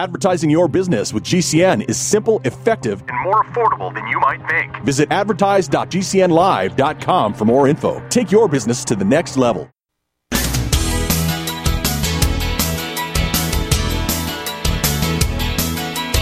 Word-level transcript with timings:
Advertising 0.00 0.48
your 0.48 0.66
business 0.66 1.12
with 1.12 1.24
GCN 1.24 1.86
is 1.86 1.98
simple, 1.98 2.40
effective, 2.46 3.04
and 3.06 3.22
more 3.22 3.44
affordable 3.44 3.92
than 3.92 4.06
you 4.06 4.18
might 4.18 4.40
think. 4.48 4.74
Visit 4.82 5.12
advertise.gcnlive.com 5.12 7.34
for 7.34 7.44
more 7.44 7.68
info. 7.68 8.02
Take 8.08 8.32
your 8.32 8.48
business 8.48 8.82
to 8.86 8.96
the 8.96 9.04
next 9.04 9.36
level. 9.36 9.68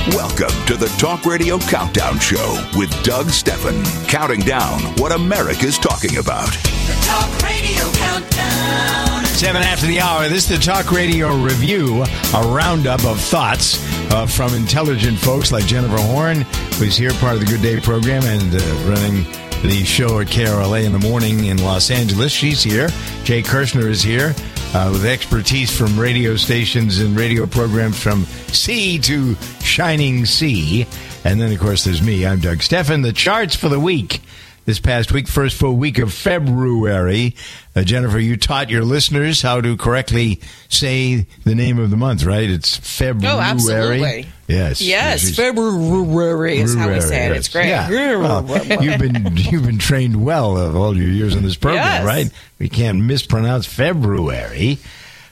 Welcome 0.09 0.67
to 0.67 0.77
the 0.77 0.93
Talk 0.99 1.25
Radio 1.25 1.59
Countdown 1.59 2.19
Show 2.19 2.61
with 2.77 2.91
Doug 3.05 3.31
Stephan, 3.31 3.85
counting 4.09 4.41
down 4.41 4.81
what 4.97 5.13
America's 5.13 5.79
talking 5.79 6.17
about. 6.17 6.51
The 6.51 6.99
Talk 7.07 7.31
Radio 7.45 7.89
Countdown. 7.93 9.08
Seven 9.39 9.63
after 9.63 9.87
the 9.87 10.01
hour. 10.01 10.29
This 10.29 10.51
is 10.51 10.59
the 10.59 10.65
Talk 10.65 10.91
Radio 10.91 11.33
Review, 11.33 12.03
a 12.03 12.43
roundup 12.49 13.05
of 13.05 13.21
thoughts 13.21 13.79
uh, 14.11 14.27
from 14.27 14.53
intelligent 14.53 15.17
folks 15.17 15.53
like 15.53 15.65
Jennifer 15.65 15.97
Horn, 15.97 16.41
who's 16.75 16.97
here, 16.97 17.13
part 17.13 17.35
of 17.35 17.41
the 17.41 17.47
Good 17.47 17.63
Day 17.63 17.79
program, 17.79 18.25
and 18.25 18.53
uh, 18.53 18.59
running 18.91 19.23
the 19.63 19.85
show 19.85 20.19
at 20.19 20.27
KRLA 20.27 20.85
in 20.85 20.91
the 20.91 20.99
morning 20.99 21.45
in 21.45 21.63
Los 21.63 21.93
Angeles. 21.93 22.33
She's 22.33 22.65
here. 22.65 22.89
Jay 23.23 23.41
Kirshner 23.41 23.85
is 23.85 24.03
here 24.03 24.35
uh, 24.75 24.89
with 24.91 25.07
expertise 25.07 25.71
from 25.71 25.97
radio 25.97 26.35
stations 26.35 26.99
and 26.99 27.17
radio 27.17 27.47
programs 27.47 28.03
from 28.03 28.25
sea 28.25 28.99
to 28.99 29.37
shining 29.61 30.27
sea. 30.27 30.85
And 31.25 31.41
then, 31.41 31.53
of 31.53 31.61
course, 31.61 31.85
there's 31.85 32.03
me. 32.03 32.27
I'm 32.27 32.41
Doug 32.41 32.61
Stephan. 32.61 33.03
The 33.03 33.13
charts 33.13 33.55
for 33.55 33.69
the 33.69 33.79
week. 33.79 34.21
This 34.69 34.81
past 34.81 35.13
week, 35.13 35.29
first 35.29 35.57
full 35.57 35.77
week 35.77 35.97
of 35.99 36.13
February. 36.13 37.35
Uh, 37.75 37.85
Jennifer, 37.85 38.19
you 38.19 38.37
taught 38.37 38.69
your 38.69 38.85
listeners 38.85 39.41
how 39.41 39.63
to 39.63 39.79
correctly 39.79 40.43
say 40.69 41.25
the 41.45 41.55
name 41.55 41.79
of 41.79 41.89
the 41.89 41.97
month, 41.97 42.23
right? 42.23 42.51
It's 42.51 42.77
February. 42.77 43.35
Oh, 43.35 43.41
absolutely. 43.41 44.27
Yes. 44.47 44.83
Yes, 44.83 45.35
February 45.35 46.59
is 46.59 46.75
how 46.75 46.89
we 46.93 47.01
say 47.01 47.07
it. 47.07 47.09
February, 47.09 47.39
It's 47.39 47.49
great. 47.49 47.69
Yeah. 47.69 48.19
Well, 48.19 48.83
you've 48.83 48.99
been 49.01 49.37
you've 49.39 49.65
been 49.65 49.79
trained 49.79 50.23
well 50.23 50.59
of 50.59 50.77
all 50.77 50.95
your 50.95 51.09
years 51.09 51.35
in 51.35 51.43
this 51.43 51.57
program, 51.57 51.83
Yes. 51.87 52.05
right? 52.05 52.31
We 52.59 52.69
can't 52.69 53.03
mispronounce 53.05 53.65
February. 53.65 54.77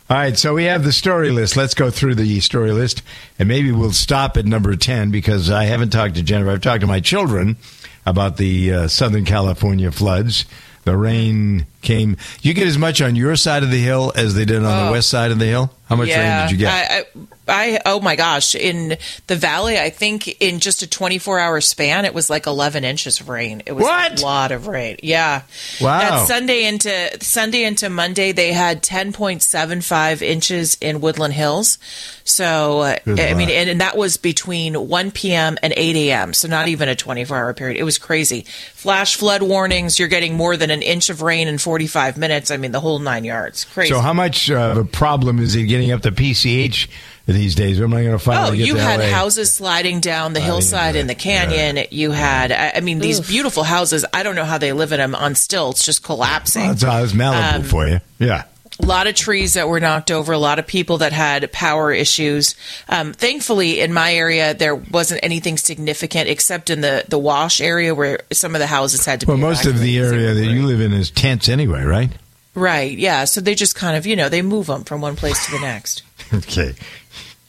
All 0.09 0.17
right, 0.17 0.39
so 0.39 0.55
we 0.55 0.65
have 0.65 0.83
the 0.83 0.93
story 0.95 1.29
list. 1.31 1.59
Let's 1.59 1.75
go 1.75 1.91
through 1.91 2.15
the 2.15 2.41
story 2.41 2.73
list, 2.73 3.03
and 3.39 3.49
maybe 3.51 3.71
we'll 3.71 3.93
stop 3.93 4.39
at 4.39 4.47
number 4.47 4.75
ten 4.77 5.11
because 5.11 5.51
I 5.51 5.65
haven't 5.65 5.91
talked 5.91 6.15
to 6.15 6.23
Jennifer. 6.23 6.53
I've 6.53 6.63
talked 6.63 6.81
to 6.81 6.87
my 6.87 7.01
children 7.01 7.59
about 8.07 8.37
the 8.37 8.73
uh, 8.73 8.89
Southern 8.89 9.25
California 9.25 9.91
floods. 9.91 10.47
The 10.85 10.97
rain 10.97 11.67
came. 11.87 12.17
You 12.43 12.53
get 12.53 12.67
as 12.67 12.77
much 12.77 13.01
on 13.01 13.17
your 13.17 13.37
side 13.37 13.63
of 13.63 13.71
the 13.71 13.81
hill 13.81 14.13
as 14.15 14.35
they 14.35 14.45
did 14.45 14.57
on 14.59 14.63
the 14.65 14.89
Oh. 14.89 14.93
west 14.93 15.09
side 15.09 15.31
of 15.31 15.39
the 15.39 15.47
hill. 15.47 15.73
How 15.89 15.95
much 15.95 16.09
yeah, 16.09 16.41
rain 16.41 16.49
did 16.49 16.53
you 16.53 16.59
get? 16.67 16.73
I, 16.73 16.99
I, 16.99 17.77
I 17.77 17.81
oh 17.87 18.01
my 18.01 18.17
gosh! 18.17 18.57
In 18.57 18.97
the 19.29 19.37
valley, 19.37 19.79
I 19.79 19.91
think 19.91 20.27
in 20.43 20.59
just 20.59 20.83
a 20.83 20.87
24 20.89 21.39
hour 21.39 21.61
span, 21.61 22.05
it 22.05 22.13
was 22.13 22.29
like 22.29 22.49
11 22.49 22.83
inches 22.85 23.21
of 23.21 23.29
rain. 23.29 23.63
It 23.67 23.73
was 23.73 23.85
What? 23.85 24.21
a 24.21 24.25
lot 24.25 24.51
of 24.51 24.67
rain. 24.67 24.97
Yeah. 25.05 25.43
Wow. 25.81 26.01
That 26.01 26.27
Sunday 26.27 26.65
into 26.65 26.91
Sunday 27.25 27.63
into 27.63 27.89
Monday, 27.89 28.33
they 28.33 28.53
had 28.53 28.83
10.75 28.83 30.23
inches 30.23 30.77
in 30.81 31.01
Woodland 31.01 31.35
Hills. 31.35 31.79
So 32.25 32.81
uh, 32.81 32.97
I 33.07 33.35
mean, 33.35 33.51
and, 33.51 33.71
and 33.71 33.81
that 33.81 33.97
was 33.97 34.17
between 34.17 34.89
1 34.89 35.11
p.m. 35.13 35.57
and 35.63 35.73
8 35.77 35.95
a.m. 35.97 36.33
So 36.33 36.49
not 36.49 36.67
even 36.67 36.89
a 36.89 36.97
24 36.97 37.37
hour 37.37 37.55
period. 37.55 37.79
It 37.79 37.85
was 37.85 37.99
crazy. 37.99 38.45
Flash 38.75 39.15
flood 39.17 39.43
warnings. 39.43 40.01
You're 40.01 40.09
getting 40.09 40.35
more 40.35 40.57
than 40.57 40.71
an 40.71 40.83
inch 40.83 41.11
of 41.11 41.23
rain 41.23 41.47
in 41.47 41.59
45 41.77 42.17
minutes. 42.17 42.51
I 42.51 42.57
mean, 42.57 42.73
the 42.73 42.81
whole 42.81 42.99
nine 42.99 43.25
yards. 43.25 43.67
Crazy. 43.67 43.93
So, 43.93 44.01
how 44.01 44.15
much 44.15 44.51
uh, 44.51 44.55
of 44.57 44.77
a 44.79 44.85
problem 44.87 45.39
is 45.39 45.55
it 45.55 45.65
getting 45.65 45.93
up 45.93 46.01
to 46.03 46.11
PCH 46.11 46.89
these 47.27 47.55
days? 47.55 47.79
When 47.79 47.91
am 47.93 47.99
I 47.99 48.03
going 48.03 48.13
to 48.13 48.19
finally 48.19 48.53
Oh, 48.55 48.57
get 48.57 48.67
you 48.67 48.77
had 48.77 49.01
LA? 49.01 49.07
houses 49.09 49.53
sliding 49.53 50.01
down 50.01 50.33
the 50.33 50.41
I 50.41 50.45
hillside 50.45 50.95
know. 50.95 51.01
in 51.03 51.07
the 51.07 51.15
canyon. 51.15 51.85
You 51.91 52.13
had, 52.13 52.51
I 52.51 52.73
I 52.77 52.81
mean, 52.81 52.99
these 52.99 53.21
beautiful 53.21 53.63
houses. 53.63 54.07
I 54.15 54.23
don't 54.23 54.37
know 54.37 54.47
how 54.47 54.57
they 54.57 54.73
live 54.73 54.93
in 54.93 54.99
them 55.01 55.15
on 55.15 55.35
stilts, 55.35 55.85
just 55.85 56.03
collapsing. 56.03 56.67
That's, 56.67 56.81
that's 56.83 57.13
Malibu 57.13 57.55
Um, 57.57 57.63
for 57.65 57.87
you. 57.87 58.01
Yeah. 58.19 58.45
A 58.83 58.87
lot 58.87 59.07
of 59.07 59.15
trees 59.15 59.55
that 59.55 59.69
were 59.69 59.81
knocked 59.81 60.11
over, 60.11 60.33
a 60.33 60.39
lot 60.39 60.59
of 60.59 60.67
people 60.67 60.99
that 60.99 61.13
had 61.13 61.51
power 61.53 61.93
issues. 61.93 62.55
Um, 62.89 63.13
thankfully, 63.13 63.81
in 63.81 63.93
my 63.93 64.13
area, 64.15 64.53
there 64.55 64.75
wasn't 64.75 65.21
anything 65.23 65.57
significant 65.57 66.29
except 66.29 66.69
in 66.71 66.83
the, 66.83 67.05
the 67.09 67.19
wash 67.19 67.61
area 67.61 67.95
where 67.95 68.21
some 68.33 68.55
of 68.55 68.61
the 68.61 68.67
houses 68.67 69.05
had 69.05 69.21
to 69.21 69.27
Well, 69.27 69.37
be 69.37 69.43
most 69.43 69.67
of 69.67 69.81
the 69.81 69.99
area 69.99 70.35
that 70.35 70.47
you 70.47 70.67
live 70.67 70.81
in 70.81 70.93
is 70.93 71.11
tents 71.11 71.49
anyway, 71.49 71.85
right? 71.85 72.11
Right, 72.55 72.97
yeah. 72.97 73.25
So 73.25 73.41
they 73.41 73.55
just 73.55 73.75
kind 73.75 73.97
of, 73.97 74.07
you 74.07 74.17
know, 74.17 74.29
they 74.29 74.43
move 74.43 74.67
them 74.67 74.85
from 74.85 75.01
one 75.01 75.17
place 75.17 75.45
to 75.47 75.53
the 75.53 75.61
next. 75.61 76.03
Okay. 76.33 76.75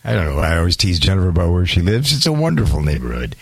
I 0.04 0.14
don't 0.14 0.26
know. 0.36 0.40
I 0.40 0.58
always 0.58 0.78
tease 0.78 1.00
Jennifer 1.00 1.28
about 1.30 1.52
where 1.52 1.66
she 1.66 1.82
lives. 1.82 2.14
It's 2.16 2.26
a 2.26 2.32
wonderful 2.32 2.82
neighborhood. 2.82 3.36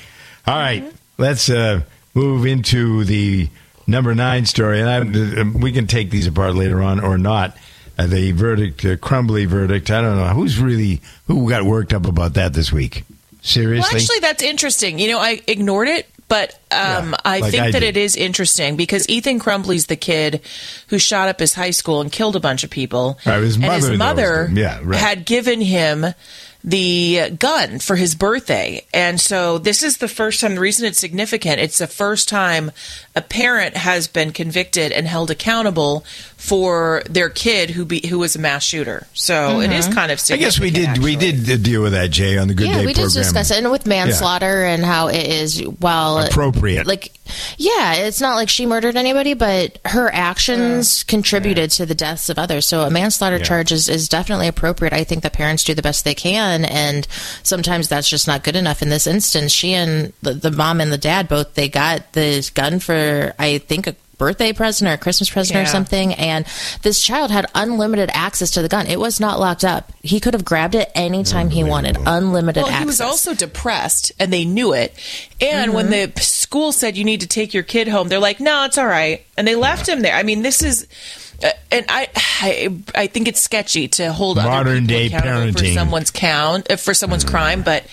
All 0.47 0.57
right, 0.57 0.83
let's 1.17 1.49
uh, 1.49 1.81
move 2.15 2.45
into 2.45 3.03
the 3.03 3.49
number 3.85 4.15
nine 4.15 4.45
story, 4.45 4.81
and 4.81 4.89
I, 4.89 5.41
uh, 5.41 5.45
we 5.59 5.71
can 5.71 5.85
take 5.87 6.09
these 6.09 6.25
apart 6.25 6.55
later 6.55 6.81
on 6.81 6.99
or 6.99 7.17
not. 7.19 7.55
Uh, 7.97 8.07
the 8.07 8.31
verdict, 8.33 8.83
uh, 8.83 8.95
Crumbley 8.97 9.45
verdict. 9.47 9.89
I 9.89 10.01
don't 10.01 10.17
know 10.17 10.27
who's 10.27 10.59
really 10.59 11.01
who 11.27 11.49
got 11.49 11.63
worked 11.63 11.93
up 11.93 12.05
about 12.07 12.33
that 12.33 12.53
this 12.53 12.71
week. 12.71 13.03
Seriously, 13.41 13.87
Well, 13.87 14.01
actually, 14.01 14.19
that's 14.19 14.43
interesting. 14.43 14.99
You 14.99 15.09
know, 15.11 15.19
I 15.19 15.39
ignored 15.47 15.87
it, 15.87 16.07
but 16.27 16.53
um, 16.71 17.11
Yeah, 17.11 17.17
I 17.23 17.39
like 17.39 17.51
think 17.51 17.63
I 17.63 17.71
that 17.71 17.79
did. 17.79 17.95
it 17.95 17.97
is 17.97 18.15
interesting 18.15 18.75
because 18.75 19.07
Ethan 19.07 19.39
Crumbley's 19.39 19.85
the 19.85 19.95
kid 19.95 20.41
who 20.87 20.97
shot 20.97 21.29
up 21.29 21.39
his 21.39 21.53
high 21.53 21.69
school 21.71 22.01
and 22.01 22.11
killed 22.11 22.35
a 22.35 22.39
bunch 22.39 22.63
of 22.63 22.69
people. 22.71 23.19
Right, 23.25 23.41
his 23.41 23.55
and 23.55 23.65
mother 23.65 23.89
his 23.91 23.99
mother. 23.99 24.49
Yeah, 24.51 24.79
right. 24.83 24.99
had 24.99 25.25
given 25.25 25.61
him 25.61 26.05
the 26.63 27.29
gun 27.37 27.77
for 27.77 27.95
his 27.95 28.15
birthday. 28.15 28.83
And 28.91 29.21
so 29.21 29.59
this 29.59 29.83
is 29.83 29.97
the 29.97 30.07
first 30.07 30.41
time, 30.41 30.55
the 30.55 30.61
reason 30.61 30.87
it's 30.87 30.97
significant, 30.99 31.59
it's 31.61 31.77
the 31.77 31.85
first 31.85 32.27
time 32.27 32.71
a 33.15 33.21
parent 33.21 33.77
has 33.77 34.07
been 34.07 34.31
convicted 34.31 34.91
and 34.91 35.07
held 35.07 35.31
accountable 35.31 36.05
for 36.35 37.01
their 37.09 37.29
kid 37.29 37.69
who 37.69 37.85
be, 37.85 38.05
who 38.05 38.19
was 38.19 38.35
a 38.35 38.39
mass 38.39 38.63
shooter. 38.63 39.07
So 39.13 39.61
it 39.61 39.71
is 39.71 39.85
mm-hmm. 39.85 39.95
kind 39.95 40.11
of 40.11 40.21
I 40.29 40.35
guess 40.35 40.59
we 40.59 40.69
did 40.69 40.97
we 40.99 41.15
did 41.15 41.63
deal 41.63 41.81
with 41.81 41.93
that 41.93 42.11
Jay 42.11 42.37
on 42.37 42.47
the 42.47 42.53
Good 42.53 42.67
yeah, 42.67 42.79
Day 42.79 42.85
we 42.85 42.93
program. 42.93 43.13
did 43.13 43.19
discuss 43.19 43.51
it, 43.51 43.57
and 43.57 43.71
with 43.71 43.85
manslaughter 43.85 44.65
and 44.65 44.83
how 44.83 45.07
it 45.07 45.27
is 45.27 45.65
well 45.79 46.19
Appropriate. 46.19 46.85
Like, 46.85 47.11
yeah, 47.57 47.93
it's 47.95 48.21
not 48.21 48.35
like 48.35 48.49
she 48.49 48.65
murdered 48.65 48.95
anybody, 48.95 49.33
but 49.33 49.79
her 49.85 50.13
actions 50.13 51.03
contributed 51.03 51.71
to 51.71 51.85
the 51.85 51.95
deaths 51.95 52.29
of 52.29 52.37
others. 52.37 52.67
So 52.67 52.81
a 52.81 52.91
manslaughter 52.91 53.39
charge 53.39 53.71
is, 53.71 53.89
is 53.89 54.09
definitely 54.09 54.47
appropriate. 54.47 54.93
I 54.93 55.03
think 55.03 55.23
the 55.23 55.29
parents 55.29 55.63
do 55.63 55.73
the 55.73 55.81
best 55.81 56.03
they 56.03 56.13
can, 56.13 56.65
and 56.65 57.07
sometimes 57.43 57.87
that's 57.87 58.09
just 58.09 58.27
not 58.27 58.43
good 58.43 58.55
enough. 58.55 58.81
In 58.81 58.89
this 58.89 59.07
instance, 59.07 59.51
she 59.51 59.73
and 59.73 60.13
the, 60.21 60.33
the 60.33 60.51
mom 60.51 60.81
and 60.81 60.91
the 60.91 60.97
dad 60.97 61.27
both 61.27 61.55
they 61.55 61.69
got 61.69 62.13
the 62.13 62.49
gun 62.53 62.79
for 62.79 63.04
I 63.39 63.57
think 63.59 63.87
a 63.87 63.95
birthday 64.17 64.53
present 64.53 64.89
or 64.89 64.93
a 64.93 64.97
Christmas 64.97 65.29
present 65.29 65.59
or 65.59 65.65
something, 65.65 66.13
and 66.13 66.45
this 66.83 67.01
child 67.01 67.31
had 67.31 67.45
unlimited 67.53 68.09
access 68.13 68.51
to 68.51 68.61
the 68.61 68.69
gun. 68.69 68.87
It 68.87 68.97
was 68.99 69.19
not 69.19 69.39
locked 69.41 69.65
up. 69.65 69.91
He 70.03 70.21
could 70.21 70.33
have 70.33 70.45
grabbed 70.45 70.73
it 70.75 70.89
anytime 70.95 71.49
he 71.49 71.63
wanted. 71.65 71.97
Unlimited 72.05 72.63
Well, 72.63 72.71
access. 72.71 72.79
he 72.79 72.85
was 72.85 73.01
also 73.01 73.33
depressed, 73.33 74.13
and 74.19 74.31
they 74.31 74.45
knew 74.45 74.71
it. 74.73 74.93
And 75.41 75.73
when 75.73 75.89
the 75.89 76.11
school 76.21 76.71
said 76.71 76.95
you 76.95 77.03
need 77.03 77.21
to 77.21 77.27
take 77.27 77.53
your 77.53 77.63
kid 77.63 77.87
home, 77.89 78.07
they're 78.07 78.19
like, 78.19 78.39
"No, 78.39 78.63
it's 78.65 78.77
all 78.77 78.85
right," 78.87 79.25
and 79.37 79.45
they 79.47 79.55
left 79.55 79.87
him 79.87 80.01
there. 80.01 80.15
I 80.15 80.23
mean, 80.23 80.43
this 80.43 80.63
is, 80.63 80.87
uh, 81.43 81.49
and 81.71 81.85
I, 81.89 82.07
I, 82.15 82.77
I 82.95 83.07
think 83.07 83.27
it's 83.27 83.41
sketchy 83.41 83.89
to 83.89 84.13
hold 84.13 84.37
other 84.37 84.49
Modern 84.49 84.87
people 84.87 84.87
day 84.87 85.05
accountable 85.07 85.59
for 85.59 85.65
someone's 85.65 86.11
count 86.11 86.71
uh, 86.71 86.77
for 86.77 86.93
someone's 86.93 87.25
crime, 87.25 87.63
but. 87.63 87.83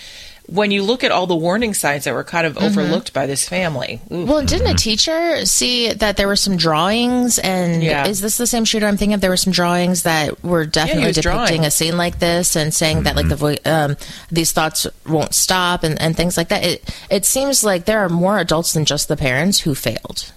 When 0.53 0.69
you 0.69 0.83
look 0.83 1.03
at 1.03 1.11
all 1.11 1.25
the 1.25 1.35
warning 1.35 1.73
signs 1.73 2.03
that 2.03 2.13
were 2.13 2.23
kind 2.23 2.45
of 2.45 2.57
overlooked 2.59 3.11
by 3.11 3.25
this 3.25 3.49
family, 3.49 3.99
ooh. 4.11 4.25
Well, 4.25 4.45
didn't 4.45 4.67
a 4.67 4.75
teacher 4.75 5.45
see 5.47 5.91
that 5.93 6.15
there 6.15 6.27
were 6.27 6.35
some 6.35 6.57
drawings? 6.57 7.39
And 7.39 7.81
Yeah. 7.81 8.05
is 8.07 8.21
this 8.21 8.37
the 8.37 8.45
same 8.45 8.63
shooter 8.63 8.85
I'm 8.85 8.95
thinking 8.95 9.15
of? 9.15 9.21
There 9.21 9.31
were 9.31 9.37
some 9.37 9.51
drawings 9.51 10.03
that 10.03 10.43
were 10.43 10.67
definitely 10.67 11.07
was 11.07 11.15
depicting 11.15 11.57
drawing. 11.57 11.65
a 11.65 11.71
scene 11.71 11.97
like 11.97 12.19
this 12.19 12.55
and 12.55 12.71
saying 12.71 13.03
that 13.03 13.15
like 13.15 13.29
the 13.29 13.35
vo- 13.35 13.55
um, 13.65 13.97
these 14.31 14.51
thoughts 14.51 14.85
won't 15.07 15.33
stop 15.33 15.83
and, 15.83 15.99
and 15.99 16.15
things 16.15 16.37
like 16.37 16.49
that. 16.49 16.63
It 16.63 16.95
it 17.09 17.25
seems 17.25 17.63
like 17.63 17.85
there 17.85 17.99
are 18.05 18.09
more 18.09 18.37
adults 18.37 18.73
than 18.73 18.85
just 18.85 19.07
the 19.07 19.17
parents 19.17 19.61
who 19.61 19.73
failed. 19.73 20.31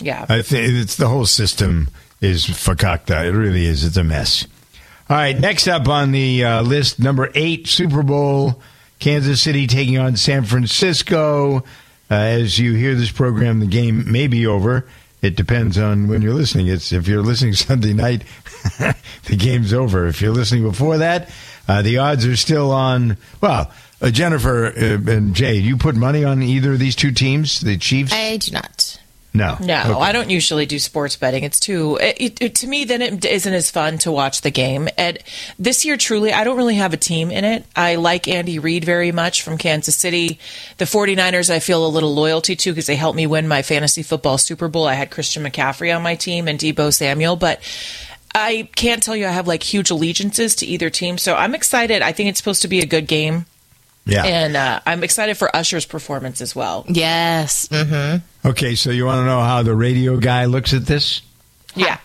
yeah, 0.00 0.26
I 0.28 0.42
think 0.42 0.68
it's 0.74 0.96
the 0.96 1.08
whole 1.08 1.24
system 1.26 1.88
is 2.20 2.46
fakakta. 2.46 3.24
It 3.26 3.32
really 3.32 3.66
is. 3.66 3.84
It's 3.84 3.96
a 3.96 4.02
mess. 4.04 4.46
All 5.08 5.16
right, 5.16 5.38
next 5.38 5.68
up 5.68 5.86
on 5.86 6.10
the 6.10 6.44
uh, 6.44 6.62
list, 6.62 6.98
number 6.98 7.30
eight, 7.36 7.68
Super 7.68 8.02
Bowl, 8.02 8.60
Kansas 8.98 9.40
City 9.40 9.66
taking 9.66 9.98
on 9.98 10.16
San 10.16 10.44
Francisco. 10.44 11.64
Uh, 12.10 12.14
as 12.14 12.58
you 12.58 12.74
hear 12.74 12.94
this 12.94 13.10
program, 13.10 13.60
the 13.60 13.66
game 13.66 14.10
may 14.10 14.26
be 14.26 14.46
over. 14.46 14.86
It 15.22 15.34
depends 15.34 15.76
on 15.78 16.08
when 16.08 16.22
you're 16.22 16.34
listening. 16.34 16.68
It's 16.68 16.92
if 16.92 17.08
you're 17.08 17.22
listening 17.22 17.52
Sunday 17.54 17.92
night, 17.92 18.22
the 19.24 19.36
game's 19.36 19.72
over. 19.72 20.06
If 20.06 20.20
you're 20.20 20.32
listening 20.32 20.62
before 20.62 20.98
that, 20.98 21.30
uh, 21.68 21.82
the 21.82 21.98
odds 21.98 22.26
are 22.26 22.36
still 22.36 22.70
on. 22.70 23.16
Well, 23.40 23.72
uh, 24.00 24.10
Jennifer 24.10 24.66
uh, 24.66 25.10
and 25.10 25.34
Jay, 25.34 25.56
you 25.56 25.76
put 25.76 25.96
money 25.96 26.24
on 26.24 26.42
either 26.42 26.74
of 26.74 26.78
these 26.78 26.94
two 26.94 27.12
teams, 27.12 27.60
the 27.60 27.76
Chiefs. 27.76 28.12
I 28.12 28.36
do 28.36 28.52
not. 28.52 29.00
No. 29.36 29.56
No, 29.60 29.80
Okay. 29.82 29.92
I 30.00 30.12
don't 30.12 30.30
usually 30.30 30.66
do 30.66 30.78
sports 30.78 31.16
betting. 31.16 31.44
It's 31.44 31.60
too 31.60 31.96
it, 32.00 32.40
it, 32.40 32.54
to 32.56 32.66
me. 32.66 32.84
Then 32.84 33.02
it 33.02 33.24
isn't 33.24 33.52
as 33.54 33.70
fun 33.70 33.98
to 33.98 34.10
watch 34.12 34.40
the 34.40 34.50
game. 34.50 34.88
And 34.98 35.18
this 35.58 35.84
year, 35.84 35.96
truly, 35.96 36.32
I 36.32 36.44
don't 36.44 36.56
really 36.56 36.76
have 36.76 36.92
a 36.92 36.96
team 36.96 37.30
in 37.30 37.44
it. 37.44 37.64
I 37.76 37.96
like 37.96 38.26
Andy 38.28 38.58
Reid 38.58 38.84
very 38.84 39.12
much 39.12 39.42
from 39.42 39.58
Kansas 39.58 39.94
City. 39.96 40.38
The 40.78 40.84
49ers, 40.86 41.50
I 41.50 41.58
feel 41.60 41.86
a 41.86 41.88
little 41.88 42.14
loyalty 42.14 42.56
to 42.56 42.70
because 42.72 42.86
they 42.86 42.96
helped 42.96 43.16
me 43.16 43.26
win 43.26 43.46
my 43.48 43.62
fantasy 43.62 44.02
football 44.02 44.38
Super 44.38 44.68
Bowl. 44.68 44.86
I 44.86 44.94
had 44.94 45.10
Christian 45.10 45.44
McCaffrey 45.44 45.94
on 45.94 46.02
my 46.02 46.14
team 46.14 46.48
and 46.48 46.58
Deebo 46.58 46.92
Samuel, 46.92 47.36
but. 47.36 47.60
I 48.38 48.68
can't 48.76 49.02
tell 49.02 49.16
you 49.16 49.26
I 49.26 49.30
have 49.30 49.46
like 49.48 49.62
huge 49.62 49.90
allegiances 49.90 50.56
to 50.56 50.66
either 50.66 50.90
team, 50.90 51.16
so 51.16 51.34
I'm 51.34 51.54
excited. 51.54 52.02
I 52.02 52.12
think 52.12 52.28
it's 52.28 52.36
supposed 52.38 52.60
to 52.62 52.68
be 52.68 52.80
a 52.80 52.84
good 52.86 53.06
game, 53.06 53.46
Yeah. 54.04 54.24
and 54.26 54.54
uh, 54.54 54.80
I'm 54.84 55.02
excited 55.04 55.38
for 55.38 55.48
Usher's 55.56 55.86
performance 55.86 56.42
as 56.42 56.54
well. 56.54 56.84
Yes. 56.86 57.66
hmm 57.72 58.16
okay, 58.46 58.74
so 58.74 58.90
you 58.90 59.04
want 59.06 59.20
to 59.20 59.24
know 59.26 59.40
how 59.40 59.62
the 59.62 59.74
radio 59.74 60.16
guy 60.16 60.44
looks 60.46 60.72
at 60.72 60.86
this? 60.86 61.22
Yeah. 61.74 61.98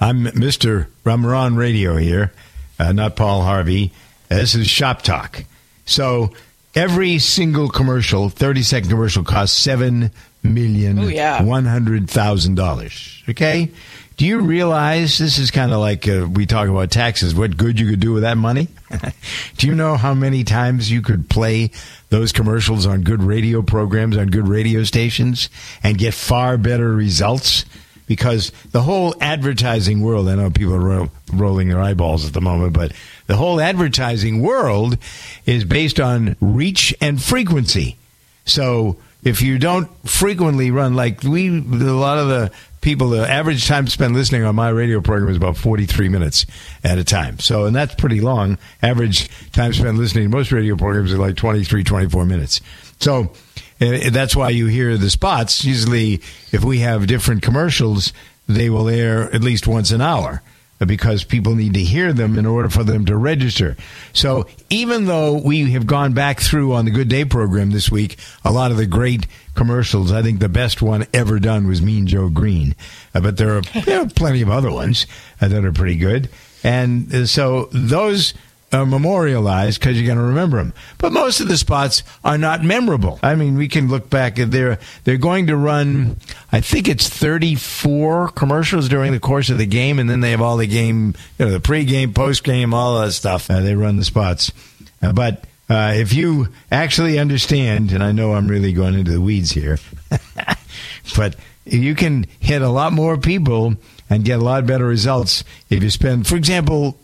I'm 0.00 0.24
Mr. 0.24 0.86
Ramaran 1.04 1.56
Radio 1.56 1.96
here, 1.96 2.32
uh, 2.78 2.92
not 2.92 3.16
Paul 3.16 3.42
Harvey. 3.42 3.92
Uh, 4.30 4.36
This 4.36 4.54
is 4.54 4.68
Shop 4.68 5.02
Talk. 5.02 5.44
So 5.86 6.32
every 6.74 7.18
single 7.18 7.68
commercial, 7.68 8.28
30 8.28 8.62
second 8.62 8.90
commercial, 8.90 9.24
costs 9.24 9.56
seven 9.56 10.10
million 10.42 10.98
Oh, 11.00 11.08
yeah. 11.08 11.42
one 11.42 11.64
hundred 11.64 12.08
thousand 12.08 12.54
dollars. 12.54 13.22
Okay? 13.28 13.70
Do 14.18 14.26
you 14.26 14.40
realize 14.40 15.16
this 15.16 15.38
is 15.38 15.52
kind 15.52 15.72
of 15.72 15.78
like 15.78 16.08
uh, 16.08 16.26
we 16.28 16.44
talk 16.44 16.68
about 16.68 16.90
taxes? 16.90 17.36
What 17.36 17.56
good 17.56 17.78
you 17.78 17.88
could 17.88 18.00
do 18.00 18.12
with 18.12 18.24
that 18.24 18.36
money? 18.36 18.66
do 19.58 19.68
you 19.68 19.76
know 19.76 19.96
how 19.96 20.12
many 20.12 20.42
times 20.42 20.90
you 20.90 21.02
could 21.02 21.30
play 21.30 21.70
those 22.08 22.32
commercials 22.32 22.84
on 22.84 23.02
good 23.02 23.22
radio 23.22 23.62
programs 23.62 24.16
on 24.16 24.26
good 24.26 24.48
radio 24.48 24.82
stations 24.82 25.48
and 25.84 25.96
get 25.98 26.14
far 26.14 26.58
better 26.58 26.92
results? 26.92 27.64
because 28.08 28.52
the 28.72 28.80
whole 28.80 29.14
advertising 29.20 30.00
world, 30.00 30.28
I 30.28 30.34
know 30.34 30.50
people 30.50 30.74
are 30.74 30.80
ro- 30.80 31.10
rolling 31.32 31.68
their 31.68 31.80
eyeballs 31.80 32.26
at 32.26 32.32
the 32.32 32.40
moment, 32.40 32.72
but 32.72 32.92
the 33.26 33.36
whole 33.36 33.60
advertising 33.60 34.40
world 34.40 34.96
is 35.44 35.64
based 35.64 36.00
on 36.00 36.34
reach 36.40 36.94
and 37.02 37.22
frequency. 37.22 37.98
So 38.46 38.96
if 39.22 39.42
you 39.42 39.58
don't 39.58 39.88
frequently 40.08 40.70
run, 40.70 40.94
like 40.94 41.22
we, 41.22 41.48
a 41.48 41.60
lot 41.60 42.18
of 42.18 42.28
the 42.28 42.50
people, 42.80 43.10
the 43.10 43.28
average 43.28 43.66
time 43.66 43.86
spent 43.88 44.14
listening 44.14 44.44
on 44.44 44.54
my 44.54 44.68
radio 44.68 45.00
program 45.00 45.30
is 45.30 45.36
about 45.36 45.56
43 45.56 46.08
minutes 46.08 46.46
at 46.84 46.98
a 46.98 47.04
time. 47.04 47.38
So, 47.38 47.64
and 47.64 47.74
that's 47.74 47.94
pretty 47.94 48.20
long. 48.20 48.58
Average 48.82 49.28
time 49.52 49.72
spent 49.72 49.98
listening 49.98 50.30
to 50.30 50.36
most 50.36 50.52
radio 50.52 50.76
programs 50.76 51.12
is 51.12 51.18
like 51.18 51.36
23, 51.36 51.84
24 51.84 52.24
minutes. 52.24 52.60
So, 53.00 53.32
that's 53.78 54.34
why 54.34 54.50
you 54.50 54.66
hear 54.66 54.96
the 54.96 55.10
spots. 55.10 55.64
Usually, 55.64 56.14
if 56.52 56.64
we 56.64 56.80
have 56.80 57.06
different 57.06 57.42
commercials, 57.42 58.12
they 58.48 58.70
will 58.70 58.88
air 58.88 59.32
at 59.32 59.42
least 59.42 59.66
once 59.66 59.90
an 59.90 60.00
hour 60.00 60.42
because 60.86 61.24
people 61.24 61.54
need 61.54 61.74
to 61.74 61.82
hear 61.82 62.12
them 62.12 62.38
in 62.38 62.46
order 62.46 62.68
for 62.68 62.84
them 62.84 63.04
to 63.06 63.16
register. 63.16 63.76
So 64.12 64.46
even 64.70 65.06
though 65.06 65.34
we 65.34 65.72
have 65.72 65.86
gone 65.86 66.12
back 66.12 66.40
through 66.40 66.74
on 66.74 66.84
the 66.84 66.90
Good 66.90 67.08
Day 67.08 67.24
program 67.24 67.70
this 67.70 67.90
week, 67.90 68.18
a 68.44 68.52
lot 68.52 68.70
of 68.70 68.76
the 68.76 68.86
great 68.86 69.26
commercials, 69.54 70.12
I 70.12 70.22
think 70.22 70.38
the 70.38 70.48
best 70.48 70.80
one 70.80 71.06
ever 71.12 71.38
done 71.40 71.66
was 71.66 71.82
Mean 71.82 72.06
Joe 72.06 72.28
Greene. 72.28 72.76
Uh, 73.14 73.20
but 73.20 73.36
there 73.36 73.56
are, 73.56 73.62
there 73.84 74.02
are 74.02 74.08
plenty 74.08 74.42
of 74.42 74.50
other 74.50 74.70
ones 74.70 75.06
uh, 75.40 75.48
that 75.48 75.64
are 75.64 75.72
pretty 75.72 75.96
good. 75.96 76.28
And 76.62 77.12
uh, 77.14 77.26
so 77.26 77.68
those 77.72 78.34
are 78.72 78.84
memorialized 78.84 79.80
because 79.80 79.96
you're 79.96 80.06
going 80.06 80.18
to 80.18 80.24
remember 80.24 80.58
them. 80.58 80.74
But 80.98 81.12
most 81.12 81.40
of 81.40 81.48
the 81.48 81.56
spots 81.56 82.02
are 82.24 82.36
not 82.36 82.62
memorable. 82.62 83.18
I 83.22 83.34
mean, 83.34 83.56
we 83.56 83.68
can 83.68 83.88
look 83.88 84.10
back 84.10 84.38
at 84.38 84.50
their, 84.50 84.78
they're 85.04 85.16
going 85.16 85.46
to 85.46 85.56
run, 85.56 86.16
I 86.52 86.60
think 86.60 86.88
it's 86.88 87.08
34 87.08 88.28
commercials 88.28 88.88
during 88.88 89.12
the 89.12 89.20
course 89.20 89.48
of 89.50 89.58
the 89.58 89.66
game, 89.66 89.98
and 89.98 90.08
then 90.08 90.20
they 90.20 90.32
have 90.32 90.42
all 90.42 90.56
the 90.56 90.66
game, 90.66 91.14
you 91.38 91.46
know, 91.46 91.50
the 91.50 91.60
pregame, 91.60 92.12
postgame, 92.12 92.74
all 92.74 93.00
that 93.00 93.12
stuff. 93.12 93.50
Uh, 93.50 93.60
they 93.60 93.74
run 93.74 93.96
the 93.96 94.04
spots. 94.04 94.52
Uh, 95.00 95.12
but 95.12 95.44
uh, 95.70 95.92
if 95.94 96.12
you 96.12 96.48
actually 96.70 97.18
understand, 97.18 97.92
and 97.92 98.02
I 98.02 98.12
know 98.12 98.34
I'm 98.34 98.48
really 98.48 98.72
going 98.72 98.94
into 98.94 99.12
the 99.12 99.20
weeds 99.20 99.50
here, 99.52 99.78
but 101.16 101.36
you 101.64 101.94
can 101.94 102.26
hit 102.40 102.62
a 102.62 102.68
lot 102.68 102.92
more 102.92 103.16
people 103.16 103.74
and 104.10 104.24
get 104.24 104.40
a 104.40 104.42
lot 104.42 104.66
better 104.66 104.86
results 104.86 105.44
if 105.68 105.82
you 105.82 105.90
spend, 105.90 106.26
for 106.26 106.36
example, 106.36 106.98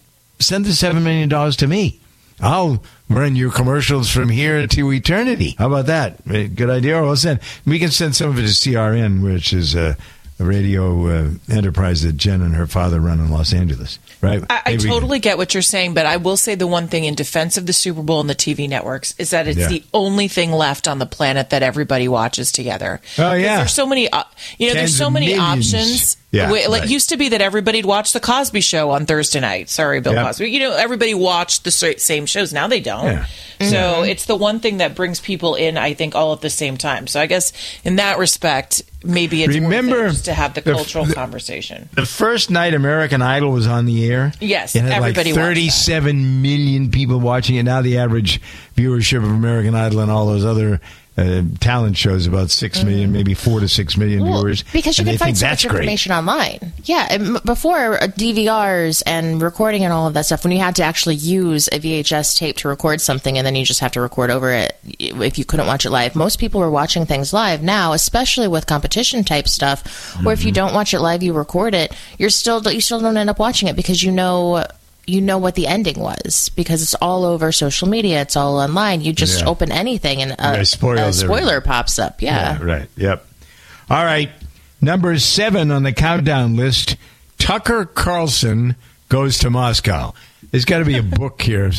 send 0.44 0.64
the 0.64 0.70
$7 0.70 1.02
million 1.02 1.28
to 1.52 1.66
me. 1.66 2.00
I'll 2.40 2.82
run 3.08 3.36
your 3.36 3.50
commercials 3.52 4.10
from 4.10 4.28
here 4.28 4.66
to 4.66 4.92
eternity. 4.92 5.54
How 5.58 5.68
about 5.68 5.86
that? 5.86 6.18
Eh, 6.28 6.48
Good 6.48 6.70
idea. 6.70 7.00
We'll 7.00 7.16
send, 7.16 7.40
we 7.64 7.78
can 7.78 7.90
send 7.90 8.16
some 8.16 8.30
of 8.30 8.38
it 8.38 8.42
to 8.42 8.48
CRN, 8.48 9.22
which 9.22 9.52
is 9.52 9.74
a, 9.74 9.90
a 9.90 9.96
radio 10.38 11.06
uh, 11.06 11.30
enterprise 11.48 12.02
that 12.02 12.16
Jen 12.16 12.42
and 12.42 12.54
her 12.56 12.66
father 12.66 12.98
run 13.00 13.20
in 13.20 13.30
Los 13.30 13.52
Angeles, 13.52 13.98
right? 14.20 14.42
I, 14.50 14.54
I 14.56 14.62
Maybe 14.70 14.76
we 14.76 14.82
can- 14.82 14.92
totally 14.92 15.18
get 15.20 15.38
what 15.38 15.54
you're 15.54 15.62
saying, 15.62 15.94
but 15.94 16.06
I 16.06 16.16
will 16.16 16.36
say 16.36 16.54
the 16.56 16.66
one 16.66 16.88
thing 16.88 17.04
in 17.04 17.14
defense 17.14 17.56
of 17.56 17.66
the 17.66 17.72
Super 17.72 18.02
Bowl 18.02 18.20
and 18.20 18.28
the 18.28 18.34
TV 18.34 18.68
networks 18.68 19.14
is 19.18 19.30
that 19.30 19.46
it's 19.46 19.58
Yeah. 19.58 19.68
the 19.68 19.84
only 19.94 20.26
thing 20.28 20.50
left 20.50 20.88
on 20.88 20.98
the 20.98 21.06
planet 21.06 21.50
that 21.50 21.62
everybody 21.62 22.08
watches 22.08 22.50
together. 22.50 23.00
Oh, 23.18 23.22
'Cause 23.22 23.40
yeah. 23.40 23.56
there's 23.58 23.72
so 23.74 23.86
many, 23.86 24.02
you 24.02 24.08
know, 24.08 24.24
Tens 24.58 24.74
there's 24.74 24.96
so 24.96 25.08
many 25.10 25.26
millions. 25.36 25.72
options. 25.74 26.16
Yeah, 26.32 26.50
Wait, 26.50 26.68
like 26.68 26.80
right. 26.80 26.90
used 26.90 27.10
to 27.10 27.16
be 27.16 27.28
that 27.28 27.40
everybody'd 27.40 27.86
watch 27.86 28.12
the 28.12 28.18
Cosby 28.18 28.60
Show 28.60 28.90
on 28.90 29.06
Thursday 29.06 29.38
night. 29.38 29.70
Sorry, 29.70 30.00
Bill 30.00 30.14
Yep. 30.14 30.26
Cosby. 30.26 30.50
You 30.50 30.58
know, 30.58 30.74
everybody 30.74 31.14
watched 31.14 31.62
the 31.62 31.70
same 31.70 32.26
shows. 32.26 32.52
Now 32.52 32.66
they 32.66 32.80
don't. 32.80 33.04
Yeah. 33.06 33.26
So 33.70 34.02
it's 34.02 34.24
the 34.24 34.34
one 34.34 34.58
thing 34.58 34.78
that 34.78 34.96
brings 34.96 35.20
people 35.20 35.54
in. 35.54 35.78
I 35.78 35.94
think 35.94 36.16
all 36.16 36.32
at 36.32 36.40
the 36.40 36.50
same 36.50 36.76
time. 36.76 37.06
So 37.06 37.20
I 37.20 37.26
guess 37.26 37.52
in 37.84 37.96
that 37.96 38.18
respect, 38.18 38.82
maybe 39.04 39.42
it's 39.42 39.54
Remember 39.54 40.06
it 40.06 40.14
to 40.24 40.34
have 40.34 40.54
the 40.54 40.62
cultural 40.62 41.04
the- 41.04 41.14
conversation. 41.14 41.88
The 41.94 42.06
first 42.06 42.50
night 42.50 42.74
American 42.74 43.22
Idol 43.22 43.52
was 43.52 43.66
on 43.66 43.86
the 43.86 44.10
air. 44.10 44.32
Yes, 44.40 44.74
it 44.74 44.82
had 44.82 44.92
everybody 44.92 45.32
like 45.32 45.40
37 45.40 46.42
million 46.42 46.90
people 46.90 47.20
watching 47.20 47.56
it. 47.56 47.62
Now 47.64 47.82
the 47.82 47.98
average 47.98 48.40
viewership 48.76 49.18
of 49.18 49.24
American 49.30 49.74
Idol 49.74 50.00
and 50.00 50.10
all 50.10 50.26
those 50.26 50.44
other 50.44 50.80
uh, 51.16 51.42
talent 51.60 51.96
shows 51.96 52.26
about 52.26 52.50
six 52.50 52.82
million, 52.82 53.12
maybe 53.12 53.34
four 53.34 53.60
to 53.60 53.68
six 53.68 53.96
million 53.96 54.20
Mm. 54.22 54.30
Well, 54.30 54.40
viewers. 54.42 54.64
because 54.72 54.98
you 54.98 55.04
can 55.04 55.16
find 55.18 55.36
so 55.38 55.46
much 55.48 55.66
great. 55.68 55.80
information 55.80 56.12
online. 56.12 56.72
Yeah, 56.84 57.16
before 57.44 58.02
uh, 58.02 58.06
DVRs 58.08 59.02
and 59.06 59.40
recording 59.40 59.84
and 59.84 59.92
all 59.92 60.06
of 60.08 60.14
that 60.14 60.26
stuff, 60.26 60.42
when 60.44 60.52
you 60.52 60.58
had 60.58 60.74
to 60.76 60.82
actually 60.82 61.14
use 61.14 61.68
a 61.68 61.78
VHS 61.78 62.36
tape 62.38 62.56
to 62.58 62.68
record 62.68 63.00
something, 63.00 63.38
and 63.38 63.46
then 63.46 63.54
you 63.54 63.64
just 63.64 63.80
have 63.80 63.92
to 63.92 64.00
record 64.00 64.30
over 64.30 64.50
it 64.52 64.76
if 64.98 65.38
you 65.38 65.44
couldn't 65.44 65.66
watch 65.66 65.86
it 65.86 65.90
live. 65.90 66.16
Most 66.16 66.38
people 66.40 66.60
were 66.60 66.70
watching 66.70 67.06
things 67.06 67.32
live 67.32 67.62
now, 67.62 67.92
especially 67.92 68.48
with 68.48 68.66
competition 68.66 69.22
type 69.24 69.46
stuff. 69.48 70.16
Or 70.26 70.32
if 70.32 70.44
you 70.44 70.50
Mm-hmm. 70.50 70.54
don't 70.66 70.74
watch 70.74 70.94
it 70.94 71.00
live, 71.00 71.22
you 71.22 71.32
record 71.32 71.74
it. 71.74 71.92
You're 72.18 72.30
still 72.30 72.62
you 72.72 72.80
still 72.80 73.00
don't 73.00 73.16
end 73.16 73.30
up 73.30 73.38
watching 73.38 73.68
it 73.68 73.76
because 73.76 74.02
you 74.02 74.10
know. 74.12 74.64
You 75.06 75.20
know 75.20 75.38
what 75.38 75.54
the 75.54 75.66
ending 75.66 75.98
was 76.00 76.50
because 76.56 76.82
it's 76.82 76.94
all 76.94 77.24
over 77.24 77.52
social 77.52 77.88
media. 77.88 78.22
It's 78.22 78.36
all 78.36 78.58
online. 78.58 79.00
You 79.02 79.12
just 79.12 79.40
Yeah. 79.40 79.48
open 79.48 79.70
anything 79.72 80.22
and 80.22 80.32
a, 80.32 80.34
a 80.42 80.52
everything. 80.54 81.12
spoiler 81.12 81.60
pops 81.60 81.98
up. 81.98 82.22
Yeah. 82.22 82.58
Yeah, 82.58 82.64
right. 82.64 82.88
Yep. 82.96 83.26
All 83.90 84.04
right. 84.04 84.30
Number 84.80 85.18
seven 85.18 85.70
on 85.70 85.82
the 85.82 85.92
countdown 85.92 86.56
list 86.56 86.96
Tucker 87.38 87.84
Carlson 87.84 88.76
goes 89.08 89.38
to 89.40 89.50
Moscow. 89.50 90.14
There's 90.50 90.64
got 90.64 90.78
to 90.78 90.84
be 90.84 90.96
a 90.98 91.02
book 91.20 91.42
here. 91.42 91.70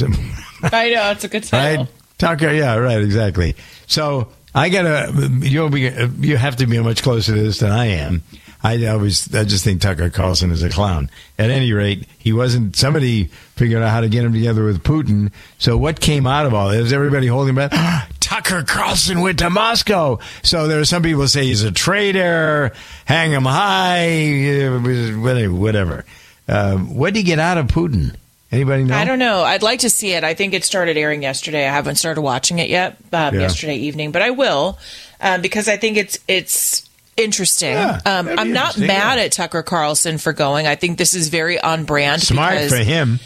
I 0.63 0.89
know 0.91 1.11
it's 1.11 1.23
a 1.23 1.27
good 1.27 1.43
title. 1.45 1.83
right? 1.85 1.93
Tucker, 2.17 2.51
yeah, 2.51 2.75
right, 2.75 3.01
exactly. 3.01 3.55
So 3.87 4.29
I 4.53 4.69
gotta, 4.69 5.11
you'll 5.41 5.69
be, 5.69 5.81
you 6.19 6.37
have 6.37 6.57
to 6.57 6.67
be 6.67 6.79
much 6.79 7.01
closer 7.03 7.33
to 7.35 7.41
this 7.41 7.59
than 7.59 7.71
I 7.71 7.87
am. 7.87 8.23
I 8.65 8.83
always, 8.87 9.33
I 9.35 9.43
just 9.43 9.63
think 9.63 9.81
Tucker 9.81 10.09
Carlson 10.09 10.49
is 10.49 10.63
a 10.63 10.69
clown. 10.69 11.11
At 11.37 11.51
any 11.51 11.71
rate, 11.71 12.07
he 12.17 12.33
wasn't. 12.33 12.75
Somebody 12.75 13.25
figured 13.55 13.83
out 13.83 13.91
how 13.91 14.01
to 14.01 14.09
get 14.09 14.25
him 14.25 14.33
together 14.33 14.63
with 14.63 14.81
Putin. 14.83 15.31
So 15.59 15.77
what 15.77 15.99
came 15.99 16.25
out 16.25 16.45
of 16.47 16.53
all 16.55 16.69
this? 16.69 16.91
Everybody 16.91 17.27
holding 17.27 17.53
back. 17.53 17.71
Tucker 18.19 18.63
Carlson 18.63 19.21
went 19.21 19.37
to 19.39 19.49
Moscow. 19.51 20.17
So 20.41 20.67
there 20.67 20.79
are 20.79 20.85
some 20.85 21.03
people 21.03 21.27
say 21.27 21.45
he's 21.45 21.61
a 21.61 21.71
traitor. 21.71 22.71
Hang 23.05 23.31
him 23.31 23.43
high. 23.43 24.65
uh, 24.65 24.79
Whatever. 25.19 25.53
whatever. 25.53 26.05
Um, 26.47 26.95
what 26.95 27.13
did 27.13 27.19
he 27.19 27.23
get 27.23 27.37
out 27.39 27.57
of 27.59 27.67
Putin? 27.67 28.15
Anybody 28.51 28.83
know? 28.83 28.95
I 28.95 29.05
don't 29.05 29.19
know. 29.19 29.43
I'd 29.43 29.63
like 29.63 29.79
to 29.81 29.89
see 29.89 30.13
it. 30.13 30.23
I 30.23 30.33
think 30.33 30.53
it 30.53 30.63
started 30.63 30.97
airing 30.97 31.21
yesterday. 31.23 31.67
I 31.67 31.71
haven't 31.71 31.95
started 31.95 32.21
watching 32.21 32.59
it 32.59 32.69
yet. 32.69 32.97
Um, 33.13 33.35
Yeah. 33.35 33.41
Yesterday 33.41 33.75
evening, 33.75 34.11
but 34.11 34.21
I 34.21 34.29
will 34.31 34.79
um, 35.21 35.41
because 35.41 35.67
I 35.67 35.77
think 35.77 35.97
it's 35.97 36.17
it's 36.27 36.84
interesting. 37.17 37.73
Yeah, 37.73 38.01
um, 38.05 38.29
I'm 38.29 38.53
not 38.53 38.77
mad 38.77 39.17
yeah. 39.17 39.25
at 39.25 39.31
Tucker 39.31 39.63
Carlson 39.63 40.17
for 40.17 40.33
going. 40.33 40.67
I 40.67 40.75
think 40.75 40.97
this 40.97 41.13
is 41.13 41.29
very 41.29 41.59
on 41.59 41.85
brand. 41.85 42.21
Smart 42.21 42.53
because, 42.53 42.71
for 42.71 42.77
him. 42.77 43.19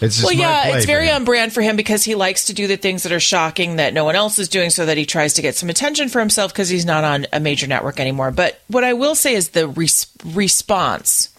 It's 0.00 0.22
Well, 0.22 0.32
yeah, 0.32 0.76
it's 0.76 0.86
very 0.86 1.08
on 1.10 1.24
brand 1.24 1.52
for 1.52 1.62
him 1.62 1.76
because 1.76 2.02
he 2.02 2.16
likes 2.16 2.46
to 2.46 2.54
do 2.54 2.66
the 2.66 2.76
things 2.76 3.04
that 3.04 3.12
are 3.12 3.20
shocking 3.20 3.76
that 3.76 3.94
no 3.94 4.04
one 4.04 4.16
else 4.16 4.38
is 4.38 4.48
doing, 4.48 4.70
so 4.70 4.86
that 4.86 4.96
he 4.96 5.06
tries 5.06 5.34
to 5.34 5.42
get 5.42 5.54
some 5.54 5.70
attention 5.70 6.08
for 6.08 6.18
himself 6.18 6.52
because 6.52 6.68
he's 6.68 6.84
not 6.84 7.04
on 7.04 7.26
a 7.32 7.38
major 7.38 7.68
network 7.68 8.00
anymore. 8.00 8.32
But 8.32 8.60
what 8.66 8.82
I 8.82 8.94
will 8.94 9.14
say 9.14 9.34
is 9.34 9.50
the 9.50 9.68
res- 9.68 10.08
response 10.24 11.31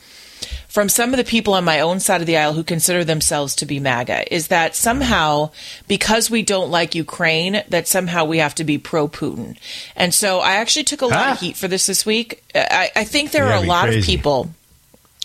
from 0.73 0.89
some 0.89 1.13
of 1.13 1.17
the 1.17 1.23
people 1.23 1.53
on 1.53 1.63
my 1.63 1.79
own 1.81 1.99
side 1.99 2.19
of 2.19 2.25
the 2.25 2.35
aisle 2.35 2.53
who 2.53 2.63
consider 2.63 3.03
themselves 3.03 3.55
to 3.57 3.63
be 3.63 3.79
MAGA 3.79 4.33
is 4.33 4.47
that 4.47 4.75
somehow, 4.75 5.51
because 5.87 6.31
we 6.31 6.41
don't 6.41 6.71
like 6.71 6.95
Ukraine, 6.95 7.61
that 7.69 7.87
somehow 7.87 8.25
we 8.25 8.39
have 8.39 8.55
to 8.55 8.63
be 8.63 8.79
pro 8.79 9.07
Putin. 9.07 9.55
And 9.95 10.15
so 10.15 10.39
I 10.39 10.53
actually 10.53 10.85
took 10.85 11.03
a 11.03 11.05
lot 11.05 11.25
Huh? 11.27 11.31
of 11.33 11.39
heat 11.41 11.57
for 11.57 11.67
this 11.67 11.85
this 11.85 12.07
week. 12.07 12.43
I, 12.55 12.89
I 12.95 13.03
think 13.03 13.29
there 13.29 13.45
Yeah, 13.45 13.59
are 13.59 13.63
a 13.63 13.67
lot 13.67 13.87
of 13.87 14.03
people 14.03 14.49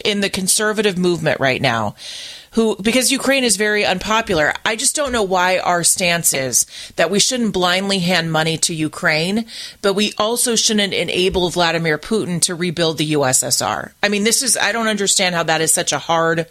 in 0.04 0.20
the 0.20 0.28
conservative 0.28 0.98
movement 0.98 1.40
right 1.40 1.62
now 1.62 1.94
who 2.52 2.76
because 2.80 3.12
Ukraine 3.12 3.44
is 3.44 3.56
very 3.56 3.84
unpopular. 3.84 4.54
I 4.64 4.76
just 4.76 4.96
don't 4.96 5.12
know 5.12 5.22
why 5.22 5.58
our 5.58 5.84
stance 5.84 6.32
is 6.32 6.66
that 6.96 7.10
we 7.10 7.18
shouldn't 7.18 7.52
blindly 7.52 7.98
hand 7.98 8.32
money 8.32 8.56
to 8.58 8.74
Ukraine, 8.74 9.46
but 9.82 9.94
we 9.94 10.12
also 10.18 10.56
shouldn't 10.56 10.94
enable 10.94 11.50
Vladimir 11.50 11.98
Putin 11.98 12.40
to 12.42 12.54
rebuild 12.54 12.98
the 12.98 13.12
USSR. 13.12 13.92
I 14.02 14.08
mean, 14.08 14.24
this 14.24 14.42
is 14.42 14.56
I 14.56 14.72
don't 14.72 14.88
understand 14.88 15.34
how 15.34 15.42
that 15.44 15.60
is 15.60 15.72
such 15.72 15.92
a 15.92 15.98
hard 15.98 16.46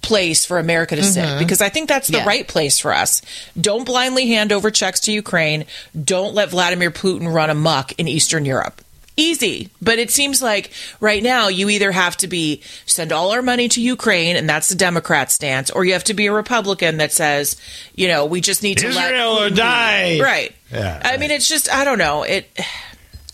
place 0.00 0.44
for 0.44 0.58
America 0.58 0.96
to 0.96 1.02
sit 1.02 1.24
mm-hmm. 1.24 1.38
because 1.38 1.60
I 1.60 1.68
think 1.68 1.88
that's 1.88 2.08
the 2.08 2.18
Yeah. 2.18 2.26
right 2.26 2.46
place 2.46 2.78
for 2.78 2.94
us. 2.94 3.20
Don't 3.60 3.84
blindly 3.84 4.28
hand 4.28 4.52
over 4.52 4.70
checks 4.70 5.00
to 5.00 5.12
Ukraine. 5.12 5.64
Don't 6.04 6.34
let 6.34 6.50
Vladimir 6.50 6.90
Putin 6.90 7.32
run 7.32 7.50
amok 7.50 7.92
in 7.98 8.06
Eastern 8.06 8.44
Europe. 8.44 8.80
Easy, 9.18 9.70
but 9.82 9.98
it 9.98 10.10
seems 10.10 10.40
like 10.40 10.70
right 11.00 11.22
now 11.22 11.48
you 11.48 11.68
either 11.68 11.90
have 11.90 12.16
to 12.18 12.28
be 12.28 12.62
send 12.86 13.12
all 13.12 13.32
our 13.32 13.42
money 13.42 13.68
to 13.68 13.80
Ukraine, 13.80 14.36
and 14.36 14.48
that's 14.48 14.68
the 14.68 14.76
Democrat 14.76 15.32
stance, 15.32 15.70
or 15.70 15.84
you 15.84 15.92
have 15.92 16.04
to 16.04 16.14
be 16.14 16.26
a 16.26 16.32
Republican 16.32 16.98
that 16.98 17.12
says, 17.12 17.56
you 17.96 18.06
know, 18.06 18.24
we 18.26 18.40
just 18.40 18.62
need 18.62 18.78
to 18.78 18.86
let 18.88 19.12
Israel 19.12 19.42
or 19.42 19.50
die. 19.50 20.20
Right. 20.20 20.54
Yeah, 20.70 21.02
I 21.04 21.16
mean, 21.16 21.32
it's 21.32 21.48
just 21.48 21.72
I 21.72 21.84
don't 21.84 21.98
know 21.98 22.22
it. 22.22 22.48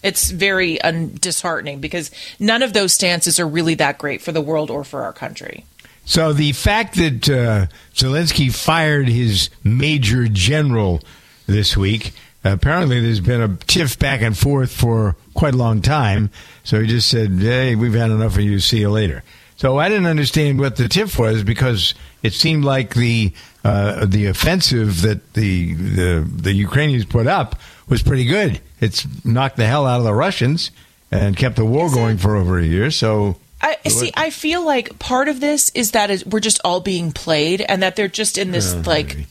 It's 0.02 0.30
very 0.30 0.80
un- 0.82 1.16
disheartening 1.18 1.80
because 1.80 2.10
none 2.38 2.62
of 2.62 2.72
those 2.72 2.92
stances 2.92 3.38
are 3.40 3.46
really 3.46 3.74
that 3.76 3.98
great 3.98 4.20
for 4.20 4.32
the 4.32 4.40
world 4.42 4.70
or 4.70 4.84
for 4.84 5.02
our 5.02 5.12
country. 5.12 5.64
So 6.04 6.32
the 6.32 6.52
fact 6.52 6.96
that 6.96 7.28
uh, 7.28 7.66
Zelensky 7.94 8.54
fired 8.54 9.08
his 9.08 9.48
major 9.62 10.28
general 10.28 11.00
this 11.46 11.76
week, 11.76 12.12
apparently 12.44 13.00
there's 13.00 13.20
been 13.20 13.40
a 13.40 13.56
tiff 13.66 13.98
back 13.98 14.20
and 14.22 14.36
forth 14.36 14.72
for 14.72 15.16
quite 15.34 15.54
a 15.54 15.56
long 15.56 15.82
time. 15.82 16.30
So 16.62 16.80
he 16.80 16.86
just 16.86 17.08
said, 17.08 17.30
"Hey, 17.32 17.74
we've 17.74 17.94
had 17.94 18.10
enough 18.10 18.36
of 18.36 18.40
you. 18.42 18.60
See 18.60 18.80
you 18.80 18.90
later." 18.90 19.22
So 19.56 19.78
I 19.78 19.88
didn't 19.88 20.06
understand 20.06 20.58
what 20.58 20.76
the 20.76 20.88
tiff 20.88 21.18
was 21.18 21.44
because 21.44 21.94
it 22.22 22.32
seemed 22.34 22.64
like 22.64 22.94
the 22.94 23.32
uh, 23.64 24.04
the 24.06 24.26
offensive 24.26 25.02
that 25.02 25.34
the, 25.34 25.74
the 25.74 26.28
the 26.28 26.52
Ukrainians 26.52 27.04
put 27.04 27.26
up 27.26 27.56
was 27.88 28.02
pretty 28.02 28.24
good. 28.24 28.60
It's 28.80 29.06
knocked 29.24 29.56
the 29.56 29.66
hell 29.66 29.86
out 29.86 29.98
of 29.98 30.04
the 30.04 30.14
Russians 30.14 30.70
and 31.10 31.36
kept 31.36 31.56
the 31.56 31.64
war 31.64 31.90
going 31.90 32.18
for 32.18 32.36
over 32.36 32.58
a 32.58 32.64
year. 32.64 32.90
So 32.90 33.36
I 33.62 33.76
see. 33.88 34.12
I 34.14 34.30
feel 34.30 34.64
like 34.64 34.98
part 34.98 35.28
of 35.28 35.40
this 35.40 35.70
is 35.70 35.92
that 35.92 36.24
we're 36.26 36.40
just 36.40 36.60
all 36.64 36.80
being 36.80 37.12
played, 37.12 37.60
and 37.62 37.82
that 37.82 37.96
they're 37.96 38.08
just 38.08 38.36
in 38.36 38.50
this 38.50 38.74
like. 38.86 39.26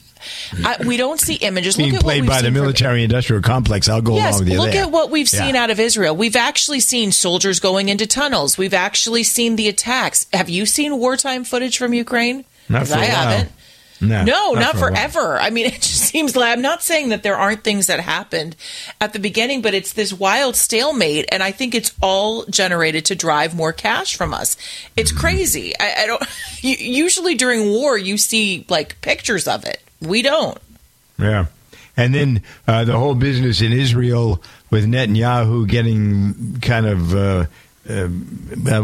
I, 0.64 0.76
we 0.86 0.96
don't 0.96 1.20
see 1.20 1.34
images. 1.34 1.76
being 1.76 1.90
Look 1.92 2.00
at 2.00 2.04
what 2.04 2.10
played 2.12 2.26
by 2.26 2.42
the 2.42 2.50
military-industrial 2.50 3.42
complex. 3.42 3.88
I'll 3.88 4.00
go 4.02 4.16
Yes, 4.16 4.34
along 4.34 4.44
with 4.44 4.52
you 4.52 4.58
look 4.60 4.72
there. 4.72 4.82
at 4.84 4.90
what 4.90 5.10
we've 5.10 5.32
Yeah. 5.32 5.40
seen 5.46 5.56
out 5.56 5.70
of 5.70 5.80
Israel. 5.80 6.14
We've 6.16 6.36
actually 6.36 6.80
seen 6.80 7.12
soldiers 7.12 7.60
going 7.60 7.88
into 7.88 8.06
tunnels. 8.06 8.56
We've 8.58 8.74
actually 8.74 9.22
seen 9.24 9.56
the 9.56 9.68
attacks. 9.68 10.26
Have 10.32 10.48
you 10.48 10.66
seen 10.66 10.98
wartime 10.98 11.44
footage 11.44 11.78
from 11.78 11.94
Ukraine? 11.94 12.44
Not 12.68 12.86
for 12.88 12.94
I 12.94 13.04
haven't. 13.04 13.52
No, 14.00 14.24
No, 14.24 14.52
not, 14.52 14.72
for 14.72 14.88
forever. 14.88 15.38
I 15.38 15.50
mean, 15.50 15.66
it 15.74 15.74
just 15.74 16.02
seems 16.02 16.34
like 16.36 16.52
I'm 16.52 16.60
not 16.60 16.82
saying 16.82 17.10
that 17.10 17.22
there 17.22 17.36
aren't 17.36 17.62
things 17.64 17.86
that 17.86 18.00
happened 18.00 18.56
at 19.00 19.12
the 19.12 19.18
beginning, 19.18 19.62
but 19.62 19.72
it's 19.72 19.92
this 19.92 20.12
wild 20.12 20.56
stalemate, 20.56 21.26
and 21.30 21.42
I 21.42 21.52
think 21.52 21.74
it's 21.74 21.92
all 22.02 22.44
generated 22.46 23.04
to 23.06 23.14
drive 23.14 23.54
more 23.54 23.72
cash 23.72 24.16
from 24.16 24.34
us. 24.34 24.56
It's 24.96 25.10
Mm-hmm. 25.12 25.20
crazy. 25.20 25.72
I, 25.78 26.02
I 26.02 26.06
don't. 26.06 26.22
Usually 26.60 27.34
during 27.34 27.70
war, 27.70 27.96
you 27.96 28.18
see 28.18 28.66
like 28.68 29.00
pictures 29.00 29.46
of 29.46 29.64
it. 29.64 29.80
We 30.04 30.22
don't. 30.22 30.58
Yeah. 31.18 31.46
And 31.96 32.14
then 32.14 32.42
uh, 32.66 32.84
the 32.84 32.98
whole 32.98 33.14
business 33.14 33.60
in 33.60 33.72
Israel 33.72 34.42
with 34.70 34.84
Netanyahu 34.86 35.68
getting 35.68 36.58
kind 36.60 36.86
of, 36.86 37.14
uh, 37.14 37.46
uh, 37.88 38.08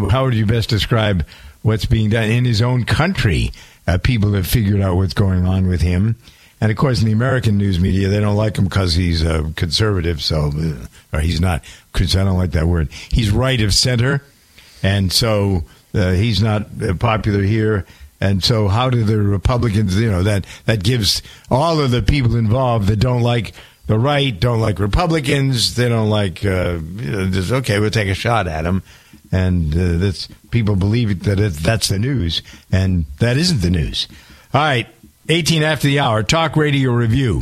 how 0.09 0.25
would 0.25 0.35
you 0.35 0.47
best 0.47 0.69
describe 0.69 1.27
what's 1.63 1.87
being 1.87 2.11
done 2.11 2.31
in 2.31 2.45
his 2.45 2.63
own 2.63 2.85
country? 2.85 3.53
Uh, 3.87 3.99
people 3.99 4.33
have 4.35 4.47
figured 4.47 4.81
out 4.81 4.97
what's 4.97 5.15
going 5.15 5.47
on 5.47 5.67
with 5.67 5.81
him. 5.81 6.17
And 6.61 6.71
of 6.71 6.77
course, 6.77 7.01
in 7.01 7.07
the 7.07 7.13
American 7.13 7.57
news 7.57 7.81
media, 7.81 8.09
they 8.09 8.21
don't 8.21 8.37
like 8.37 8.57
him 8.57 8.65
because 8.65 8.95
he's 8.95 9.25
uh, 9.25 9.51
conservative. 9.57 10.23
So, 10.23 10.53
uh, 10.55 10.87
or 11.17 11.21
he's 11.21 11.41
not, 11.41 11.65
because 11.93 12.15
I 12.15 12.23
don't 12.23 12.37
like 12.37 12.53
that 12.53 12.67
word. 12.67 12.93
He's 12.93 13.31
right 13.31 13.61
of 13.63 13.75
center. 13.75 14.23
And 14.83 15.11
so 15.13 15.65
uh, 15.95 16.13
he's 16.13 16.43
not 16.43 16.67
uh, 16.83 16.95
popular 16.95 17.43
here. 17.43 17.87
And 18.21 18.45
so, 18.45 18.69
how 18.69 18.91
do 18.91 19.03
the 19.03 19.19
Republicans, 19.19 19.99
you 19.99 20.11
know, 20.11 20.23
that, 20.25 20.47
that 20.67 20.83
gives 20.83 21.23
all 21.51 21.81
of 21.81 21.91
the 21.91 22.03
people 22.03 22.37
involved 22.37 22.89
that 22.89 22.97
don't 22.97 23.23
like 23.23 23.55
the 23.87 23.99
right, 23.99 24.39
don't 24.39 24.61
like 24.61 24.79
Republicans, 24.79 25.75
they 25.75 25.89
don't 25.89 26.11
like, 26.11 26.45
uh, 26.45 26.79
you 26.97 27.11
know, 27.11 27.31
just, 27.31 27.51
okay, 27.51 27.81
we'll 27.81 27.91
take 27.91 28.09
a 28.09 28.15
shot 28.15 28.47
at 28.47 28.63
them. 28.63 28.83
And 29.33 29.75
uh, 29.75 29.99
that's, 29.99 30.29
people 30.51 30.77
believe 30.77 31.25
that 31.25 31.41
it, 31.41 31.55
that's 31.55 31.89
the 31.89 31.99
news. 31.99 32.43
And 32.71 33.07
that 33.19 33.37
isn't 33.37 33.63
the 33.63 33.71
news. 33.71 34.07
All 34.53 34.61
right, 34.61 34.87
18 35.29 35.63
after 35.63 35.87
the 35.87 36.01
hour, 36.01 36.23
Talk 36.23 36.57
Radio 36.57 36.93
Review. 36.93 37.41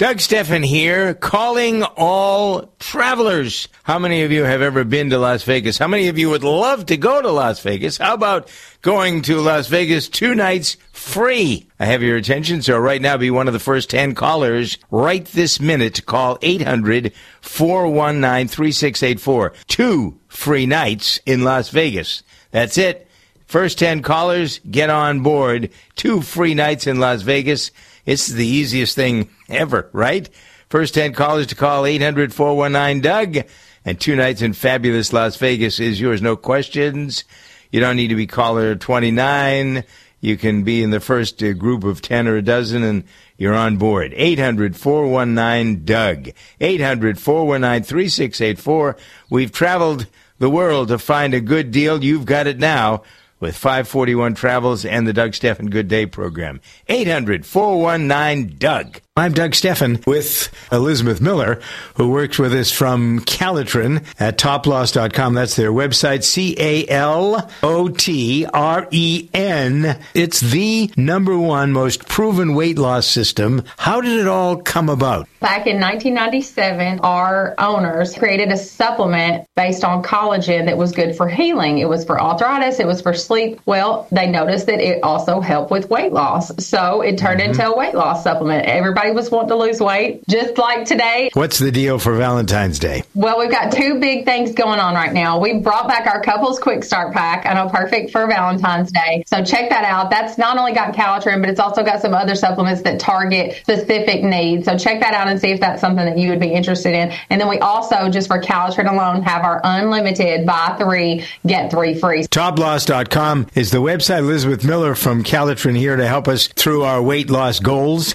Doug 0.00 0.18
Stephan 0.18 0.62
here, 0.62 1.12
calling 1.12 1.82
all 1.82 2.72
travelers. 2.78 3.68
How 3.82 3.98
many 3.98 4.22
of 4.22 4.32
you 4.32 4.44
have 4.44 4.62
ever 4.62 4.82
been 4.82 5.10
to 5.10 5.18
Las 5.18 5.42
Vegas? 5.42 5.76
How 5.76 5.88
many 5.88 6.08
of 6.08 6.16
you 6.16 6.30
would 6.30 6.42
love 6.42 6.86
to 6.86 6.96
go 6.96 7.20
to 7.20 7.30
Las 7.30 7.60
Vegas? 7.60 7.98
How 7.98 8.14
about 8.14 8.50
going 8.80 9.20
to 9.20 9.42
Las 9.42 9.66
Vegas 9.66 10.08
two 10.08 10.34
nights 10.34 10.78
free? 10.90 11.68
I 11.78 11.84
have 11.84 12.02
your 12.02 12.16
attention, 12.16 12.62
so 12.62 12.78
right 12.78 13.02
now 13.02 13.18
be 13.18 13.30
one 13.30 13.46
of 13.46 13.52
the 13.52 13.60
first 13.60 13.90
10 13.90 14.14
callers 14.14 14.78
right 14.90 15.26
this 15.26 15.60
minute. 15.60 16.06
Call 16.06 16.38
800 16.40 17.12
419 17.42 18.48
3684. 18.48 19.52
Two 19.66 20.18
free 20.28 20.64
nights 20.64 21.20
in 21.26 21.44
Las 21.44 21.68
Vegas. 21.68 22.22
That's 22.52 22.78
it. 22.78 23.06
First 23.44 23.78
10 23.78 24.00
callers, 24.00 24.60
get 24.60 24.88
on 24.88 25.20
board. 25.20 25.68
Two 25.94 26.22
free 26.22 26.54
nights 26.54 26.86
in 26.86 27.00
Las 27.00 27.20
Vegas. 27.20 27.70
It's 28.06 28.28
the 28.28 28.46
easiest 28.46 28.96
thing 28.96 29.28
ever, 29.50 29.88
right? 29.92 30.28
First 30.68 30.94
10 30.94 31.14
callers 31.14 31.48
to 31.48 31.54
call 31.54 31.84
800 31.84 32.32
419 32.32 33.00
Doug. 33.02 33.46
And 33.84 33.98
two 33.98 34.14
nights 34.14 34.42
in 34.42 34.52
fabulous 34.52 35.12
Las 35.12 35.36
Vegas 35.36 35.80
is 35.80 36.00
yours. 36.00 36.20
No 36.20 36.36
questions. 36.36 37.24
You 37.70 37.80
don't 37.80 37.96
need 37.96 38.08
to 38.08 38.14
be 38.14 38.26
caller 38.26 38.74
29. 38.74 39.84
You 40.20 40.36
can 40.36 40.64
be 40.64 40.82
in 40.82 40.90
the 40.90 41.00
first 41.00 41.42
uh, 41.42 41.54
group 41.54 41.82
of 41.82 42.02
10 42.02 42.28
or 42.28 42.36
a 42.36 42.42
dozen 42.42 42.82
and 42.82 43.04
you're 43.38 43.54
on 43.54 43.78
board. 43.78 44.12
800 44.14 44.76
419 44.76 45.84
Doug. 45.84 46.30
800 46.60 47.18
419 47.18 47.82
3684. 47.84 48.96
We've 49.30 49.50
traveled 49.50 50.06
the 50.38 50.50
world 50.50 50.88
to 50.88 50.98
find 50.98 51.32
a 51.32 51.40
good 51.40 51.70
deal. 51.70 52.04
You've 52.04 52.26
got 52.26 52.46
it 52.46 52.58
now 52.58 53.02
with 53.40 53.56
541 53.56 54.34
Travels 54.34 54.84
and 54.84 55.06
the 55.06 55.14
Doug 55.14 55.34
Stephan 55.34 55.70
Good 55.70 55.88
Day 55.88 56.04
program. 56.04 56.60
800 56.88 57.46
419 57.46 58.56
Doug. 58.58 59.00
I'm 59.20 59.34
Doug 59.34 59.54
Stephan 59.54 60.00
with 60.06 60.50
Elizabeth 60.72 61.20
Miller, 61.20 61.60
who 61.96 62.08
works 62.08 62.38
with 62.38 62.54
us 62.54 62.72
from 62.72 63.20
Calotren 63.20 64.02
at 64.18 64.38
toploss.com. 64.38 65.34
That's 65.34 65.56
their 65.56 65.72
website, 65.72 66.24
C 66.24 66.56
A 66.58 66.88
L 66.88 67.50
O 67.62 67.88
T 67.88 68.46
R 68.46 68.88
E 68.90 69.28
N. 69.34 69.98
It's 70.14 70.40
the 70.40 70.90
number 70.96 71.36
one 71.36 71.70
most 71.70 72.08
proven 72.08 72.54
weight 72.54 72.78
loss 72.78 73.06
system. 73.06 73.62
How 73.76 74.00
did 74.00 74.18
it 74.18 74.26
all 74.26 74.56
come 74.56 74.88
about? 74.88 75.28
Back 75.40 75.66
in 75.66 75.80
1997, 75.80 77.00
our 77.00 77.54
owners 77.58 78.14
created 78.14 78.50
a 78.52 78.56
supplement 78.56 79.46
based 79.54 79.84
on 79.84 80.02
collagen 80.02 80.64
that 80.66 80.78
was 80.78 80.92
good 80.92 81.14
for 81.14 81.28
healing. 81.28 81.78
It 81.78 81.88
was 81.90 82.06
for 82.06 82.20
arthritis, 82.20 82.78
it 82.78 82.86
was 82.86 83.02
for 83.02 83.12
sleep. 83.12 83.60
Well, 83.66 84.06
they 84.10 84.26
noticed 84.26 84.66
that 84.66 84.80
it 84.80 85.02
also 85.02 85.40
helped 85.40 85.70
with 85.70 85.90
weight 85.90 86.12
loss. 86.12 86.52
So 86.64 87.02
it 87.02 87.18
turned 87.18 87.40
mm-hmm. 87.40 87.50
into 87.50 87.66
a 87.66 87.76
weight 87.76 87.94
loss 87.94 88.22
supplement. 88.22 88.66
Everybody 88.66 89.09
was 89.14 89.30
want 89.30 89.48
to 89.48 89.56
lose 89.56 89.80
weight, 89.80 90.22
just 90.28 90.58
like 90.58 90.84
today. 90.86 91.30
What's 91.34 91.58
the 91.58 91.72
deal 91.72 91.98
for 91.98 92.16
Valentine's 92.16 92.78
Day? 92.78 93.02
Well, 93.14 93.38
we've 93.38 93.50
got 93.50 93.72
two 93.72 94.00
big 94.00 94.24
things 94.24 94.52
going 94.52 94.80
on 94.80 94.94
right 94.94 95.12
now. 95.12 95.38
We 95.38 95.58
brought 95.58 95.88
back 95.88 96.06
our 96.06 96.22
couples 96.22 96.58
quick 96.58 96.84
start 96.84 97.12
pack. 97.12 97.46
I 97.46 97.54
know 97.54 97.68
perfect 97.68 98.10
for 98.10 98.26
Valentine's 98.26 98.92
Day. 98.92 99.24
So 99.26 99.44
check 99.44 99.70
that 99.70 99.84
out. 99.84 100.10
That's 100.10 100.38
not 100.38 100.58
only 100.58 100.72
got 100.72 100.94
Calotren, 100.94 101.40
but 101.40 101.50
it's 101.50 101.60
also 101.60 101.82
got 101.82 102.00
some 102.00 102.14
other 102.14 102.34
supplements 102.34 102.82
that 102.82 103.00
target 103.00 103.56
specific 103.62 104.22
needs. 104.22 104.64
So 104.66 104.76
check 104.76 105.00
that 105.00 105.14
out 105.14 105.28
and 105.28 105.40
see 105.40 105.50
if 105.50 105.60
that's 105.60 105.80
something 105.80 106.04
that 106.04 106.18
you 106.18 106.30
would 106.30 106.40
be 106.40 106.52
interested 106.52 106.94
in. 106.94 107.12
And 107.30 107.40
then 107.40 107.48
we 107.48 107.58
also, 107.58 108.08
just 108.08 108.28
for 108.28 108.40
Calotren 108.40 108.90
alone, 108.90 109.22
have 109.22 109.44
our 109.44 109.60
unlimited 109.64 110.46
buy 110.46 110.76
three, 110.78 111.24
get 111.46 111.70
three 111.70 111.94
free. 111.94 112.22
Toploss.com 112.22 113.48
is 113.54 113.70
the 113.70 113.78
website. 113.78 114.18
Elizabeth 114.20 114.64
Miller 114.64 114.94
from 114.94 115.24
Calotren 115.24 115.76
here 115.76 115.96
to 115.96 116.06
help 116.06 116.28
us 116.28 116.46
through 116.48 116.82
our 116.82 117.02
weight 117.02 117.30
loss 117.30 117.60
goals. 117.60 118.14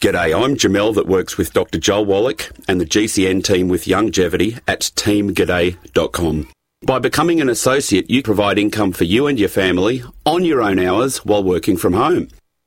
G'day, 0.00 0.44
I'm 0.44 0.56
Jamel 0.56 0.94
that 0.94 1.06
works 1.06 1.36
with 1.36 1.52
Dr. 1.52 1.78
Joel 1.78 2.06
Wallach 2.06 2.50
and 2.66 2.80
the 2.80 2.86
GCN 2.86 3.44
team 3.44 3.68
with 3.68 3.84
Youngevity 3.84 4.58
at 4.66 4.80
teamg'day.com. 4.80 6.48
By 6.82 6.98
becoming 6.98 7.42
an 7.42 7.50
associate, 7.50 8.08
you 8.08 8.22
provide 8.22 8.58
income 8.58 8.92
for 8.92 9.04
you 9.04 9.26
and 9.26 9.38
your 9.38 9.50
family 9.50 10.02
on 10.24 10.46
your 10.46 10.62
own 10.62 10.78
hours 10.78 11.18
while 11.18 11.44
working 11.44 11.76
from 11.76 11.92
home. 11.92 12.28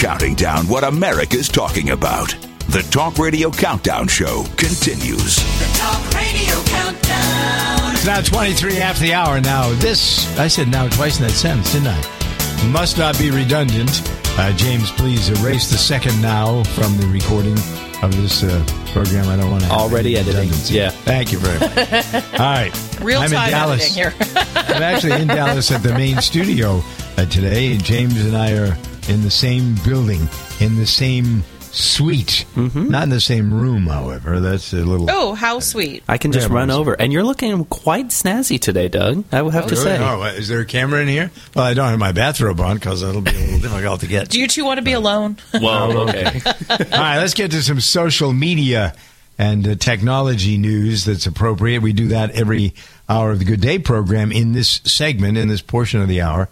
counting 0.00 0.34
down 0.34 0.66
what 0.66 0.82
America's 0.82 1.46
talking 1.46 1.90
about. 1.90 2.30
The 2.70 2.80
Talk 2.90 3.18
Radio 3.18 3.50
Countdown 3.50 4.08
Show 4.08 4.44
continues. 4.56 5.36
The 5.36 5.78
Talk 5.78 6.14
Radio 6.14 6.54
Countdown. 6.64 7.92
It's 7.94 8.06
now 8.06 8.22
23 8.22 8.78
after 8.78 9.02
the 9.02 9.12
hour. 9.12 9.42
Now, 9.42 9.70
this, 9.74 10.26
I 10.38 10.48
said 10.48 10.68
now 10.68 10.88
twice 10.88 11.18
in 11.20 11.26
that 11.26 11.32
sentence, 11.32 11.72
didn't 11.74 11.88
I? 11.88 12.70
Must 12.72 12.96
not 12.96 13.18
be 13.18 13.30
redundant. 13.30 13.90
Uh, 14.38 14.52
James, 14.56 14.90
please 14.92 15.28
erase 15.42 15.70
the 15.70 15.76
second 15.76 16.18
now 16.22 16.64
from 16.64 16.96
the 16.96 17.06
recording 17.08 17.58
of 18.02 18.16
this 18.22 18.42
uh, 18.42 18.64
program. 18.94 19.28
I 19.28 19.36
don't 19.36 19.50
want 19.50 19.64
to 19.64 19.70
Already 19.70 20.16
editing. 20.16 20.34
redundancy. 20.48 20.74
Yeah. 20.76 20.88
Thank 20.90 21.30
you 21.30 21.38
very 21.38 21.58
much. 21.58 22.14
All 22.32 22.38
right. 22.38 23.00
Real 23.02 23.18
I'm 23.18 23.26
in 23.26 23.32
time 23.32 23.50
Dallas. 23.50 23.94
editing 23.98 24.14
here. 24.26 24.44
I'm 24.56 24.82
actually 24.82 25.20
in 25.20 25.28
Dallas 25.28 25.70
at 25.70 25.82
the 25.82 25.92
main 25.92 26.22
studio 26.22 26.80
uh, 27.18 27.26
today. 27.26 27.76
James 27.76 28.24
and 28.24 28.34
I 28.34 28.52
are 28.52 28.78
in 29.10 29.22
the 29.22 29.30
same 29.30 29.74
building, 29.84 30.28
in 30.60 30.76
the 30.76 30.86
same 30.86 31.42
suite. 31.72 32.44
Not 32.56 33.04
in 33.04 33.10
the 33.10 33.20
same 33.20 33.52
room, 33.54 33.86
however. 33.86 34.40
That's 34.40 34.72
a 34.72 34.76
little. 34.78 35.08
oh, 35.10 35.34
how 35.34 35.60
sweet. 35.60 36.02
I 36.08 36.18
can 36.18 36.32
just 36.32 36.48
Yeah, 36.48 36.54
run 36.56 36.70
over. 36.70 36.94
And 36.94 37.12
you're 37.12 37.22
looking 37.22 37.64
quite 37.66 38.08
snazzy 38.08 38.60
today, 38.60 38.88
Doug. 38.88 39.24
I 39.30 39.40
would 39.42 39.54
have 39.54 39.66
to 39.68 39.74
Really? 39.76 39.84
say. 39.84 39.98
Oh, 40.00 40.22
is 40.24 40.48
there 40.48 40.60
a 40.60 40.64
camera 40.64 41.00
in 41.00 41.06
here? 41.08 41.30
Well, 41.54 41.64
I 41.64 41.74
don't 41.74 41.88
have 41.88 41.98
my 41.98 42.10
bathrobe 42.12 42.60
on 42.60 42.76
because 42.76 43.02
that'll 43.02 43.20
be 43.20 43.30
a 43.30 43.34
little 43.34 43.58
difficult 43.60 44.00
to 44.00 44.06
get. 44.08 44.30
Do 44.30 44.40
you 44.40 44.48
two 44.48 44.64
want 44.64 44.78
to 44.78 44.82
be 44.82 44.92
alone? 44.94 45.36
Whoa, 45.54 46.06
okay. 46.08 46.40
All 46.70 46.76
right, 46.98 47.18
let's 47.18 47.34
get 47.34 47.50
to 47.52 47.62
some 47.62 47.80
social 47.80 48.32
media 48.32 48.94
and 49.38 49.66
uh, 49.66 49.74
technology 49.76 50.58
news 50.58 51.04
that's 51.04 51.26
appropriate. 51.26 51.82
We 51.82 51.92
do 51.92 52.08
that 52.08 52.32
every 52.32 52.74
hour 53.08 53.30
of 53.30 53.38
the 53.38 53.44
Good 53.44 53.60
Day 53.60 53.78
program 53.78 54.32
in 54.32 54.52
this 54.52 54.80
segment, 54.84 55.38
in 55.38 55.46
this 55.48 55.62
portion 55.62 56.00
of 56.02 56.08
the 56.08 56.20
hour. 56.20 56.48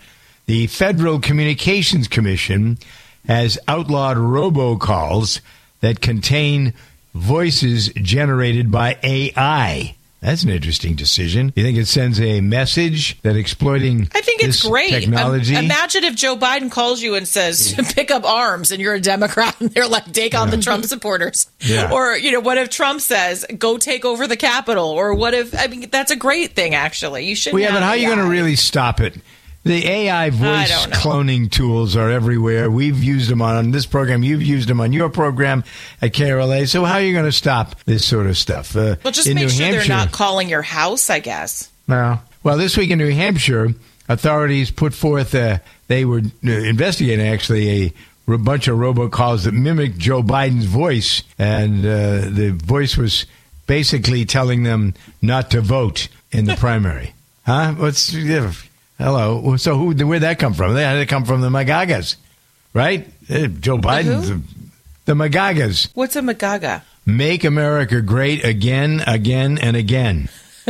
The 0.48 0.66
Federal 0.66 1.20
Communications 1.20 2.08
Commission 2.08 2.78
has 3.26 3.58
outlawed 3.68 4.16
robocalls 4.16 5.40
that 5.82 6.00
contain 6.00 6.72
voices 7.12 7.88
generated 7.88 8.72
by 8.72 8.96
AI. 9.02 9.94
That's 10.22 10.44
an 10.44 10.48
interesting 10.48 10.94
decision. 10.94 11.52
You 11.54 11.62
think 11.62 11.76
it 11.76 11.84
sends 11.84 12.18
a 12.18 12.40
message 12.40 13.20
that 13.20 13.37
exploiting 13.37 14.08
I 14.14 14.22
think 14.22 14.42
it's 14.42 14.66
great. 14.66 14.88
technology? 14.88 15.54
Im- 15.54 15.66
imagine 15.66 16.04
if 16.04 16.16
Joe 16.16 16.34
Biden 16.34 16.70
calls 16.70 17.02
you 17.02 17.14
and 17.14 17.28
says, 17.28 17.74
"Pick 17.94 18.11
up 18.11 18.24
arms," 18.24 18.72
and 18.72 18.80
you're 18.80 18.94
a 18.94 19.00
Democrat, 19.02 19.54
and 19.61 19.68
they're 19.70 19.87
like, 19.87 20.11
"Take 20.14 20.34
on 20.34 20.48
the 20.48 20.56
Trump 20.56 20.87
supporters." 20.87 21.46
Yeah. 21.61 21.92
Or 21.92 22.16
you 22.16 22.32
know, 22.32 22.40
what 22.40 22.56
if 22.56 22.70
Trump 22.70 23.02
says, 23.02 23.44
"Go 23.58 23.76
take 23.76 24.06
over 24.06 24.26
the 24.26 24.37
Capitol"? 24.37 24.87
Or 24.87 25.12
what 25.12 25.34
if? 25.34 25.54
I 25.54 25.66
mean, 25.66 25.90
that's 25.90 26.11
a 26.11 26.16
great 26.16 26.54
thing. 26.54 26.74
Actually, 26.74 27.26
you 27.26 27.37
should. 27.37 27.52
Well, 27.52 27.61
yeah, 27.61 27.72
but 27.72 27.82
how 27.82 27.90
are 27.90 27.96
you 27.98 28.06
going 28.06 28.18
to 28.18 28.30
really 28.30 28.56
stop 28.56 29.00
it? 29.00 29.14
The 29.68 29.87
AI 29.87 30.31
voice 30.31 30.87
cloning 30.87 31.50
tools 31.50 31.94
are 31.94 32.11
everywhere. 32.11 32.70
We've 32.70 33.04
used 33.04 33.28
them 33.28 33.42
on 33.42 33.70
this 33.70 33.85
program. 33.85 34.22
You've 34.22 34.40
used 34.40 34.66
them 34.66 34.81
on 34.81 34.94
your 34.94 35.11
program 35.11 35.62
at 36.00 36.14
KRLA. 36.14 36.66
So 36.66 36.85
how 36.87 36.94
are 36.94 37.02
you 37.02 37.12
going 37.12 37.26
to 37.26 37.33
stop 37.33 37.78
this 37.85 38.02
sort 38.02 38.28
of 38.28 38.38
stuff? 38.38 38.74
Uh, 38.74 38.96
Well, 39.04 39.12
just 39.12 39.28
make 39.28 39.37
New 39.37 39.50
sure 39.50 39.66
Hampshire, 39.66 39.88
they're 39.88 39.96
not 39.98 40.11
calling 40.11 40.48
your 40.48 40.62
house. 40.62 41.11
I 41.11 41.18
guess. 41.18 41.70
no. 41.87 42.18
Well, 42.42 42.57
this 42.57 42.78
week 42.78 42.88
in 42.88 42.96
New 42.98 43.11
Hampshire, 43.12 43.74
authorities 44.09 44.70
put 44.70 44.94
forth, 44.94 45.35
uh, 45.35 45.59
they 45.88 46.07
were 46.07 46.22
uh, 46.46 46.50
investigating 46.50 47.26
actually 47.26 47.92
a 48.26 48.38
bunch 48.38 48.68
of 48.68 48.78
robocalls 48.78 49.44
that 49.44 49.52
mimicked 49.52 49.98
Joe 49.98 50.22
Biden's 50.22 50.64
voice. 50.64 51.24
And 51.38 51.85
uh, 51.85 52.31
the 52.31 52.59
voice 52.64 52.96
was 52.96 53.26
basically 53.66 54.24
telling 54.24 54.62
them 54.62 54.94
not 55.20 55.50
to 55.50 55.61
vote 55.61 56.09
in 56.33 56.46
the 56.46 56.57
primary. 56.59 57.12
Huh? 57.44 57.74
What's, 57.74 58.14
yeah, 58.14 58.50
hello. 58.98 59.56
So 59.56 59.76
who, 59.78 59.92
where'd 60.06 60.22
that 60.22 60.38
come 60.38 60.54
from? 60.54 60.74
They 60.74 60.82
had 60.82 60.94
to 60.98 61.06
come 61.06 61.24
from 61.24 61.40
the 61.40 61.48
Magagas, 61.50 62.16
right? 62.74 63.06
Uh, 63.30 63.46
Joe 63.46 63.78
Biden's, 63.78 64.28
who? 64.28 64.37
the, 64.37 64.42
the 65.06 65.12
Magagas. 65.14 65.90
What's 65.94 66.16
a 66.16 66.20
magaga? 66.20 66.82
Make 67.06 67.44
America 67.44 68.02
great 68.02 68.44
again, 68.44 69.02
again, 69.06 69.58
and 69.58 69.76
again. 69.76 70.28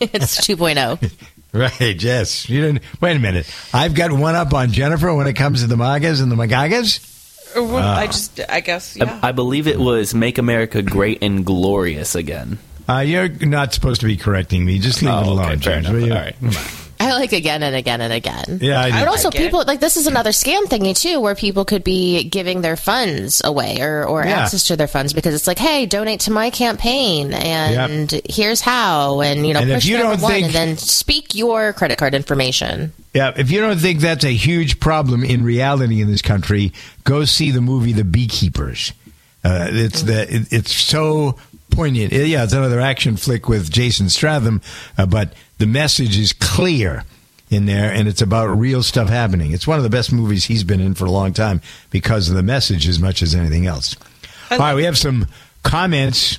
It's 0.00 0.48
oh. 0.48 0.54
2.0. 0.54 1.12
Right, 1.52 2.00
yes. 2.02 2.46
You 2.48 2.60
didn't 2.60 2.82
wait 3.00 3.16
a 3.16 3.18
minute. 3.18 3.50
I've 3.72 3.94
got 3.94 4.12
one 4.12 4.34
up 4.36 4.52
on 4.52 4.70
Jennifer 4.70 5.12
when 5.14 5.26
it 5.26 5.32
comes 5.32 5.62
to 5.62 5.66
the 5.66 5.76
Magas 5.76 6.20
and 6.20 6.30
the 6.30 6.36
Magagas. 6.36 7.56
Or 7.56 7.62
what, 7.64 7.82
Ah. 7.82 7.96
I 8.00 8.06
just, 8.06 8.38
I 8.50 8.60
guess, 8.60 8.94
yeah. 8.96 9.18
I, 9.22 9.30
I 9.30 9.32
believe 9.32 9.66
it 9.66 9.80
was 9.80 10.14
Make 10.14 10.36
America 10.36 10.82
Great 10.82 11.22
and 11.22 11.46
Glorious 11.46 12.14
again. 12.14 12.58
Uh, 12.86 12.98
you're 12.98 13.28
not 13.30 13.72
supposed 13.72 14.02
to 14.02 14.06
be 14.06 14.18
correcting 14.18 14.62
me. 14.64 14.78
Just 14.78 15.00
leave 15.00 15.10
Oh, 15.10 15.20
it 15.20 15.26
alone, 15.26 15.58
fair 15.58 15.80
James. 15.80 15.88
enough. 15.88 15.92
will 15.94 16.06
you? 16.06 16.12
All 16.12 16.20
right. 16.20 16.87
Come 16.98 17.06
on. 17.08 17.12
I 17.12 17.18
like 17.18 17.32
again 17.32 17.62
and 17.62 17.74
again 17.76 18.00
and 18.00 18.12
again. 18.12 18.58
Yeah, 18.60 18.80
I 18.80 18.90
do. 18.90 18.98
But 18.98 19.08
also, 19.08 19.28
like 19.28 19.36
it. 19.36 19.42
people 19.44 19.64
like 19.66 19.80
this 19.80 19.96
is 19.96 20.06
another 20.06 20.30
scam 20.30 20.62
thingy 20.64 20.94
too, 20.98 21.20
where 21.20 21.34
people 21.34 21.64
could 21.64 21.84
be 21.84 22.24
giving 22.24 22.60
their 22.60 22.76
funds 22.76 23.40
away 23.44 23.80
or, 23.80 24.04
or 24.04 24.24
Yeah. 24.24 24.40
access 24.40 24.66
to 24.68 24.76
their 24.76 24.88
funds 24.88 25.12
because 25.12 25.34
it's 25.34 25.46
like, 25.46 25.58
hey, 25.58 25.86
donate 25.86 26.20
to 26.20 26.32
my 26.32 26.50
campaign, 26.50 27.32
and 27.34 28.10
here's 28.28 28.60
how, 28.60 29.20
and 29.20 29.46
you 29.46 29.54
know, 29.54 29.60
And 29.60 29.70
if 29.70 29.76
push 29.78 29.84
you 29.86 29.96
don't 29.98 30.20
one, 30.20 30.32
think- 30.32 30.46
and 30.46 30.54
then 30.54 30.76
speak 30.76 31.34
your 31.34 31.72
credit 31.72 31.98
card 31.98 32.14
information. 32.14 32.92
Yeah, 33.14 33.32
if 33.36 33.50
you 33.50 33.60
don't 33.60 33.78
think 33.78 34.00
that's 34.00 34.24
a 34.24 34.34
huge 34.34 34.80
problem 34.80 35.24
in 35.24 35.42
reality 35.42 36.00
in 36.00 36.10
this 36.10 36.22
country, 36.22 36.72
go 37.04 37.24
see 37.24 37.50
the 37.50 37.60
movie 37.60 37.92
The 37.92 38.04
Beekeepers. 38.04 38.92
Uh, 39.44 39.68
it's 39.70 40.02
the 40.02 40.22
it, 40.34 40.52
it's 40.52 40.72
so 40.74 41.36
poignant. 41.70 42.12
Yeah, 42.12 42.44
it's 42.44 42.52
another 42.52 42.80
action 42.80 43.16
flick 43.16 43.48
with 43.48 43.70
Jason 43.70 44.08
Statham, 44.10 44.60
uh, 44.98 45.06
but 45.06 45.32
the 45.58 45.66
message 45.66 46.18
is 46.18 46.32
clear 46.32 47.04
in 47.50 47.66
there, 47.66 47.92
and 47.92 48.08
it's 48.08 48.22
about 48.22 48.46
real 48.46 48.82
stuff 48.82 49.08
happening. 49.08 49.52
It's 49.52 49.66
one 49.66 49.78
of 49.78 49.82
the 49.82 49.90
best 49.90 50.12
movies 50.12 50.44
he's 50.44 50.64
been 50.64 50.80
in 50.80 50.94
for 50.94 51.06
a 51.06 51.10
long 51.10 51.32
time 51.32 51.60
because 51.90 52.28
of 52.28 52.36
the 52.36 52.42
message 52.42 52.86
as 52.86 52.98
much 52.98 53.22
as 53.22 53.34
anything 53.34 53.66
else. 53.66 53.96
All 54.50 54.58
right, 54.58 54.74
we 54.74 54.84
have 54.84 54.98
some 54.98 55.26
comments 55.62 56.38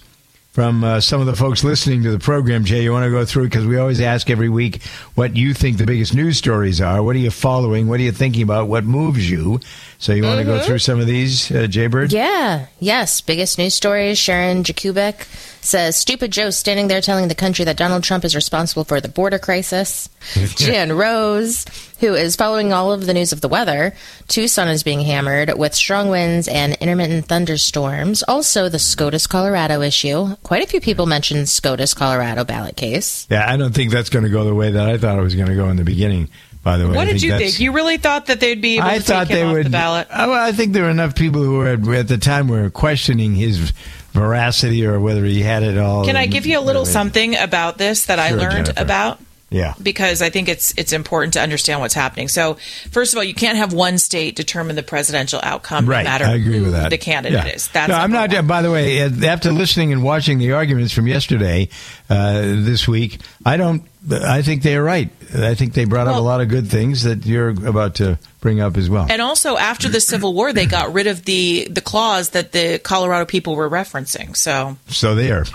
from 0.59 0.83
uh, 0.83 0.99
some 0.99 1.21
of 1.21 1.25
the 1.25 1.37
folks 1.37 1.63
listening 1.63 2.03
to 2.03 2.11
the 2.11 2.19
program. 2.19 2.65
Jay, 2.65 2.83
you 2.83 2.91
want 2.91 3.05
to 3.05 3.09
go 3.09 3.23
through 3.23 3.45
because 3.45 3.65
we 3.65 3.77
always 3.77 4.01
ask 4.01 4.29
every 4.29 4.49
week 4.49 4.83
what 5.15 5.37
you 5.37 5.53
think 5.53 5.77
the 5.77 5.85
biggest 5.85 6.13
news 6.13 6.37
stories 6.37 6.81
are. 6.81 7.01
What 7.01 7.15
are 7.15 7.19
you 7.19 7.31
following? 7.31 7.87
What 7.87 8.01
are 8.01 8.03
you 8.03 8.11
thinking 8.11 8.43
about? 8.43 8.67
What 8.67 8.83
moves 8.83 9.31
you? 9.31 9.61
So 9.99 10.11
you 10.11 10.23
want 10.23 10.39
to 10.39 10.43
go 10.43 10.59
through 10.59 10.79
some 10.79 10.99
of 10.99 11.07
these, 11.07 11.49
uh, 11.49 11.67
Jay 11.67 11.87
Bird? 11.87 12.11
Yeah, 12.11 12.65
yes. 12.81 13.21
Biggest 13.21 13.57
news 13.57 13.73
stories. 13.73 14.17
Sharon 14.17 14.65
Jakubek 14.65 15.23
says, 15.63 15.95
Stupid 15.95 16.31
Joe 16.31 16.49
standing 16.49 16.89
there 16.89 16.99
telling 16.99 17.29
the 17.29 17.35
country 17.35 17.63
that 17.63 17.77
Donald 17.77 18.03
Trump 18.03 18.25
is 18.25 18.35
responsible 18.35 18.83
for 18.83 18.99
the 18.99 19.07
border 19.07 19.39
crisis. 19.39 20.09
Jan 20.57 20.91
Rose, 20.91 21.63
who 21.99 22.13
is 22.13 22.35
following 22.35 22.71
all 22.73 22.91
of 22.91 23.05
the 23.05 23.13
news 23.13 23.31
of 23.33 23.41
the 23.41 23.47
weather. 23.49 23.93
Tucson 24.27 24.67
is 24.67 24.83
being 24.83 25.01
hammered 25.01 25.57
with 25.57 25.73
strong 25.75 26.09
winds 26.09 26.47
and 26.47 26.73
intermittent 26.75 27.25
thunderstorms. 27.25 28.23
Also, 28.23 28.69
the 28.69 28.79
SCOTUS, 28.79 29.27
Colorado 29.27 29.81
issue. 29.81 30.35
Quite 30.43 30.63
a 30.63 30.67
few 30.67 30.81
people 30.81 31.05
mentioned 31.05 31.49
SCOTUS, 31.49 31.93
Colorado 31.93 32.43
ballot 32.43 32.75
case. 32.75 33.27
Yeah, 33.29 33.51
I 33.51 33.57
don't 33.57 33.73
think 33.73 33.91
that's 33.91 34.09
going 34.09 34.23
to 34.23 34.29
go 34.31 34.43
the 34.45 34.55
way 34.55 34.71
that 34.71 34.89
I 34.89 34.97
thought 34.97 35.17
it 35.19 35.21
was 35.21 35.35
going 35.35 35.49
to 35.49 35.55
go 35.55 35.69
in 35.69 35.77
the 35.77 35.83
beginning. 35.83 36.29
By 36.61 36.77
the 36.77 36.87
way, 36.89 36.95
What 36.95 37.07
I 37.07 37.13
did 37.13 37.21
think 37.21 37.23
you 37.23 37.37
think? 37.37 37.59
You 37.61 37.71
really 37.71 37.95
thought 37.97 38.25
that 38.25 38.41
they'd 38.41 38.61
be 38.61 38.77
able 38.77 38.87
I 38.87 38.97
to 38.97 39.03
thought 39.03 39.27
take 39.27 39.37
they 39.37 39.43
off 39.43 39.53
would. 39.53 39.65
the 39.67 39.69
ballot? 39.69 40.07
Uh, 40.11 40.25
Well, 40.27 40.43
I 40.45 40.51
think 40.51 40.73
there 40.73 40.83
were 40.83 40.89
enough 40.89 41.15
people 41.15 41.41
who 41.41 41.57
were 41.57 41.67
at, 41.69 41.87
at 41.87 42.07
the 42.09 42.17
time 42.17 42.49
were 42.49 42.69
questioning 42.69 43.33
his 43.33 43.71
veracity 44.11 44.85
or 44.85 44.99
whether 44.99 45.23
he 45.23 45.41
had 45.41 45.63
it 45.63 45.77
all. 45.77 46.05
Can 46.05 46.17
I 46.17 46.25
give 46.25 46.45
you 46.45 46.59
a 46.59 46.61
little 46.61 46.85
something 46.85 47.35
about 47.37 47.77
this 47.77 48.07
that 48.07 48.19
I 48.19 48.31
learned 48.31 48.65
Jennifer. 48.67 48.81
about? 48.83 49.19
Yeah. 49.51 49.73
because 49.81 50.21
I 50.21 50.29
think 50.29 50.47
it's 50.49 50.73
it's 50.77 50.93
important 50.93 51.33
to 51.33 51.41
understand 51.41 51.79
what's 51.79 51.93
happening. 51.93 52.27
So, 52.27 52.55
first 52.91 53.13
of 53.13 53.17
all, 53.17 53.23
you 53.23 53.33
can't 53.33 53.57
have 53.57 53.73
one 53.73 53.97
state 53.97 54.35
determine 54.35 54.75
the 54.75 54.83
presidential 54.83 55.39
outcome, 55.43 55.87
Right, 55.87 56.03
no 56.03 56.09
matter 56.09 56.25
I 56.25 56.35
agree 56.35 56.57
who 56.57 56.63
with 56.65 56.73
that. 56.73 56.89
the 56.91 56.97
candidate 56.97 57.45
Yeah. 57.45 57.53
is. 57.53 57.67
That's 57.69 57.89
no, 57.89 57.95
I'm 57.95 58.11
not. 58.11 58.29
By 58.47 58.61
the 58.61 58.71
way, 58.71 59.01
uh, 59.01 59.09
after 59.25 59.51
listening 59.51 59.91
and 59.91 60.03
watching 60.03 60.37
the 60.37 60.51
arguments 60.53 60.93
from 60.93 61.07
yesterday, 61.07 61.69
uh, 62.09 62.41
this 62.41 62.87
week, 62.87 63.19
I 63.45 63.57
don't. 63.57 63.83
I 64.11 64.41
think 64.43 64.63
they're 64.63 64.83
right. 64.83 65.09
I 65.35 65.55
think 65.55 65.73
they 65.73 65.85
brought 65.85 66.07
up 66.07 66.15
a 66.15 66.21
lot 66.21 66.41
of 66.41 66.47
good 66.47 66.67
things 66.67 67.03
that 67.03 67.25
you're 67.25 67.49
about 67.49 67.95
to 67.95 68.17
bring 68.39 68.59
up 68.59 68.77
as 68.77 68.89
well. 68.89 69.07
And 69.09 69.21
also, 69.21 69.57
after 69.57 69.89
the 69.89 69.99
Civil 69.99 70.33
War, 70.33 70.53
they 70.53 70.65
got 70.65 70.93
rid 70.93 71.07
of 71.07 71.25
the 71.25 71.67
the 71.69 71.81
clause 71.81 72.29
that 72.29 72.51
the 72.51 72.79
Colorado 72.79 73.25
people 73.25 73.55
were 73.55 73.69
referencing. 73.69 74.35
So, 74.35 74.77
So 74.87 75.15
there, 75.15 75.45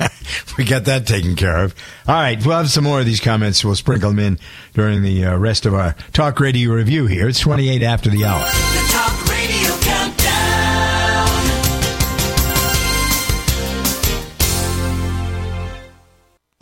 we 0.58 0.64
got 0.64 0.84
that 0.84 1.06
taken 1.06 1.36
care 1.36 1.64
of. 1.64 1.74
All 2.06 2.14
right, 2.14 2.44
we'll 2.44 2.56
have 2.56 2.70
some 2.70 2.84
more 2.84 3.00
of 3.00 3.06
these 3.06 3.20
comments. 3.20 3.64
We'll 3.64 3.74
sprinkle 3.74 4.10
them 4.10 4.18
in 4.18 4.38
during 4.74 5.02
the 5.02 5.24
uh, 5.26 5.36
rest 5.36 5.66
of 5.66 5.74
our 5.74 5.94
talk 6.12 6.40
radio 6.40 6.72
review 6.72 7.06
here. 7.06 7.28
It's 7.28 7.40
28 7.40 7.82
after 7.82 8.10
the 8.10 8.24
hour. 8.24 9.17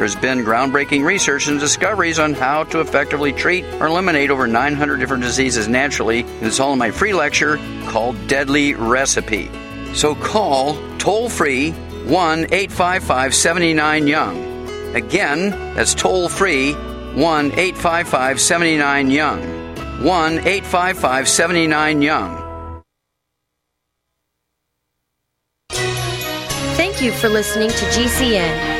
There's 0.00 0.16
been 0.16 0.38
groundbreaking 0.46 1.04
research 1.04 1.46
and 1.48 1.60
discoveries 1.60 2.18
on 2.18 2.32
how 2.32 2.64
to 2.64 2.80
effectively 2.80 3.34
treat 3.34 3.66
or 3.74 3.86
eliminate 3.88 4.30
over 4.30 4.46
900 4.46 4.96
different 4.96 5.22
diseases 5.22 5.68
naturally, 5.68 6.20
it's 6.40 6.58
all 6.58 6.72
in 6.72 6.78
my 6.78 6.90
free 6.90 7.12
lecture 7.12 7.58
called 7.84 8.16
Deadly 8.26 8.72
Recipe. 8.72 9.50
So 9.92 10.14
call 10.14 10.78
toll 10.96 11.28
free 11.28 11.72
1 11.72 12.46
855 12.46 13.34
79 13.34 14.06
Young. 14.06 14.96
Again, 14.96 15.50
that's 15.74 15.94
toll 15.94 16.30
free 16.30 16.72
1 16.72 17.52
855 17.52 18.40
79 18.40 19.10
Young. 19.10 19.42
1 20.02 20.32
855 20.32 21.28
79 21.28 22.00
Young. 22.00 22.82
Thank 25.68 27.02
you 27.02 27.12
for 27.12 27.28
listening 27.28 27.68
to 27.68 27.84
GCN. 27.84 28.79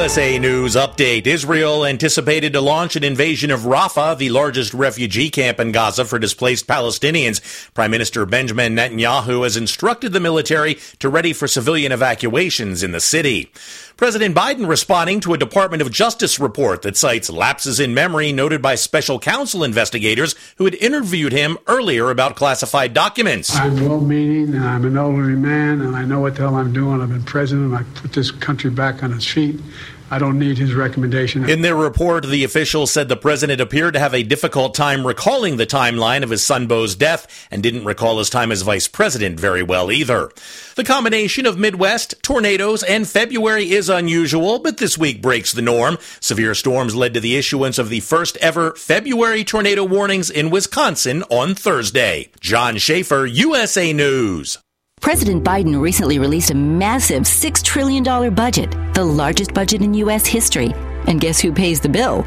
USA 0.00 0.38
News 0.38 0.76
update. 0.76 1.26
Israel 1.26 1.84
anticipated 1.84 2.54
to 2.54 2.60
launch 2.62 2.96
an 2.96 3.04
invasion 3.04 3.50
of 3.50 3.60
Rafah, 3.60 4.16
the 4.16 4.30
largest 4.30 4.72
refugee 4.72 5.28
camp 5.28 5.60
in 5.60 5.72
Gaza 5.72 6.06
for 6.06 6.18
displaced 6.18 6.66
Palestinians. 6.66 7.42
Prime 7.74 7.90
Minister 7.90 8.24
Benjamin 8.24 8.74
Netanyahu 8.74 9.44
has 9.44 9.58
instructed 9.58 10.14
the 10.14 10.18
military 10.18 10.78
to 11.00 11.10
ready 11.10 11.34
for 11.34 11.46
civilian 11.46 11.92
evacuations 11.92 12.82
in 12.82 12.92
the 12.92 12.98
city. 12.98 13.52
President 13.98 14.34
Biden 14.34 14.66
responding 14.66 15.20
to 15.20 15.34
a 15.34 15.38
Department 15.38 15.82
of 15.82 15.90
Justice 15.90 16.40
report 16.40 16.80
that 16.80 16.96
cites 16.96 17.28
lapses 17.28 17.78
in 17.78 17.92
memory 17.92 18.32
noted 18.32 18.62
by 18.62 18.76
special 18.76 19.18
counsel 19.18 19.62
investigators 19.62 20.34
who 20.56 20.64
had 20.64 20.74
interviewed 20.76 21.32
him 21.32 21.58
earlier 21.66 22.08
about 22.08 22.36
classified 22.36 22.94
documents. 22.94 23.54
I'm 23.54 23.86
well 23.86 24.00
meaning 24.00 24.54
and 24.54 24.64
I'm 24.64 24.86
an 24.86 24.96
elderly 24.96 25.34
man 25.34 25.82
and 25.82 25.94
I 25.94 26.06
know 26.06 26.20
what 26.20 26.36
the 26.36 26.44
hell 26.44 26.54
I'm 26.54 26.72
doing. 26.72 27.02
I've 27.02 27.10
been 27.10 27.22
president. 27.22 27.74
I 27.74 27.82
put 28.00 28.14
this 28.14 28.30
country 28.30 28.70
back 28.70 29.02
on 29.02 29.12
its 29.12 29.26
feet. 29.26 29.60
I 30.12 30.18
don't 30.18 30.40
need 30.40 30.58
his 30.58 30.74
recommendation. 30.74 31.48
In 31.48 31.62
their 31.62 31.76
report, 31.76 32.26
the 32.26 32.42
officials 32.42 32.90
said 32.90 33.08
the 33.08 33.16
president 33.16 33.60
appeared 33.60 33.94
to 33.94 34.00
have 34.00 34.12
a 34.12 34.24
difficult 34.24 34.74
time 34.74 35.06
recalling 35.06 35.56
the 35.56 35.66
timeline 35.66 36.24
of 36.24 36.30
his 36.30 36.42
son 36.42 36.66
Beau's 36.66 36.96
death 36.96 37.48
and 37.50 37.62
didn't 37.62 37.84
recall 37.84 38.18
his 38.18 38.28
time 38.28 38.50
as 38.50 38.62
vice 38.62 38.88
president 38.88 39.38
very 39.38 39.62
well 39.62 39.92
either. 39.92 40.30
The 40.74 40.82
combination 40.82 41.46
of 41.46 41.58
Midwest, 41.58 42.20
tornadoes, 42.22 42.82
and 42.82 43.08
February 43.08 43.70
is 43.70 43.88
unusual, 43.88 44.58
but 44.58 44.78
this 44.78 44.98
week 44.98 45.22
breaks 45.22 45.52
the 45.52 45.62
norm. 45.62 45.96
Severe 46.18 46.56
storms 46.56 46.96
led 46.96 47.14
to 47.14 47.20
the 47.20 47.36
issuance 47.36 47.78
of 47.78 47.88
the 47.88 48.00
first 48.00 48.36
ever 48.38 48.74
February 48.74 49.44
tornado 49.44 49.84
warnings 49.84 50.28
in 50.28 50.50
Wisconsin 50.50 51.22
on 51.30 51.54
Thursday. 51.54 52.30
John 52.40 52.78
Schaefer, 52.78 53.26
USA 53.26 53.92
News. 53.92 54.58
President 55.00 55.42
Biden 55.42 55.80
recently 55.80 56.18
released 56.18 56.50
a 56.50 56.54
massive 56.54 57.22
$6 57.22 57.64
trillion 57.64 58.34
budget, 58.34 58.70
the 58.92 59.02
largest 59.04 59.54
budget 59.54 59.80
in 59.80 59.94
U.S. 59.94 60.26
history. 60.26 60.72
And 61.06 61.20
guess 61.20 61.40
who 61.40 61.52
pays 61.52 61.80
the 61.80 61.88
bill? 61.88 62.26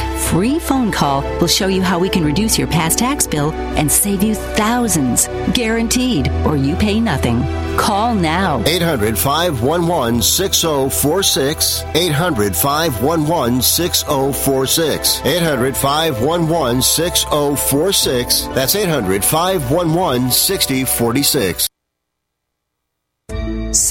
free 0.29 0.59
phone 0.59 0.91
call 0.91 1.21
will 1.39 1.47
show 1.47 1.67
you 1.67 1.81
how 1.81 1.99
we 1.99 2.09
can 2.09 2.23
reduce 2.23 2.57
your 2.57 2.67
past 2.67 2.99
tax 2.99 3.27
bill 3.27 3.51
and 3.51 3.91
save 3.91 4.23
you 4.23 4.35
thousands. 4.35 5.27
Guaranteed, 5.53 6.29
or 6.45 6.55
you 6.55 6.75
pay 6.75 6.99
nothing. 6.99 7.41
Call 7.77 8.13
now. 8.15 8.63
800 8.65 9.17
511 9.17 10.21
6046. 10.21 11.83
800 11.95 12.55
511 12.55 13.61
6046. 13.61 15.21
800 15.25 15.75
511 15.75 16.81
6046. 16.81 18.47
That's 18.53 18.75
800 18.75 19.23
511 19.23 20.31
6046. 20.31 21.70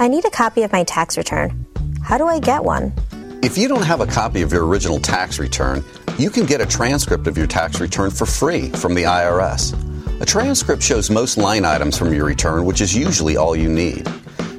I 0.00 0.06
need 0.06 0.24
a 0.24 0.30
copy 0.30 0.62
of 0.62 0.70
my 0.70 0.84
tax 0.84 1.18
return. 1.18 1.66
How 2.02 2.18
do 2.18 2.28
I 2.28 2.38
get 2.38 2.62
one? 2.62 2.92
If 3.42 3.58
you 3.58 3.66
don't 3.66 3.82
have 3.82 4.00
a 4.00 4.06
copy 4.06 4.42
of 4.42 4.52
your 4.52 4.64
original 4.64 5.00
tax 5.00 5.40
return, 5.40 5.84
you 6.18 6.30
can 6.30 6.46
get 6.46 6.60
a 6.60 6.66
transcript 6.66 7.26
of 7.26 7.36
your 7.36 7.48
tax 7.48 7.80
return 7.80 8.12
for 8.12 8.24
free 8.24 8.70
from 8.70 8.94
the 8.94 9.02
IRS. 9.02 9.74
A 10.20 10.24
transcript 10.24 10.84
shows 10.84 11.10
most 11.10 11.36
line 11.36 11.64
items 11.64 11.98
from 11.98 12.12
your 12.12 12.26
return, 12.26 12.64
which 12.64 12.80
is 12.80 12.94
usually 12.94 13.36
all 13.36 13.56
you 13.56 13.68
need. 13.68 14.08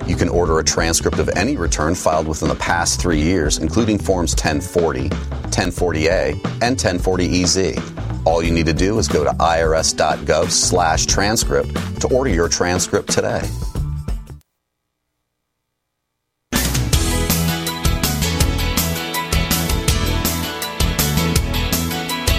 You 0.07 0.17
can 0.17 0.27
order 0.27 0.59
a 0.59 0.63
transcript 0.63 1.19
of 1.19 1.29
any 1.29 1.55
return 1.55 1.95
filed 1.95 2.27
within 2.27 2.49
the 2.49 2.55
past 2.55 2.99
three 2.99 3.21
years, 3.21 3.59
including 3.59 3.97
Forms 3.97 4.33
1040, 4.33 5.07
1040A, 5.07 6.33
and 6.61 6.77
1040EZ. 6.77 8.25
All 8.25 8.43
you 8.43 8.51
need 8.51 8.65
to 8.65 8.73
do 8.73 8.99
is 8.99 9.07
go 9.07 9.23
to 9.23 9.31
irs.gov 9.31 10.51
slash 10.51 11.05
transcript 11.05 12.01
to 12.01 12.13
order 12.13 12.29
your 12.29 12.49
transcript 12.49 13.09
today. 13.09 13.47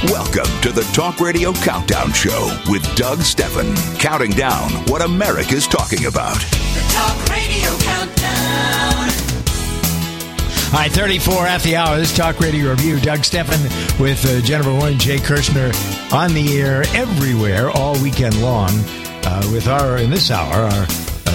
Welcome 0.04 0.50
to 0.62 0.72
the 0.72 0.80
Talk 0.94 1.20
Radio 1.20 1.52
Countdown 1.52 2.14
Show 2.14 2.58
with 2.70 2.82
Doug 2.96 3.18
Stephan, 3.20 3.76
counting 3.98 4.30
down 4.30 4.70
what 4.86 5.02
America's 5.02 5.68
talking 5.68 6.06
about. 6.06 6.36
The 6.40 6.86
Talk 6.88 7.28
Radio 7.28 7.68
Countdown. 7.80 9.10
All 10.72 10.80
right, 10.80 10.90
34 10.90 11.46
at 11.46 11.60
the 11.60 11.76
hour. 11.76 11.98
This 11.98 12.12
is 12.12 12.16
Talk 12.16 12.40
Radio 12.40 12.70
Review. 12.70 12.98
Doug 12.98 13.24
Stephan 13.24 13.60
with 14.02 14.24
uh, 14.24 14.40
Jennifer 14.40 14.72
Warren, 14.72 14.98
Jay 14.98 15.18
Kirshner 15.18 15.70
on 16.14 16.32
the 16.32 16.58
air 16.58 16.82
everywhere 16.94 17.70
all 17.70 17.92
weekend 18.02 18.40
long 18.40 18.70
uh, 18.70 19.50
with 19.52 19.68
our, 19.68 19.98
in 19.98 20.08
this 20.08 20.30
hour, 20.30 20.54
our 20.54 20.70
uh, 20.70 20.86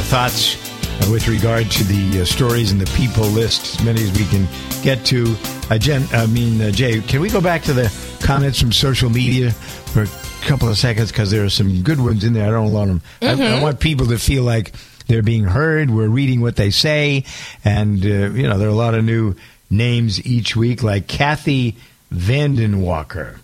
thoughts 0.09 0.55
uh, 1.03 1.11
with 1.11 1.27
regard 1.27 1.69
to 1.69 1.83
the 1.83 2.21
uh, 2.21 2.25
stories 2.25 2.71
and 2.71 2.81
the 2.81 2.91
people 2.97 3.25
list, 3.27 3.79
as 3.79 3.85
many 3.85 4.01
as 4.01 4.11
we 4.17 4.25
can 4.25 4.47
get 4.81 5.05
to. 5.05 5.35
Uh, 5.69 5.77
Jen, 5.77 6.07
I 6.13 6.25
mean, 6.25 6.59
uh, 6.61 6.71
Jay, 6.71 6.99
can 7.01 7.21
we 7.21 7.29
go 7.29 7.41
back 7.41 7.61
to 7.63 7.73
the 7.73 7.89
comments 8.25 8.59
from 8.59 8.71
social 8.71 9.09
media 9.09 9.51
for 9.51 10.03
a 10.03 10.07
couple 10.45 10.67
of 10.67 10.77
seconds? 10.77 11.11
Because 11.11 11.31
there 11.31 11.43
are 11.45 11.49
some 11.49 11.81
good 11.83 11.99
ones 11.99 12.23
in 12.23 12.33
there. 12.33 12.47
I 12.47 12.51
don't 12.51 12.71
want 12.71 12.87
them. 12.89 13.01
I, 13.21 13.31
I 13.31 13.35
Mhm. 13.35 13.61
want 13.61 13.79
people 13.79 14.07
to 14.07 14.17
feel 14.17 14.43
like 14.43 14.73
they're 15.07 15.21
being 15.21 15.43
heard. 15.43 15.89
We're 15.91 16.07
reading 16.07 16.41
what 16.41 16.55
they 16.55 16.71
say. 16.71 17.23
And, 17.63 18.03
uh, 18.03 18.31
you 18.31 18.43
know, 18.47 18.57
there 18.57 18.67
are 18.67 18.71
a 18.71 18.75
lot 18.75 18.95
of 18.95 19.03
new 19.05 19.35
names 19.69 20.25
each 20.25 20.55
week, 20.55 20.81
like 20.83 21.07
Kathy 21.07 21.75
Vandenwalker. 22.13 23.37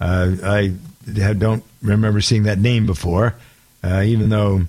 Uh, 0.00 0.32
I 0.42 0.72
don't 1.34 1.62
remember 1.82 2.20
seeing 2.20 2.44
that 2.44 2.58
name 2.58 2.86
before, 2.86 3.34
uh, 3.82 4.02
even 4.04 4.28
though 4.30 4.62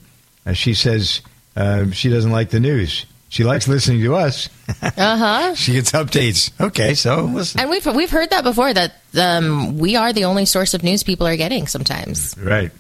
uh, 0.46 0.54
she 0.54 0.74
says 0.74 1.22
uh, 1.56 1.90
she 1.92 2.10
doesn't 2.10 2.32
like 2.32 2.50
the 2.50 2.60
news. 2.60 3.06
She 3.36 3.44
likes 3.44 3.68
listening 3.68 4.00
to 4.04 4.16
us. 4.16 4.48
Uh 4.82 4.92
huh. 4.96 5.56
She 5.58 5.74
gets 5.74 5.92
updates. 5.92 6.52
Okay, 6.58 6.94
so 6.94 7.26
listen. 7.26 7.60
And 7.60 7.70
we've 7.70 7.86
we've 7.86 8.10
heard 8.10 8.30
that 8.30 8.46
before 8.46 8.74
that 8.74 8.94
um, 9.20 9.78
we 9.78 9.98
are 9.98 10.14
the 10.14 10.24
only 10.24 10.46
source 10.46 10.74
of 10.74 10.84
news 10.84 11.04
people 11.04 11.28
are 11.28 11.36
getting 11.36 11.68
sometimes. 11.68 12.34
Right. 12.38 12.72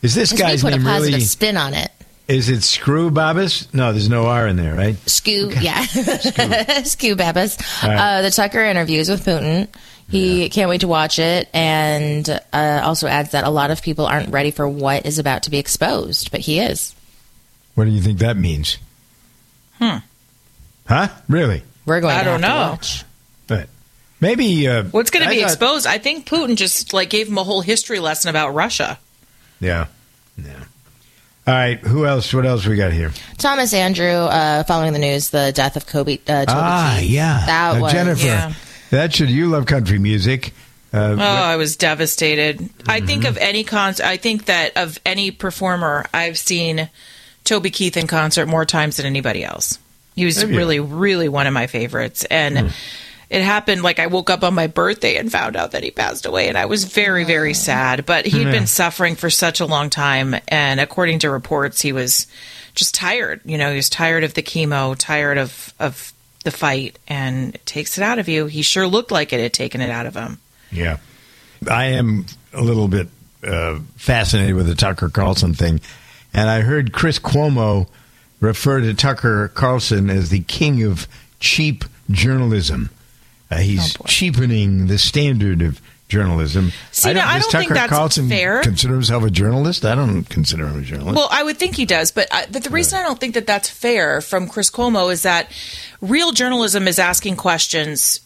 Is 0.00 0.14
this 0.14 0.32
Because 0.32 0.42
we 0.42 0.52
guy's 0.52 0.62
put 0.62 0.72
a 0.72 0.82
positive 0.82 1.12
really? 1.16 1.20
spin 1.20 1.58
on 1.58 1.74
it. 1.74 1.90
Is 2.28 2.48
it 2.48 2.62
Screw 2.62 3.10
Babas? 3.10 3.68
No, 3.74 3.92
there's 3.92 4.08
no 4.08 4.24
R 4.24 4.46
in 4.46 4.56
there, 4.56 4.74
right? 4.74 4.96
Skew, 5.06 5.50
yeah, 5.60 5.82
Skew 5.84 7.14
Babas. 7.22 7.58
All 7.82 7.90
right. 7.90 8.20
Uh, 8.20 8.22
the 8.22 8.30
Tucker 8.30 8.64
interviews 8.64 9.10
with 9.10 9.22
Putin. 9.26 9.68
He 10.08 10.48
can't 10.48 10.70
wait 10.70 10.80
to 10.80 10.88
watch 10.88 11.18
it, 11.18 11.46
and 11.52 12.26
uh, 12.54 12.80
also 12.84 13.06
adds 13.06 13.32
that 13.32 13.44
a 13.44 13.50
lot 13.50 13.70
of 13.70 13.82
people 13.82 14.06
aren't 14.06 14.30
ready 14.30 14.50
for 14.50 14.66
what 14.66 15.04
is 15.04 15.18
about 15.18 15.42
to 15.42 15.50
be 15.50 15.58
exposed, 15.58 16.30
but 16.30 16.40
he 16.40 16.58
is. 16.58 16.94
What 17.74 17.84
do 17.84 17.90
you 17.90 18.00
think 18.00 18.20
that 18.20 18.38
means? 18.38 18.78
Hmm. 19.80 19.98
Huh? 20.86 21.08
Really? 21.28 21.62
We're 21.86 22.00
going. 22.00 22.14
I 22.14 22.18
to 22.20 22.24
don't 22.24 22.42
have 22.42 22.50
to 22.50 22.56
know. 22.64 22.70
watch. 22.72 23.04
But 23.46 23.68
maybe. 24.20 24.66
Uh, 24.68 24.84
What's 24.84 25.10
going 25.10 25.24
to 25.24 25.30
be 25.30 25.40
thought- 25.40 25.50
exposed? 25.52 25.86
I 25.86 25.98
think 25.98 26.26
Putin 26.28 26.56
just 26.56 26.92
like 26.92 27.10
gave 27.10 27.28
him 27.28 27.38
a 27.38 27.44
whole 27.44 27.60
history 27.62 27.98
lesson 28.00 28.28
about 28.30 28.54
Russia. 28.54 28.98
Yeah. 29.60 29.86
Yeah. 30.36 30.52
All 31.46 31.54
right. 31.54 31.78
Who 31.80 32.06
else? 32.06 32.32
What 32.32 32.46
else 32.46 32.66
we 32.66 32.76
got 32.76 32.92
here? 32.92 33.12
Thomas 33.38 33.72
Andrew, 33.74 34.08
uh, 34.10 34.62
following 34.64 34.92
the 34.92 34.98
news, 34.98 35.30
the 35.30 35.52
death 35.54 35.76
of 35.76 35.86
Kobe. 35.86 36.18
Uh, 36.26 36.44
Toby 36.44 36.46
ah, 36.48 36.96
Keith. 37.00 37.10
yeah. 37.10 37.42
that 37.46 37.76
Uh, 37.76 37.80
was 37.80 37.92
Jennifer. 37.92 38.26
yeah. 38.26 38.52
That 38.90 39.14
should 39.14 39.30
you 39.30 39.48
love 39.48 39.66
country 39.66 39.98
music? 39.98 40.52
Uh, 40.92 41.14
Oh, 41.18 41.22
I 41.22 41.56
was 41.56 41.76
devastated. 41.76 42.68
I 42.88 42.98
Mm-hmm. 42.98 43.06
think 43.06 43.24
of 43.24 43.36
any 43.38 43.62
concert. 43.64 44.04
I 44.04 44.16
think 44.16 44.46
that 44.46 44.76
of 44.76 44.98
any 45.06 45.30
performer, 45.30 46.04
I've 46.12 46.36
seen 46.36 46.88
Toby 47.44 47.70
Keith 47.70 47.96
in 47.96 48.06
concert 48.06 48.46
more 48.46 48.64
times 48.64 48.96
than 48.96 49.06
anybody 49.06 49.44
else. 49.44 49.78
He 50.16 50.24
was 50.24 50.40
Have 50.40 50.50
you? 50.50 50.56
really, 50.56 50.80
really 50.80 51.28
one 51.28 51.46
of 51.46 51.52
my 51.52 51.66
favorites, 51.66 52.24
and 52.30 52.58
Hmm. 52.58 52.66
it 53.30 53.42
happened 53.42 53.82
like 53.82 53.98
I 53.98 54.06
woke 54.06 54.28
up 54.30 54.42
on 54.44 54.54
my 54.54 54.66
birthday 54.66 55.16
and 55.16 55.30
found 55.30 55.56
out 55.56 55.72
that 55.72 55.82
he 55.84 55.90
passed 55.90 56.26
away, 56.26 56.48
and 56.48 56.58
I 56.58 56.66
was 56.66 56.84
very, 56.84 57.24
very 57.24 57.54
sad. 57.54 58.04
But 58.06 58.26
he'd 58.26 58.46
Yeah. 58.46 58.50
been 58.50 58.66
suffering 58.66 59.16
for 59.16 59.30
such 59.30 59.60
a 59.60 59.66
long 59.66 59.88
time, 59.90 60.36
and 60.48 60.80
according 60.80 61.20
to 61.20 61.30
reports, 61.30 61.80
he 61.80 61.92
was 61.92 62.26
just 62.74 62.94
tired. 62.94 63.40
You 63.44 63.56
know, 63.58 63.70
he 63.70 63.76
was 63.76 63.88
tired 63.88 64.24
of 64.24 64.34
the 64.34 64.42
chemo, 64.42 64.94
tired 64.98 65.38
of 65.38 65.72
of 65.80 66.12
the 66.44 66.50
fight, 66.50 66.98
and 67.06 67.54
it 67.54 67.66
takes 67.66 67.98
it 67.98 68.02
out 68.04 68.18
of 68.18 68.26
you. 68.28 68.46
He 68.46 68.62
sure 68.62 68.86
looked 68.86 69.10
like 69.10 69.32
it 69.32 69.40
had 69.40 69.52
taken 69.52 69.80
it 69.82 69.90
out 69.90 70.06
of 70.06 70.14
him. 70.14 70.38
Yeah. 70.72 70.96
I 71.70 71.86
am 71.86 72.24
a 72.54 72.62
little 72.62 72.88
bit 72.88 73.08
uh, 73.46 73.78
fascinated 73.96 74.54
with 74.54 74.66
the 74.66 74.74
Tucker 74.74 75.08
Carlson 75.10 75.54
thing. 75.54 75.80
And 76.32 76.48
I 76.48 76.60
heard 76.60 76.92
Chris 76.92 77.18
Cuomo 77.18 77.88
refer 78.40 78.80
to 78.80 78.94
Tucker 78.94 79.48
Carlson 79.48 80.08
as 80.10 80.30
the 80.30 80.40
king 80.40 80.82
of 80.82 81.06
cheap 81.38 81.84
journalism. 82.10 82.90
Uh, 83.50 83.56
he's 83.56 83.96
cheapening 84.06 84.86
the 84.86 84.98
standard 84.98 85.60
of 85.62 85.80
journalism. 86.08 86.72
See, 86.92 87.12
now, 87.12 87.28
I 87.28 87.38
don't 87.38 87.50
Tucker 87.50 87.64
think 87.64 87.74
that's 87.74 87.92
Carlson 87.92 88.28
fair. 88.28 88.62
consider 88.62 88.94
himself 88.94 89.24
a 89.24 89.30
journalist? 89.30 89.84
I 89.84 89.94
don't 89.94 90.24
consider 90.24 90.66
him 90.66 90.80
a 90.80 90.82
journalist. 90.82 91.16
Well, 91.16 91.28
I 91.30 91.42
would 91.42 91.56
think 91.56 91.76
he 91.76 91.86
does, 91.86 92.10
but, 92.10 92.28
I, 92.32 92.46
but 92.50 92.64
the 92.64 92.70
reason 92.70 92.98
I 92.98 93.02
don't 93.02 93.18
think 93.18 93.34
that 93.34 93.46
that's 93.46 93.68
fair 93.68 94.20
from 94.20 94.48
Chris 94.48 94.70
Cuomo 94.70 95.10
is 95.12 95.22
that 95.22 95.50
real 96.00 96.32
journalism 96.32 96.86
is 96.86 96.98
asking 96.98 97.36
questions 97.36 98.20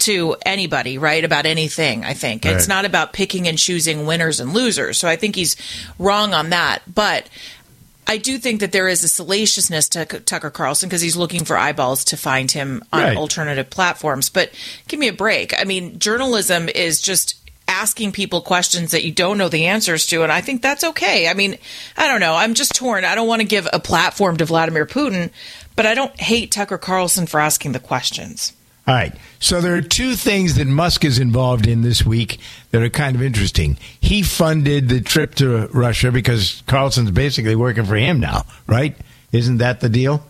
to 0.00 0.36
anybody, 0.44 0.98
right, 0.98 1.24
about 1.24 1.46
anything, 1.46 2.04
I 2.04 2.12
think. 2.14 2.44
It's 2.44 2.68
not 2.68 2.84
about 2.84 3.12
picking 3.12 3.48
and 3.48 3.58
choosing 3.58 4.06
winners 4.06 4.40
and 4.40 4.52
losers. 4.52 4.98
So 4.98 5.08
I 5.08 5.16
think 5.16 5.34
he's 5.34 5.56
wrong 5.98 6.34
on 6.34 6.50
that. 6.50 6.82
But 6.92 7.28
I 8.06 8.18
do 8.18 8.38
think 8.38 8.60
that 8.60 8.72
there 8.72 8.88
is 8.88 9.02
a 9.02 9.08
salaciousness 9.08 9.88
to 9.90 10.04
Tucker 10.04 10.50
Carlson 10.50 10.88
because 10.88 11.00
he's 11.00 11.16
looking 11.16 11.44
for 11.44 11.56
eyeballs 11.56 12.04
to 12.06 12.16
find 12.16 12.50
him 12.50 12.82
on 12.92 13.02
Right. 13.02 13.16
alternative 13.16 13.70
platforms. 13.70 14.28
But 14.28 14.52
give 14.86 15.00
me 15.00 15.08
a 15.08 15.12
break. 15.12 15.58
I 15.58 15.64
mean, 15.64 15.98
journalism 15.98 16.68
is 16.68 17.00
just 17.00 17.36
asking 17.68 18.12
people 18.12 18.42
questions 18.42 18.92
that 18.92 19.02
you 19.04 19.10
don't 19.10 19.38
know 19.38 19.48
the 19.48 19.66
answers 19.66 20.06
to, 20.06 20.22
and 20.22 20.30
I 20.30 20.40
think 20.40 20.62
that's 20.62 20.84
okay. 20.84 21.26
I 21.26 21.34
mean, 21.34 21.58
I 21.96 22.06
don't 22.06 22.20
know. 22.20 22.36
I'm 22.36 22.54
just 22.54 22.76
torn. 22.76 23.04
I 23.04 23.16
don't 23.16 23.26
want 23.26 23.40
to 23.40 23.46
give 23.48 23.66
a 23.72 23.80
platform 23.80 24.36
to 24.36 24.44
Vladimir 24.44 24.86
Putin, 24.86 25.30
but 25.74 25.84
I 25.84 25.94
don't 25.94 26.18
hate 26.20 26.52
Tucker 26.52 26.78
Carlson 26.78 27.26
for 27.26 27.40
asking 27.40 27.72
the 27.72 27.80
questions. 27.80 28.52
All 28.86 28.94
right. 28.94 29.14
So 29.40 29.60
there 29.60 29.74
are 29.74 29.82
two 29.82 30.14
things 30.14 30.54
that 30.54 30.66
Musk 30.66 31.04
is 31.04 31.18
involved 31.18 31.66
in 31.66 31.82
this 31.82 32.06
week 32.06 32.38
that 32.70 32.82
are 32.82 32.88
kind 32.88 33.16
of 33.16 33.22
interesting. 33.22 33.78
He 34.00 34.22
funded 34.22 34.88
the 34.88 35.00
trip 35.00 35.34
to 35.36 35.66
Russia 35.72 36.12
because 36.12 36.62
Carlson's 36.66 37.10
basically 37.10 37.56
working 37.56 37.84
for 37.84 37.96
him 37.96 38.20
now, 38.20 38.44
right? 38.66 38.96
Isn't 39.32 39.58
that 39.58 39.80
the 39.80 39.88
deal? 39.88 40.24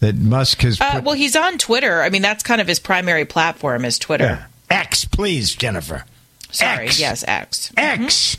That 0.00 0.14
Musk 0.14 0.60
has 0.62 0.80
Uh, 0.80 1.00
well, 1.04 1.16
he's 1.16 1.34
on 1.34 1.58
Twitter. 1.58 2.02
I 2.02 2.08
mean, 2.10 2.22
that's 2.22 2.44
kind 2.44 2.60
of 2.60 2.68
his 2.68 2.78
primary 2.78 3.24
platform 3.24 3.84
is 3.84 3.98
Twitter. 3.98 4.46
X, 4.70 5.04
please, 5.04 5.56
Jennifer. 5.56 6.04
Sorry, 6.52 6.86
X. 6.86 7.00
yes, 7.00 7.24
X. 7.26 7.72
X. 7.76 8.36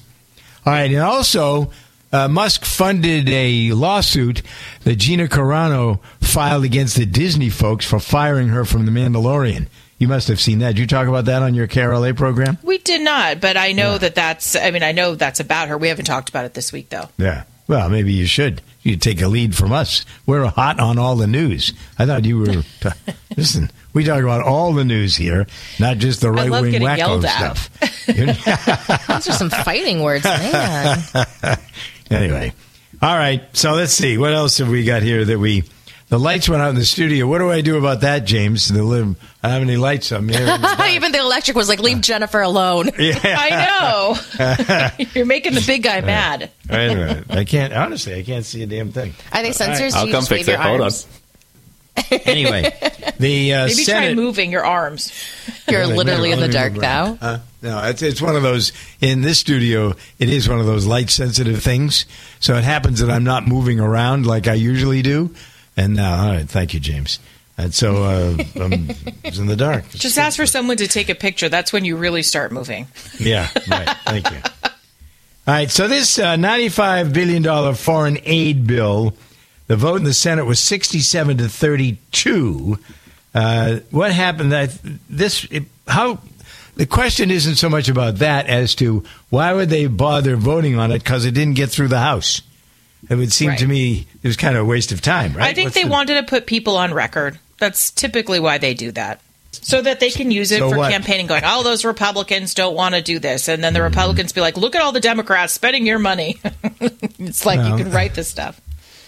All 0.65 0.71
right, 0.71 0.89
and 0.89 1.01
also 1.01 1.71
uh, 2.11 2.27
Musk 2.27 2.65
funded 2.65 3.29
a 3.29 3.71
lawsuit 3.71 4.41
that 4.83 4.97
Gina 4.97 5.27
Carano 5.27 5.99
filed 6.21 6.63
against 6.63 6.95
the 6.95 7.05
Disney 7.05 7.49
folks 7.49 7.85
for 7.85 7.99
firing 7.99 8.49
her 8.49 8.65
from 8.65 8.85
The 8.85 8.91
Mandalorian. 8.91 9.67
You 9.97 10.07
must 10.07 10.29
have 10.29 10.39
seen 10.39 10.59
that. 10.59 10.69
Did 10.75 10.79
you 10.79 10.87
talk 10.87 11.07
about 11.07 11.25
that 11.25 11.41
on 11.41 11.53
your 11.53 11.67
KRLA 11.67 12.15
program? 12.15 12.57
We 12.63 12.77
did 12.77 13.01
not, 13.01 13.41
but 13.41 13.57
I 13.57 13.73
know 13.73 13.97
that 13.97 14.15
that's. 14.15 14.55
I 14.55 14.71
mean, 14.71 14.81
I 14.81 14.93
know 14.93 15.15
that's 15.15 15.41
about 15.41 15.67
her. 15.67 15.77
We 15.77 15.89
haven't 15.89 16.05
talked 16.05 16.29
about 16.29 16.45
it 16.45 16.53
this 16.53 16.71
week, 16.71 16.89
though. 16.89 17.09
Yeah. 17.17 17.43
Well, 17.67 17.89
maybe 17.89 18.13
you 18.13 18.25
should. 18.25 18.61
You 18.81 18.95
take 18.95 19.21
a 19.21 19.27
lead 19.27 19.55
from 19.55 19.73
us. 19.73 20.05
We're 20.25 20.45
hot 20.45 20.79
on 20.79 20.97
all 20.97 21.17
the 21.17 21.27
news. 21.27 21.73
I 21.99 22.05
thought 22.05 22.23
you 22.23 22.39
were. 22.39 22.63
listen, 23.37 23.69
we 23.93 24.05
talk 24.05 24.23
about 24.23 24.41
all 24.41 24.73
the 24.73 24.85
news 24.85 25.15
here, 25.17 25.47
not 25.79 25.97
just 25.97 26.21
the 26.21 26.31
right 26.31 26.49
wing 26.49 26.73
wacko 26.75 27.19
stuff. 27.21 27.69
Those 29.07 29.27
are 29.27 29.33
some 29.33 29.49
fighting 29.49 30.01
words, 30.01 30.23
man. 30.25 30.99
Anyway, 32.09 32.53
all 33.01 33.15
right. 33.15 33.41
So 33.55 33.73
let's 33.73 33.93
see. 33.93 34.17
What 34.17 34.33
else 34.33 34.57
have 34.57 34.69
we 34.69 34.83
got 34.83 35.01
here 35.03 35.23
that 35.25 35.39
we. 35.39 35.63
The 36.09 36.17
lights 36.17 36.49
went 36.49 36.63
out 36.63 36.69
in 36.69 36.75
the 36.75 36.85
studio. 36.85 37.27
What 37.27 37.37
do 37.37 37.51
I 37.51 37.61
do 37.61 37.77
about 37.77 38.01
that, 38.01 38.25
James? 38.25 38.67
The 38.67 38.81
live, 38.81 39.15
I 39.43 39.49
don't 39.49 39.51
have 39.59 39.61
any 39.61 39.77
lights 39.77 40.11
on 40.11 40.27
here. 40.27 40.39
Even 40.89 41.11
the 41.11 41.19
electric 41.19 41.55
was 41.55 41.69
like, 41.69 41.79
leave 41.81 42.01
Jennifer 42.01 42.41
alone. 42.41 42.89
Yeah. 42.99 43.19
I 43.23 44.97
know. 44.97 45.05
You're 45.13 45.27
making 45.27 45.53
the 45.53 45.63
big 45.67 45.83
guy 45.83 46.01
mad. 46.01 46.49
Wait 46.67 46.91
a 46.91 46.95
minute. 46.95 47.25
I 47.29 47.43
can't. 47.45 47.73
Honestly, 47.73 48.15
I 48.15 48.23
can't 48.23 48.43
see 48.43 48.63
a 48.63 48.65
damn 48.65 48.91
thing. 48.91 49.13
Are 49.31 49.43
they 49.43 49.51
sensors? 49.51 49.93
All 49.93 50.05
Do 50.05 50.05
right. 50.05 50.05
you 50.07 50.11
just 50.13 50.31
wave 50.31 50.47
your 50.47 50.57
arms? 50.57 51.07
Anyway, 52.25 52.63
the 53.19 53.53
uh, 53.53 53.67
Maybe 53.67 53.85
try 53.85 54.13
moving 54.13 54.51
your 54.51 54.65
arms. 54.65 55.11
You're 55.67 55.87
Well, 55.87 55.97
literally 55.97 56.31
in 56.31 56.39
the 56.39 56.47
dark 56.47 56.73
now. 56.73 57.15
Huh? 57.21 57.39
no, 57.61 57.83
it's 57.83 58.01
it's 58.01 58.21
one 58.21 58.35
of 58.35 58.41
those 58.41 58.71
in 59.01 59.21
this 59.21 59.39
studio. 59.39 59.93
It 60.17 60.29
is 60.29 60.49
one 60.49 60.59
of 60.59 60.65
those 60.65 60.85
light 60.87 61.09
sensitive 61.09 61.61
things. 61.61 62.05
So 62.39 62.55
it 62.55 62.63
happens 62.63 62.99
that 63.01 63.11
I'm 63.11 63.23
not 63.23 63.47
moving 63.47 63.79
around 63.79 64.25
like 64.25 64.47
I 64.47 64.53
usually 64.55 65.01
do. 65.01 65.35
And 65.77 65.95
now, 65.95 66.23
all 66.23 66.31
right, 66.33 66.49
thank 66.49 66.73
you, 66.73 66.79
James. 66.79 67.19
And 67.57 67.73
so 67.73 68.03
uh, 68.03 68.37
I'm 68.55 68.73
in 68.73 69.47
the 69.47 69.55
dark. 69.57 69.89
Just 69.89 70.17
ask 70.17 70.37
for 70.37 70.45
someone 70.45 70.77
to 70.77 70.87
take 70.87 71.09
a 71.09 71.15
picture. 71.15 71.49
That's 71.49 71.71
when 71.73 71.85
you 71.85 71.97
really 71.97 72.23
start 72.23 72.51
moving. 72.51 72.87
Yeah, 73.19 73.49
right. 73.69 73.89
Thank 74.05 74.31
you. 74.31 74.37
All 75.47 75.55
right, 75.55 75.69
so 75.69 75.87
this 75.87 76.19
uh, 76.19 76.35
$95 76.35 77.11
billion 77.11 77.73
foreign 77.75 78.19
aid 78.23 78.67
bill, 78.67 79.15
the 79.69 79.77
vote 79.77 79.95
in 79.97 80.03
the 80.03 80.13
Senate 80.13 80.45
was 80.45 80.59
67 80.59 81.37
to 81.37 81.47
32. 81.47 82.77
Uh, 83.33 83.79
what 83.91 84.11
happened? 84.11 84.51
That 84.51 84.77
this 85.09 85.45
it, 85.51 85.63
how 85.87 86.19
the 86.75 86.85
question 86.87 87.29
isn't 87.29 87.55
so 87.55 87.69
much 87.69 87.87
about 87.87 88.15
that 88.15 88.47
as 88.47 88.73
to 88.75 89.03
why 89.29 89.53
would 89.53 89.69
they 89.69 89.85
bother 89.87 90.35
voting 90.35 90.77
on 90.77 90.91
it 90.91 90.99
because 91.03 91.25
it 91.25 91.31
didn't 91.31 91.53
get 91.53 91.69
through 91.69 91.89
the 91.89 91.99
House. 91.99 92.41
It 93.09 93.15
would 93.15 93.31
seem 93.31 93.55
to 93.57 93.67
me 93.67 94.07
it 94.23 94.27
was 94.27 94.35
kind 94.35 94.55
of 94.57 94.63
a 94.63 94.65
waste 94.65 94.91
of 94.91 95.01
time, 95.01 95.33
right? 95.33 95.49
I 95.49 95.53
think 95.53 95.67
What's 95.67 95.75
they 95.75 95.83
the- 95.83 95.89
wanted 95.89 96.15
to 96.15 96.23
put 96.23 96.45
people 96.47 96.75
on 96.75 96.93
record. 96.93 97.37
That's 97.59 97.91
typically 97.91 98.39
why 98.39 98.57
they 98.57 98.73
do 98.73 98.91
that. 98.93 99.21
So 99.51 99.81
that 99.81 99.99
they 99.99 100.09
can 100.09 100.31
use 100.31 100.51
it 100.51 100.59
So 100.59 100.69
for 100.71 100.77
what? 100.77 100.91
campaigning, 100.91 101.27
going, 101.27 101.43
oh, 101.45 101.63
those 101.63 101.83
Republicans 101.85 102.53
don't 102.53 102.75
want 102.75 102.95
to 102.95 103.01
do 103.01 103.19
this. 103.19 103.47
And 103.47 103.63
then 103.63 103.73
the 103.73 103.79
Mm-hmm. 103.79 103.85
Republicans 103.89 104.31
be 104.31 104.41
like, 104.41 104.57
look 104.57 104.75
at 104.75 104.81
all 104.81 104.91
the 104.91 104.99
Democrats 104.99 105.53
spending 105.53 105.85
your 105.85 105.99
money. 105.99 106.39
it's 107.19 107.45
like 107.45 107.57
Well, 107.59 107.77
you 107.77 107.83
can 107.83 107.91
write 107.93 108.13
this 108.15 108.27
stuff. 108.29 108.59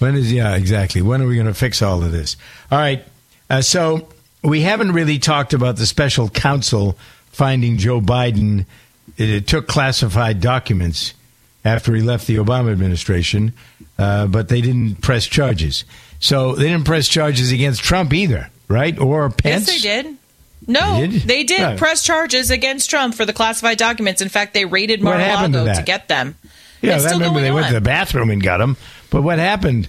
When 0.01 0.15
is 0.15 0.31
yeah 0.33 0.55
exactly? 0.55 1.01
When 1.01 1.21
are 1.21 1.27
we 1.27 1.35
going 1.35 1.47
to 1.47 1.53
fix 1.53 1.81
all 1.81 2.03
of 2.03 2.11
this? 2.11 2.35
All 2.71 2.79
right. 2.79 3.03
Uh, 3.49 3.61
so 3.61 4.07
we 4.43 4.61
haven't 4.61 4.93
really 4.93 5.19
talked 5.19 5.53
about 5.53 5.75
the 5.75 5.85
special 5.85 6.27
counsel 6.29 6.97
finding 7.31 7.77
Joe 7.77 8.01
Biden. 8.01 8.65
It, 9.17 9.29
it 9.29 9.47
took 9.47 9.67
classified 9.67 10.41
documents 10.41 11.13
after 11.63 11.93
he 11.93 12.01
left 12.01 12.25
the 12.25 12.37
Obama 12.37 12.71
administration, 12.71 13.53
uh, 13.99 14.25
but 14.25 14.47
they 14.49 14.61
didn't 14.61 15.01
press 15.01 15.27
charges. 15.27 15.85
So 16.19 16.55
they 16.55 16.69
didn't 16.69 16.85
press 16.85 17.07
charges 17.07 17.51
against 17.51 17.83
Trump 17.83 18.13
either, 18.13 18.49
right? 18.67 18.97
Or 18.97 19.29
Pence. 19.29 19.67
Yes, 19.67 19.81
they 19.83 20.01
did. 20.03 20.17
No, 20.67 20.99
They 21.01 21.07
did? 21.07 21.21
they 21.23 21.43
did 21.43 21.59
Yeah. 21.59 21.75
press 21.77 22.03
charges 22.03 22.49
against 22.51 22.89
Trump 22.89 23.13
for 23.15 23.25
the 23.25 23.33
classified 23.33 23.77
documents. 23.77 24.21
In 24.21 24.29
fact, 24.29 24.53
they 24.53 24.65
raided 24.65 24.99
to 24.99 25.03
Mar-a-Lago 25.03 25.59
to, 25.59 25.63
that? 25.65 25.85
get 25.85 26.07
them. 26.07 26.35
Yeah, 26.81 26.97
I 26.99 27.11
remember 27.11 27.41
they 27.41 27.51
went 27.51 27.67
to 27.67 27.73
the 27.73 27.81
bathroom 27.81 28.29
and 28.31 28.41
got 28.41 28.61
him. 28.61 28.77
But 29.11 29.21
what 29.21 29.37
happened? 29.37 29.87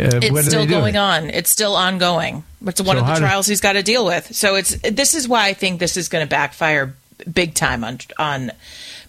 Uh, 0.00 0.10
It's 0.20 0.46
still 0.48 0.66
going 0.66 0.96
on. 0.96 1.30
It's 1.30 1.48
still 1.50 1.76
ongoing. 1.76 2.42
It's 2.66 2.80
one 2.80 2.96
So 2.96 3.02
of 3.02 3.06
the 3.06 3.14
do- 3.14 3.20
trials 3.20 3.46
he's 3.46 3.60
got 3.60 3.74
to 3.74 3.82
deal 3.84 4.04
with. 4.04 4.34
So 4.34 4.56
it's 4.56 4.74
this 4.80 5.14
is 5.14 5.28
why 5.28 5.46
I 5.46 5.52
think 5.54 5.78
this 5.78 5.96
is 5.96 6.08
going 6.08 6.26
to 6.26 6.28
backfire 6.28 6.94
big 7.32 7.54
time 7.54 7.84
on 7.84 7.98
on 8.18 8.50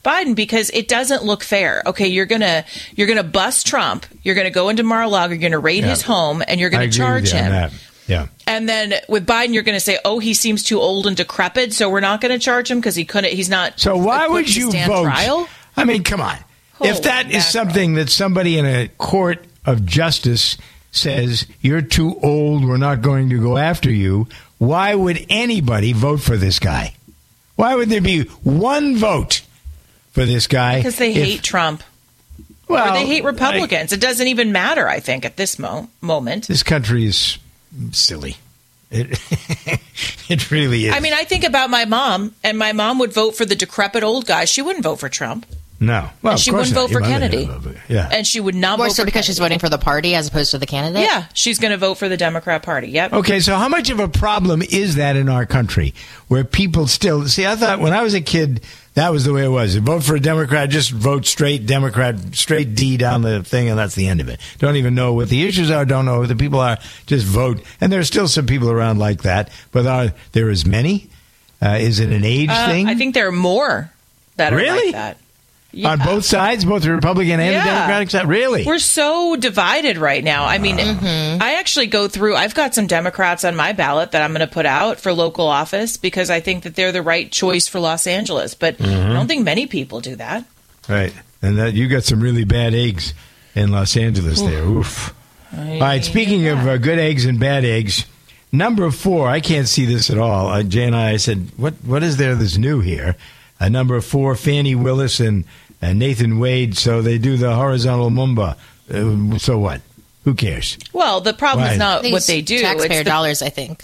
Biden 0.04 0.36
because 0.36 0.70
it 0.70 0.88
doesn't 0.88 1.24
look 1.24 1.44
fair. 1.44 1.82
Okay, 1.88 2.08
you're 2.08 2.28
gonna 2.28 2.64
you're 2.96 3.08
gonna 3.08 3.24
bust 3.24 3.66
Trump. 3.66 4.06
You're 4.22 4.36
gonna 4.36 4.52
go 4.52 4.70
into 4.70 4.84
Mar-a-Lago. 4.84 5.34
You're 5.34 5.42
gonna 5.42 5.58
raid 5.58 5.84
Yeah. 5.84 5.90
his 5.90 6.04
home, 6.04 6.44
and 6.48 6.60
you're 6.60 6.70
gonna 6.70 6.92
charge 6.92 7.32
him. 7.32 7.72
Yeah. 8.08 8.28
And 8.46 8.70
then 8.70 8.94
with 9.10 9.26
Biden, 9.26 9.56
you're 9.56 9.64
going 9.64 9.74
to 9.76 9.80
say, 9.84 9.98
"Oh, 10.06 10.20
he 10.20 10.36
seems 10.36 10.62
too 10.62 10.80
old 10.80 11.08
and 11.08 11.18
decrepit, 11.18 11.74
so 11.74 11.90
we're 11.90 12.02
not 12.02 12.22
going 12.22 12.32
to 12.32 12.38
charge 12.38 12.70
him 12.70 12.78
because 12.80 12.94
he 12.96 13.04
couldn't. 13.04 13.34
He's 13.34 13.50
not." 13.50 13.80
So 13.80 13.98
why 13.98 14.28
would 14.28 14.56
you 14.56 14.72
vote? 14.72 15.06
Trial? 15.06 15.48
I 15.76 15.86
mean, 15.86 16.04
come 16.04 16.22
on. 16.22 16.38
If 16.82 17.04
that 17.04 17.32
is 17.32 17.46
something 17.46 17.96
that 17.96 18.10
somebody 18.10 18.58
in 18.58 18.66
a 18.66 18.88
court 18.98 19.46
of 19.66 19.86
justice 19.86 20.58
says 20.92 21.46
you're 21.62 21.82
too 21.82 22.20
old, 22.22 22.66
we're 22.66 22.78
not 22.78 23.02
going 23.02 23.30
to 23.30 23.42
go 23.42 23.58
after 23.58 23.92
you, 23.92 24.28
why 24.58 24.96
would 24.96 25.26
anybody 25.30 25.94
vote 25.94 26.22
for 26.22 26.38
this 26.38 26.60
guy? 26.60 26.94
Why 27.56 27.76
would 27.76 27.90
there 27.90 28.02
be 28.02 28.24
one 28.44 28.98
vote 28.98 29.42
for 30.12 30.26
this 30.26 30.48
guy? 30.48 30.78
Because 30.78 30.98
they 30.98 31.12
if- 31.12 31.26
hate 31.26 31.44
Trump. 31.44 31.84
Well, 32.68 32.90
or 32.90 32.98
they 32.98 33.06
hate 33.06 33.24
Republicans. 33.24 33.94
it 33.94 34.02
doesn't 34.02 34.26
even 34.26 34.52
matter. 34.52 34.88
I 34.90 35.00
think 35.00 35.24
at 35.24 35.38
this 35.38 35.60
mo- 35.60 35.88
moment. 36.02 36.48
This 36.48 36.64
country 36.64 37.06
is 37.06 37.38
silly. 37.92 38.38
It, 38.90 39.20
it 40.30 40.50
really 40.50 40.88
is. 40.88 40.96
I 40.96 41.00
mean, 41.00 41.14
I 41.14 41.26
think 41.26 41.44
about 41.44 41.70
my 41.70 41.86
mom, 41.86 42.34
and 42.44 42.58
my 42.58 42.72
mom 42.74 42.98
would 43.00 43.14
vote 43.14 43.36
for 43.36 43.46
the 43.46 43.56
decrepit 43.56 44.04
old 44.04 44.26
guy. 44.26 44.46
She 44.46 44.64
wouldn't 44.64 44.84
vote 44.84 44.96
for 44.96 45.10
Trump, 45.10 45.46
no. 45.80 46.10
Well, 46.22 46.34
and 46.34 46.40
she 46.40 46.52
wouldn't 46.52 46.74
not. 46.74 46.90
vote 46.90 46.92
for 46.92 47.02
Kennedy. 47.02 47.46
never 47.48 47.60
voted. 47.60 47.82
Yeah. 47.90 48.10
and 48.12 48.26
she 48.26 48.40
would 48.40 48.56
not 48.56 48.78
More 48.78 48.88
vote 48.88 48.94
so 48.96 49.04
for 49.04 49.06
because 49.06 49.26
she's 49.26 49.40
voting 49.40 49.60
for 49.60 49.68
the 49.70 49.78
party 49.78 50.16
as 50.16 50.28
opposed 50.28 50.52
to 50.52 50.58
the 50.58 50.66
candidate. 50.66 51.02
Yeah, 51.04 51.26
she's 51.34 51.60
going 51.60 51.72
to 51.72 51.78
vote 51.78 51.96
for 51.96 52.08
the 52.10 52.18
Democrat 52.18 52.64
Party. 52.64 52.88
Yep. 52.88 53.14
Okay, 53.14 53.40
so 53.42 53.56
how 53.58 53.68
much 53.68 53.90
of 53.90 54.00
a 54.00 54.08
problem 54.08 54.62
is 54.62 54.96
that 54.96 55.16
in 55.18 55.28
our 55.30 55.46
country 55.46 55.94
where 56.28 56.44
people 56.44 56.88
still 56.88 57.28
see? 57.28 57.46
I 57.46 57.56
thought 57.56 57.80
when 57.80 57.94
I 57.94 58.04
was 58.04 58.14
a 58.14 58.22
kid, 58.22 58.62
that 58.94 59.12
was 59.12 59.26
the 59.26 59.34
way 59.34 59.44
it 59.44 59.50
was. 59.50 59.76
Vote 59.76 60.04
for 60.04 60.16
a 60.16 60.20
Democrat, 60.22 60.70
just 60.70 60.92
vote 60.92 61.26
straight 61.26 61.66
Democrat, 61.66 62.16
straight 62.34 62.74
D 62.76 62.96
down 62.96 63.22
the 63.22 63.44
thing, 63.44 63.68
and 63.70 63.78
that's 63.78 63.96
the 63.96 64.08
end 64.08 64.22
of 64.22 64.30
it. 64.30 64.40
Don't 64.60 64.78
even 64.78 64.96
know 64.96 65.12
what 65.14 65.28
the 65.28 65.46
issues 65.46 65.70
are, 65.70 65.84
don't 65.84 66.06
know 66.06 66.22
who 66.22 66.28
the 66.28 66.36
people 66.38 66.62
are, 66.62 66.78
just 67.06 67.26
vote. 67.26 67.62
And 67.82 67.92
there's 67.92 68.08
still 68.08 68.30
some 68.30 68.46
people 68.46 68.72
around 68.72 68.98
like 69.00 69.24
that, 69.24 69.50
but 69.74 69.86
are 69.86 70.14
there 70.32 70.50
as 70.50 70.66
many? 70.66 71.10
Uh, 71.62 71.78
is 71.82 72.00
it 72.00 72.12
an 72.14 72.24
age 72.24 72.50
Uh, 72.50 72.68
thing? 72.68 72.88
I 72.88 72.96
think 72.96 73.14
there 73.14 73.28
are 73.28 73.32
more 73.34 73.92
that 74.38 74.54
are 74.54 74.58
Really? 74.58 74.86
like 74.88 74.94
that. 74.94 75.18
On 75.84 76.00
both 76.00 76.24
sides, 76.24 76.64
both 76.64 76.84
the 76.84 76.92
Republican 76.92 77.40
and 77.40 77.56
the 77.56 77.70
Democratic 77.70 78.10
side? 78.10 78.28
Really? 78.28 78.64
We're 78.66 78.80
so 78.80 79.36
divided 79.36 79.98
right 79.98 80.24
now. 80.24 80.46
I 80.46 80.58
mean, 80.58 80.80
I 80.80 81.56
actually 81.60 81.88
go 81.88 82.08
through, 82.08 82.36
I've 82.36 82.56
got 82.56 82.74
some 82.74 82.88
Democrats 82.88 83.44
on 83.44 83.56
my 83.56 83.74
ballot 83.74 84.12
that 84.12 84.22
I'm 84.22 84.32
going 84.32 84.48
to 84.48 84.54
put 84.54 84.66
out 84.66 85.00
for 85.00 85.12
local 85.12 85.48
office 85.48 85.98
because 85.98 86.30
I 86.30 86.40
think 86.40 86.64
that 86.64 86.76
they're 86.76 86.92
the 86.94 87.02
right 87.02 87.30
choice 87.32 87.68
for 87.68 87.80
Los 87.80 88.08
Angeles. 88.08 88.56
But 88.56 88.76
I 88.80 88.86
Mhm. 88.86 89.14
don't 89.14 89.28
think 89.28 89.44
many 89.44 89.66
people 89.68 90.00
do 90.00 90.16
that. 90.16 90.46
Right. 90.88 91.14
And 91.42 91.58
that 91.58 91.74
you 91.74 91.88
got 91.90 92.04
some 92.06 92.22
really 92.22 92.46
bad 92.46 92.74
eggs 92.74 93.14
in 93.56 93.72
Los 93.72 93.98
Angeles 93.98 94.42
there. 94.42 94.64
Oof. 94.64 95.14
All 95.58 95.80
right. 95.80 96.06
Speaking 96.06 96.48
of 96.48 96.60
uh, 96.68 96.78
good 96.78 97.00
eggs 97.00 97.26
and 97.26 97.40
bad 97.40 97.66
eggs, 97.66 98.06
number 98.52 98.92
four, 98.92 99.28
I 99.28 99.40
can't 99.42 99.68
see 99.68 99.86
this 99.86 100.10
at 100.10 100.18
all. 100.18 100.48
Uh, 100.48 100.64
Jay 100.64 100.84
and 100.86 100.96
I 100.96 101.18
said, 101.18 101.50
what 101.58 101.74
what 101.84 102.02
is 102.04 102.18
there 102.18 102.36
that's 102.36 102.58
new 102.58 102.80
here? 102.80 103.16
Uh, 103.60 103.70
number 103.70 104.00
four, 104.02 104.36
Fani 104.36 104.76
Willis 104.76 105.20
and, 105.22 105.46
and 105.82 106.00
Nathan 106.00 106.40
Wade. 106.40 106.78
So 106.78 107.02
they 107.02 107.18
do 107.18 107.38
the 107.38 107.56
horizontal 107.56 108.10
mumba. 108.10 108.56
Uh, 108.92 109.38
so 109.38 109.58
what? 109.58 109.82
Who 110.24 110.34
cares? 110.34 110.78
Well, 110.94 111.22
the 111.22 111.34
problem 111.34 111.66
Why? 111.68 111.74
is 111.74 111.78
not 111.78 112.04
what 112.04 112.26
they 112.26 112.42
do. 112.42 112.60
Taxpayer 112.60 112.88
it's 112.92 112.98
the- 113.00 113.04
dollars, 113.04 113.42
I 113.42 113.50
think. 113.50 113.84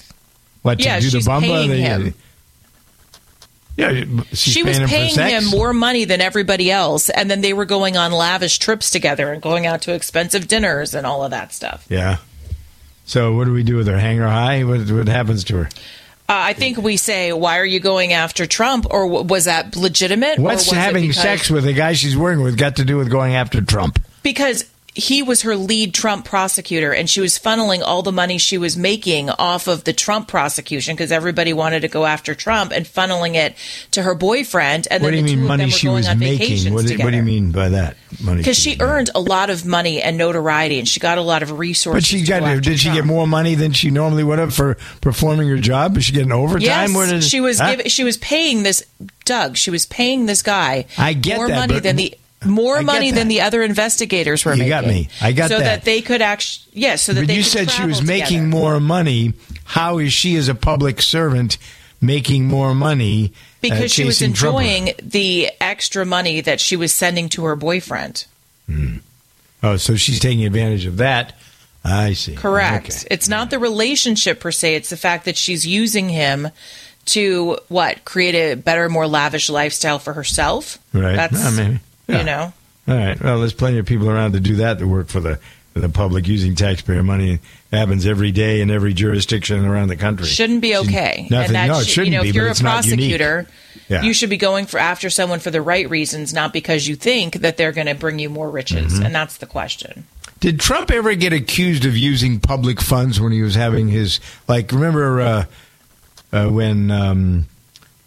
What 0.64 0.80
to 0.80 0.84
Yeah, 0.86 1.00
do 1.00 1.10
she's 1.10 1.26
the 1.26 1.32
bumba? 1.32 1.42
paying 1.42 1.70
They- 1.70 1.82
him. 1.82 2.14
Yeah, 3.78 4.04
she's 4.30 4.39
she 4.39 4.64
was 4.64 4.78
paying 4.80 4.89
him 5.06 5.10
for 5.10 5.16
sex? 5.16 5.46
him 5.46 5.50
more 5.50 5.74
money 5.74 6.04
than 6.06 6.20
everybody 6.22 6.70
else, 6.70 7.10
and 7.10 7.32
then 7.32 7.42
they 7.42 7.54
were 7.54 7.66
going 7.66 7.96
on 7.98 8.12
lavish 8.12 8.60
trips 8.60 8.89
together 8.92 9.32
and 9.32 9.42
going 9.42 9.66
out 9.66 9.82
to 9.84 9.94
expensive 9.94 10.48
dinners 10.48 10.94
and 10.94 11.08
all 11.08 11.24
of 11.24 11.32
that 11.32 11.54
stuff. 11.54 11.86
Yeah. 11.89 12.18
So 13.06 13.34
what 13.34 13.46
do 13.46 13.54
we 13.54 13.64
do 13.64 13.78
with 13.78 13.88
her? 13.88 13.98
Hang 13.98 14.18
her 14.18 14.28
high? 14.30 14.64
What, 14.66 14.82
what 14.92 15.08
happens 15.08 15.44
to 15.46 15.58
her? 15.58 15.70
Uh, 16.32 16.36
I 16.52 16.54
think 16.54 16.78
we 16.78 16.96
say, 16.96 17.34
"Why 17.34 17.58
are 17.60 17.66
you 17.66 17.82
going 17.82 18.14
after 18.14 18.46
Trump?" 18.46 18.88
Or 18.90 19.04
w- 19.06 19.26
was 19.28 19.46
that 19.46 19.76
legitimate? 19.76 20.40
or 20.40 20.44
What's 20.44 20.72
having 20.72 21.08
because- 21.08 21.22
sex 21.22 21.50
with 21.50 21.66
the 21.66 21.74
guy 21.74 21.92
she's 21.92 22.16
working 22.16 22.42
with 22.42 22.58
got 22.58 22.78
to 22.78 22.86
do 22.86 22.96
with 22.96 23.10
going 23.10 23.36
after 23.36 23.60
Trump? 23.60 24.00
because 24.24 24.64
he 24.94 25.24
was 25.24 25.44
her 25.44 25.56
lead 25.56 25.94
Trump 25.94 26.26
prosecutor, 26.26 26.94
and 26.94 27.10
she 27.10 27.22
was 27.22 27.39
funneling 27.39 27.82
all 27.82 28.02
the 28.02 28.12
money 28.12 28.38
she 28.38 28.58
was 28.58 28.76
making 28.76 29.30
off 29.30 29.68
of 29.68 29.86
the 29.86 29.94
Trump 29.94 30.28
prosecution 30.28 30.96
because 30.96 31.12
everybody 31.12 31.54
wanted 31.54 31.82
to 31.82 31.88
go 31.88 32.06
after 32.06 32.36
Trump 32.36 32.74
and 32.74 32.86
funneling 32.86 33.36
it 33.36 33.56
to 33.92 34.04
her 34.04 34.14
boyfriend. 34.14 34.89
And 34.92 35.02
what 35.02 35.12
do 35.12 35.18
you 35.18 35.24
mean 35.24 35.46
money 35.46 35.64
of 35.64 35.70
them 35.70 35.74
were 35.74 35.78
she 35.78 35.88
was 35.88 36.16
making? 36.16 36.74
What 36.74 36.86
do, 36.86 36.98
what 36.98 37.12
do 37.12 37.18
you 37.18 37.24
mean 37.24 37.52
by 37.52 37.70
that? 37.70 37.96
Money 38.22 38.39
Because 38.39 38.58
she 38.58 38.76
earned 38.82 39.10
a 39.16 39.22
lot 39.22 39.50
of 39.50 39.66
money 39.66 40.02
and 40.02 40.18
notoriety, 40.18 40.78
and 40.78 40.88
she 40.88 41.00
got 41.00 41.18
a 41.18 41.22
lot 41.22 41.42
of 41.42 41.58
resources. 41.58 42.04
But 42.04 42.06
she 42.06 42.26
got 42.26 42.42
go 42.42 42.60
did 42.60 42.80
she 42.80 42.92
get 42.92 43.06
more 43.06 43.26
money 43.28 43.56
than 43.56 43.72
she 43.72 43.92
normally 43.92 44.26
would 44.26 44.39
have 44.39 44.54
for 44.54 44.76
performing 45.00 45.48
her 45.48 45.58
job? 45.58 45.96
Is 45.96 46.06
she 46.06 46.14
getting 46.14 46.34
overtime? 46.34 46.62
Yes, 46.62 47.12
is- 47.12 47.28
she 47.28 47.39
was 47.39 47.60
huh? 47.60 47.78
giv 47.78 47.92
she 47.92 48.04
was 48.04 48.18
paying 48.18 48.64
this 48.64 48.84
Doug. 49.24 49.56
She 49.56 49.72
was 49.72 49.86
paying 49.86 50.26
this 50.26 50.42
guy 50.42 50.86
I 50.98 51.14
get 51.14 51.38
more 51.38 51.48
that, 51.48 51.70
money 51.70 51.80
than 51.80 51.96
the 51.96 52.18
more 52.46 52.78
I 52.78 52.82
money 52.82 53.12
than 53.12 53.28
the 53.28 53.42
other 53.42 53.62
investigators 53.64 54.44
were 54.46 54.54
You 54.54 54.60
making. 54.60 54.70
got 54.70 54.86
me. 54.88 55.10
I 55.22 55.32
got 55.32 55.50
that. 55.50 55.58
so 55.58 55.64
that. 55.64 55.84
they 55.86 56.02
could 56.02 56.22
actually 56.22 56.72
yes. 56.82 57.02
so 57.04 57.14
that 57.14 57.28
but 57.28 57.36
you 57.36 57.44
said 57.44 57.70
she 57.70 57.86
was 57.86 58.02
making 58.02 58.46
together. 58.46 58.48
more 58.48 58.80
money. 58.80 59.34
How 59.66 60.00
is 60.00 60.12
she, 60.14 60.36
as 60.36 60.48
a 60.50 60.56
public 60.56 61.02
servant, 61.02 61.58
making 62.02 62.46
more 62.46 62.74
money? 62.76 63.32
uh, 63.34 63.38
because 63.62 63.92
she 63.92 64.04
was 64.06 64.22
enjoying 64.22 64.89
the 65.02 65.52
extra 65.62 66.04
money 66.06 66.42
that 66.42 66.60
she 66.60 66.76
was 66.76 66.92
sending 66.94 67.30
to 67.30 67.44
her 67.46 67.56
boyfriend. 67.56 68.26
Oh, 69.64 69.78
so 69.78 69.96
she's 69.96 70.20
taking 70.20 70.44
advantage 70.46 70.86
of 70.86 70.98
that. 70.98 71.34
I 71.84 72.14
see. 72.14 72.36
Correct. 72.36 72.89
Okay. 72.89 73.08
It's 73.12 73.28
not 73.30 73.50
the 73.50 73.60
relationship 73.60 74.39
per 74.39 74.52
se, 74.52 74.76
it's 74.76 74.89
the 74.89 74.98
fact 74.98 75.26
that 75.26 75.38
she's 75.38 75.66
using 75.68 76.10
him 76.10 76.50
to 77.06 77.58
what? 77.68 78.06
Create 78.06 78.36
a 78.36 78.56
better, 78.56 78.88
more 78.89 79.08
lavish 79.08 79.50
lifestyle 79.50 80.00
for 80.00 80.14
herself. 80.14 80.78
Right. 80.94 81.16
That's 81.16 81.36
Ah, 81.46 81.52
maybe. 81.56 81.80
Yeah. 82.12 82.20
you 82.20 82.26
know. 82.26 82.53
All 82.88 82.95
right. 82.95 83.22
Well, 83.22 83.39
there's 83.39 83.53
plenty 83.53 83.78
of 83.78 83.86
people 83.86 84.09
around 84.09 84.34
to 84.34 84.39
do 84.39 84.55
that 84.57 84.80
that 84.80 84.88
work 84.88 85.07
for 85.07 85.20
the 85.20 85.39
for 85.74 85.80
the 85.80 85.88
public 85.89 86.28
using 86.28 86.53
taxpayer 86.55 87.01
money. 87.03 87.36
It 87.36 87.39
happens 87.78 88.05
every 88.05 88.32
day 88.32 88.59
in 88.59 88.70
every 88.70 88.93
jurisdiction 88.93 89.64
around 89.66 89.88
the 89.88 89.95
country. 89.95 90.26
Shouldn't 90.28 90.62
be 90.62 90.76
okay. 90.76 91.28
Nothing. 91.30 91.45
and 91.47 91.55
that 91.55 91.68
no, 91.68 91.76
it 91.80 91.86
should- 91.86 91.89
shouldn't 91.93 92.07
you 92.12 92.18
know, 92.18 92.24
be. 92.24 92.30
if 92.30 92.34
but 92.36 92.38
you're 92.39 92.47
a 92.47 92.51
it's 92.51 92.62
not 92.62 92.86
unique. 92.86 93.18
prosecutor, 93.18 93.47
Yeah. 93.88 94.01
you 94.01 94.14
should 94.14 94.30
be 94.30 94.36
going 94.38 94.66
for 94.66 94.80
after 94.80 95.09
someone 95.09 95.39
for 95.39 95.49
the 95.49 95.62
right 95.62 95.89
reasons, 95.89 96.34
not 96.34 96.51
because 96.51 96.88
you 96.89 96.97
think 96.97 97.36
that 97.36 97.55
they're 97.55 97.72
going 97.72 97.88
to 97.88 97.95
bring 97.95 98.20
you 98.20 98.30
more 98.30 98.49
riches. 98.49 98.99
Mhm. 98.99 99.05
And 99.05 99.16
that's 99.16 99.38
the 99.38 99.45
question. 99.45 100.03
Did 100.41 100.59
Trump 100.59 100.91
ever 100.91 101.14
get 101.16 101.32
accused 101.32 101.86
of 101.86 101.95
using 101.95 102.39
public 102.41 102.82
funds 102.82 103.22
when 103.22 103.32
he 103.32 103.41
was 103.41 103.55
having 103.55 103.88
his 103.88 104.20
like? 104.49 104.72
Remember 104.74 105.22
uh, 105.22 105.45
uh, 106.34 106.47
when 106.49 106.91
um, 106.91 107.45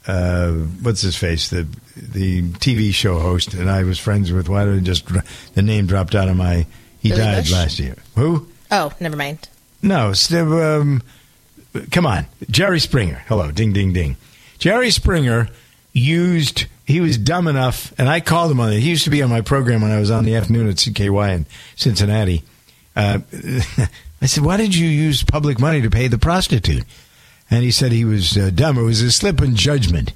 uh, 0.06 0.52
what's 0.52 1.00
his 1.02 1.16
face 1.16 1.48
the 1.48 1.66
the 1.96 2.42
TV 2.42 2.92
show 2.92 3.18
host 3.18 3.54
and 3.54 3.70
I 3.70 3.84
was 3.84 3.98
friends 3.98 4.32
with? 4.32 4.48
Why 4.48 4.64
did 4.64 4.76
it 4.76 4.82
just 4.82 5.06
the 5.54 5.62
name 5.62 5.86
dropped 5.86 6.14
out 6.14 6.28
of 6.28 6.36
my? 6.36 6.66
He 7.00 7.10
Billy 7.10 7.20
died 7.20 7.42
Bush? 7.44 7.52
last 7.52 7.78
year. 7.78 7.96
Who? 8.16 8.48
Oh, 8.70 8.92
never 8.98 9.16
mind. 9.16 9.48
No, 9.82 10.14
um, 10.32 11.02
come 11.90 12.06
on, 12.06 12.26
Jerry 12.50 12.80
Springer. 12.80 13.22
Hello, 13.28 13.50
ding, 13.50 13.72
ding, 13.72 13.92
ding. 13.92 14.16
Jerry 14.58 14.90
Springer 14.90 15.48
used. 15.92 16.66
He 16.86 17.00
was 17.00 17.16
dumb 17.16 17.48
enough, 17.48 17.94
and 17.98 18.08
I 18.08 18.20
called 18.20 18.50
him 18.50 18.60
on 18.60 18.72
it. 18.72 18.80
He 18.80 18.90
used 18.90 19.04
to 19.04 19.10
be 19.10 19.22
on 19.22 19.30
my 19.30 19.40
program 19.40 19.80
when 19.80 19.90
I 19.90 19.98
was 19.98 20.10
on 20.10 20.24
the 20.24 20.36
afternoon 20.36 20.68
at 20.68 20.76
CKY 20.76 21.34
in 21.34 21.46
Cincinnati. 21.76 22.42
Uh, 22.94 23.20
I 24.20 24.26
said, 24.26 24.44
"Why 24.44 24.56
did 24.56 24.74
you 24.74 24.86
use 24.86 25.22
public 25.22 25.58
money 25.58 25.82
to 25.82 25.90
pay 25.90 26.08
the 26.08 26.18
prostitute?" 26.18 26.84
And 27.54 27.62
he 27.62 27.70
said 27.70 27.92
he 27.92 28.04
was 28.04 28.36
uh, 28.36 28.50
dumb. 28.52 28.76
It 28.76 28.82
was 28.82 29.00
a 29.00 29.12
slip 29.12 29.40
in 29.40 29.54
judgment. 29.54 30.12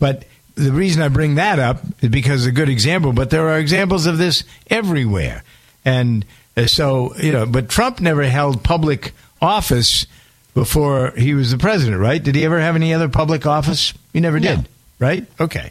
But 0.00 0.24
the 0.56 0.72
reason 0.72 1.02
I 1.02 1.06
bring 1.06 1.36
that 1.36 1.60
up 1.60 1.84
is 2.00 2.08
because 2.08 2.46
a 2.46 2.50
good 2.50 2.68
example. 2.68 3.12
But 3.12 3.30
there 3.30 3.48
are 3.48 3.60
examples 3.60 4.06
of 4.06 4.18
this 4.18 4.42
everywhere, 4.68 5.44
and 5.84 6.24
uh, 6.56 6.66
so 6.66 7.14
you 7.16 7.30
know. 7.30 7.46
But 7.46 7.68
Trump 7.68 8.00
never 8.00 8.24
held 8.24 8.64
public 8.64 9.12
office 9.40 10.08
before 10.52 11.12
he 11.12 11.32
was 11.32 11.52
the 11.52 11.58
president, 11.58 12.00
right? 12.00 12.20
Did 12.20 12.34
he 12.34 12.44
ever 12.44 12.58
have 12.58 12.74
any 12.74 12.92
other 12.92 13.08
public 13.08 13.46
office? 13.46 13.94
He 14.12 14.18
never 14.18 14.40
did, 14.40 14.68
right? 14.98 15.24
Okay. 15.38 15.70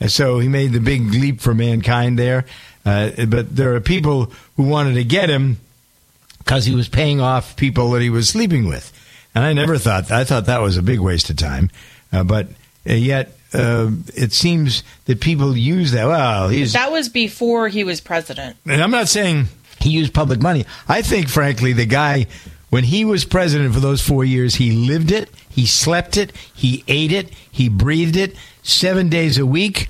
And 0.00 0.12
so 0.12 0.38
he 0.38 0.48
made 0.48 0.72
the 0.72 0.80
big 0.80 1.14
leap 1.14 1.40
for 1.40 1.54
mankind 1.54 2.18
there. 2.18 2.44
Uh, 2.84 3.24
but 3.24 3.56
there 3.56 3.74
are 3.74 3.80
people 3.80 4.32
who 4.56 4.64
wanted 4.64 4.96
to 4.96 5.04
get 5.04 5.30
him 5.30 5.60
because 6.40 6.66
he 6.66 6.74
was 6.74 6.90
paying 6.90 7.22
off 7.22 7.56
people 7.56 7.92
that 7.92 8.02
he 8.02 8.10
was 8.10 8.28
sleeping 8.28 8.68
with. 8.68 8.92
And 9.38 9.46
I 9.46 9.52
never 9.52 9.78
thought, 9.78 10.10
I 10.10 10.24
thought 10.24 10.46
that 10.46 10.60
was 10.60 10.76
a 10.76 10.82
big 10.82 10.98
waste 10.98 11.30
of 11.30 11.36
time. 11.36 11.70
Uh, 12.12 12.24
but 12.24 12.48
uh, 12.84 12.94
yet, 12.94 13.38
uh, 13.54 13.88
it 14.16 14.32
seems 14.32 14.82
that 15.04 15.20
people 15.20 15.56
use 15.56 15.92
that. 15.92 16.08
Well, 16.08 16.48
he's 16.48 16.72
That 16.72 16.90
was 16.90 17.08
before 17.08 17.68
he 17.68 17.84
was 17.84 18.00
president. 18.00 18.56
and 18.66 18.82
I'm 18.82 18.90
not 18.90 19.06
saying 19.06 19.46
he 19.78 19.90
used 19.90 20.12
public 20.12 20.40
money. 20.40 20.66
I 20.88 21.02
think, 21.02 21.28
frankly, 21.28 21.72
the 21.72 21.86
guy, 21.86 22.26
when 22.70 22.82
he 22.82 23.04
was 23.04 23.24
president 23.24 23.74
for 23.74 23.78
those 23.78 24.02
four 24.02 24.24
years, 24.24 24.56
he 24.56 24.72
lived 24.72 25.12
it, 25.12 25.30
he 25.48 25.66
slept 25.66 26.16
it, 26.16 26.32
he 26.52 26.82
ate 26.88 27.12
it, 27.12 27.30
he 27.48 27.68
breathed 27.68 28.16
it 28.16 28.34
seven 28.64 29.08
days 29.08 29.38
a 29.38 29.46
week, 29.46 29.86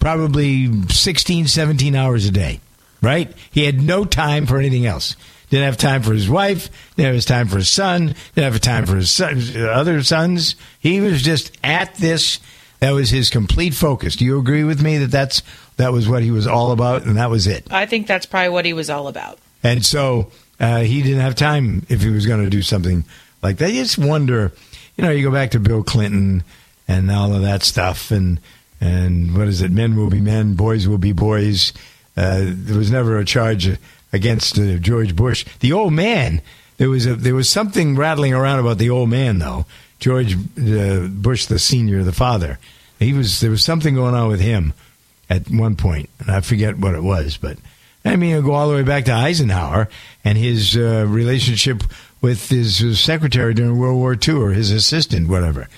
probably 0.00 0.82
16, 0.88 1.46
17 1.46 1.94
hours 1.94 2.26
a 2.26 2.32
day, 2.32 2.58
right? 3.00 3.32
He 3.48 3.62
had 3.62 3.80
no 3.80 4.04
time 4.04 4.44
for 4.44 4.58
anything 4.58 4.86
else. 4.86 5.14
Didn't 5.50 5.66
have 5.66 5.76
time 5.76 6.02
for 6.02 6.12
his 6.12 6.28
wife, 6.28 6.70
didn't 6.96 7.14
have 7.14 7.24
time 7.24 7.46
for 7.46 7.58
his 7.58 7.68
son, 7.68 8.16
didn't 8.34 8.52
have 8.52 8.60
time 8.60 8.84
for 8.84 8.96
his 8.96 9.10
son, 9.10 9.40
other 9.56 10.02
sons. 10.02 10.56
He 10.80 11.00
was 11.00 11.22
just 11.22 11.56
at 11.62 11.94
this. 11.96 12.40
That 12.80 12.90
was 12.90 13.10
his 13.10 13.30
complete 13.30 13.72
focus. 13.72 14.16
Do 14.16 14.24
you 14.24 14.38
agree 14.38 14.64
with 14.64 14.82
me 14.82 14.98
that 14.98 15.10
that's 15.10 15.42
that 15.76 15.92
was 15.92 16.08
what 16.08 16.22
he 16.22 16.30
was 16.30 16.46
all 16.46 16.72
about, 16.72 17.04
and 17.04 17.16
that 17.16 17.30
was 17.30 17.46
it? 17.46 17.72
I 17.72 17.86
think 17.86 18.06
that's 18.06 18.26
probably 18.26 18.50
what 18.50 18.64
he 18.64 18.72
was 18.72 18.90
all 18.90 19.08
about. 19.08 19.38
And 19.62 19.84
so 19.84 20.30
uh, 20.60 20.80
he 20.80 21.02
didn't 21.02 21.20
have 21.20 21.34
time 21.34 21.86
if 21.88 22.02
he 22.02 22.10
was 22.10 22.26
going 22.26 22.42
to 22.44 22.50
do 22.50 22.62
something 22.62 23.04
like 23.42 23.58
that. 23.58 23.72
You 23.72 23.82
just 23.82 23.98
wonder, 23.98 24.52
you 24.96 25.04
know, 25.04 25.10
you 25.10 25.22
go 25.22 25.32
back 25.32 25.52
to 25.52 25.60
Bill 25.60 25.82
Clinton 25.82 26.44
and 26.88 27.10
all 27.10 27.34
of 27.34 27.42
that 27.42 27.62
stuff, 27.62 28.10
and 28.10 28.40
and 28.80 29.36
what 29.36 29.48
is 29.48 29.62
it? 29.62 29.70
Men 29.70 29.96
will 29.96 30.10
be 30.10 30.20
men, 30.20 30.54
boys 30.54 30.86
will 30.88 30.98
be 30.98 31.12
boys. 31.12 31.72
Uh, 32.16 32.44
there 32.46 32.78
was 32.78 32.90
never 32.90 33.18
a 33.18 33.24
charge 33.24 33.78
against 34.12 34.58
uh, 34.58 34.76
George 34.76 35.16
Bush. 35.16 35.44
The 35.60 35.72
old 35.72 35.92
man, 35.92 36.40
there 36.78 36.90
was 36.90 37.06
a 37.06 37.14
there 37.14 37.34
was 37.34 37.48
something 37.48 37.96
rattling 37.96 38.34
around 38.34 38.60
about 38.60 38.78
the 38.78 38.90
old 38.90 39.08
man 39.10 39.38
though. 39.38 39.66
George 39.98 40.34
uh, 40.34 41.08
Bush, 41.08 41.46
the 41.46 41.58
senior, 41.58 42.02
the 42.02 42.12
father. 42.12 42.58
He 42.98 43.12
was 43.12 43.40
there 43.40 43.50
was 43.50 43.64
something 43.64 43.94
going 43.94 44.14
on 44.14 44.28
with 44.28 44.40
him 44.40 44.74
at 45.28 45.50
one 45.50 45.76
point, 45.76 46.08
and 46.20 46.30
I 46.30 46.40
forget 46.40 46.78
what 46.78 46.94
it 46.94 47.02
was, 47.02 47.36
but 47.36 47.58
I 48.06 48.16
mean, 48.16 48.40
go 48.42 48.52
all 48.52 48.68
the 48.68 48.76
way 48.76 48.82
back 48.82 49.04
to 49.06 49.12
Eisenhower 49.12 49.88
and 50.24 50.38
his 50.38 50.76
uh, 50.76 51.04
relationship 51.08 51.82
with 52.20 52.48
his, 52.48 52.78
his 52.78 53.00
secretary 53.00 53.52
during 53.52 53.78
World 53.78 53.96
War 53.96 54.16
II 54.16 54.34
or 54.34 54.50
his 54.50 54.70
assistant, 54.70 55.28
whatever. 55.28 55.68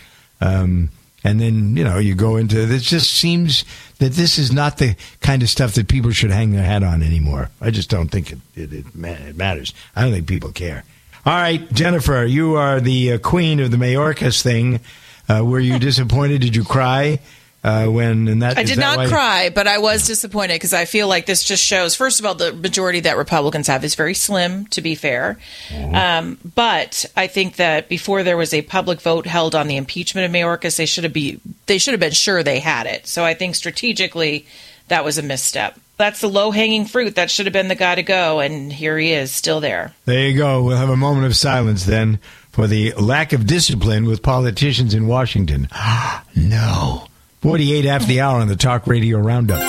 Um, 0.40 0.90
and 1.28 1.38
then, 1.38 1.76
you 1.76 1.84
know, 1.84 1.98
you 1.98 2.14
go 2.14 2.36
into 2.36 2.58
it 2.58 2.80
just 2.80 3.10
seems 3.10 3.64
that 3.98 4.12
this 4.12 4.38
is 4.38 4.50
not 4.50 4.78
the 4.78 4.96
kind 5.20 5.42
of 5.42 5.50
stuff 5.50 5.74
that 5.74 5.86
people 5.86 6.10
should 6.10 6.30
hang 6.30 6.52
their 6.52 6.62
hat 6.62 6.82
on 6.82 7.02
anymore. 7.02 7.50
I 7.60 7.70
just 7.70 7.90
don't 7.90 8.08
think 8.08 8.32
it, 8.32 8.38
it, 8.56 8.72
it, 8.72 8.86
it 8.94 9.36
matters. 9.36 9.74
I 9.94 10.02
don't 10.02 10.12
think 10.12 10.26
people 10.26 10.52
care. 10.52 10.84
All 11.26 11.34
right, 11.34 11.70
Jennifer, 11.74 12.24
you 12.24 12.54
are 12.54 12.80
the 12.80 13.12
uh, 13.12 13.18
queen 13.18 13.60
of 13.60 13.70
the 13.70 13.76
Mayorkas 13.76 14.40
thing. 14.40 14.80
Uh, 15.28 15.44
were 15.44 15.60
you 15.60 15.78
disappointed? 15.90 16.40
Did 16.40 16.56
you 16.56 16.64
cry 16.64 17.20
uh, 17.64 17.86
when? 17.86 18.28
And 18.28 18.42
that 18.42 18.56
I 18.56 18.62
did 18.62 18.78
that 18.78 18.96
not 18.98 19.08
cry, 19.08 19.50
but 19.50 19.66
I 19.66 19.78
was 19.78 20.06
disappointed 20.06 20.54
because 20.54 20.72
I 20.72 20.84
feel 20.84 21.08
like 21.08 21.26
this 21.26 21.42
just 21.42 21.64
shows, 21.64 21.94
first 21.94 22.20
of 22.20 22.26
all, 22.26 22.34
the 22.34 22.52
majority 22.52 23.00
that 23.00 23.16
Republicans 23.16 23.66
have 23.66 23.84
is 23.84 23.94
very 23.94 24.14
slim, 24.14 24.66
to 24.66 24.80
be 24.80 24.94
fair. 24.94 25.38
Mm-hmm. 25.68 25.94
Um, 25.94 26.38
but 26.54 27.04
I 27.16 27.26
think 27.26 27.56
that 27.56 27.88
before 27.88 28.22
there 28.22 28.36
was 28.36 28.54
a 28.54 28.62
public 28.62 29.00
vote 29.00 29.26
held 29.26 29.54
on 29.54 29.66
the 29.66 29.76
impeachment 29.76 30.24
of 30.24 30.32
Mayorkas, 30.32 30.76
they 30.76 30.86
should 30.86 31.04
have 31.04 31.12
be 31.12 31.40
they 31.66 31.78
should 31.78 31.92
have 31.92 32.00
been 32.00 32.12
sure 32.12 32.42
they 32.42 32.60
had 32.60 32.86
it. 32.86 33.06
So 33.06 33.24
I 33.24 33.34
think 33.34 33.56
strategically 33.56 34.46
that 34.86 35.04
was 35.04 35.18
a 35.18 35.22
misstep. 35.22 35.78
That's 35.96 36.20
the 36.20 36.28
low 36.28 36.52
hanging 36.52 36.84
fruit. 36.84 37.16
That 37.16 37.28
should 37.28 37.46
have 37.46 37.52
been 37.52 37.66
the 37.66 37.74
guy 37.74 37.96
to 37.96 38.04
go, 38.04 38.38
and 38.38 38.72
here 38.72 38.96
he 38.96 39.12
is, 39.12 39.32
still 39.32 39.58
there. 39.58 39.92
There 40.04 40.28
you 40.28 40.38
go. 40.38 40.62
We'll 40.62 40.76
have 40.76 40.90
a 40.90 40.96
moment 40.96 41.26
of 41.26 41.34
silence 41.34 41.84
then 41.84 42.20
for 42.52 42.68
the 42.68 42.92
lack 42.92 43.32
of 43.32 43.48
discipline 43.48 44.04
with 44.04 44.22
politicians 44.22 44.94
in 44.94 45.08
Washington. 45.08 45.68
no. 46.36 47.07
48 47.40 47.86
after 47.86 48.08
the 48.08 48.20
hour 48.20 48.40
on 48.40 48.48
the 48.48 48.56
Talk 48.56 48.86
Radio 48.88 49.18
Roundup. 49.18 49.60
The 49.60 49.64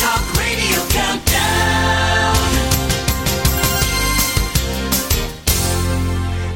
Talk 0.00 0.34
Radio 0.36 0.78
Countdown. 0.88 2.34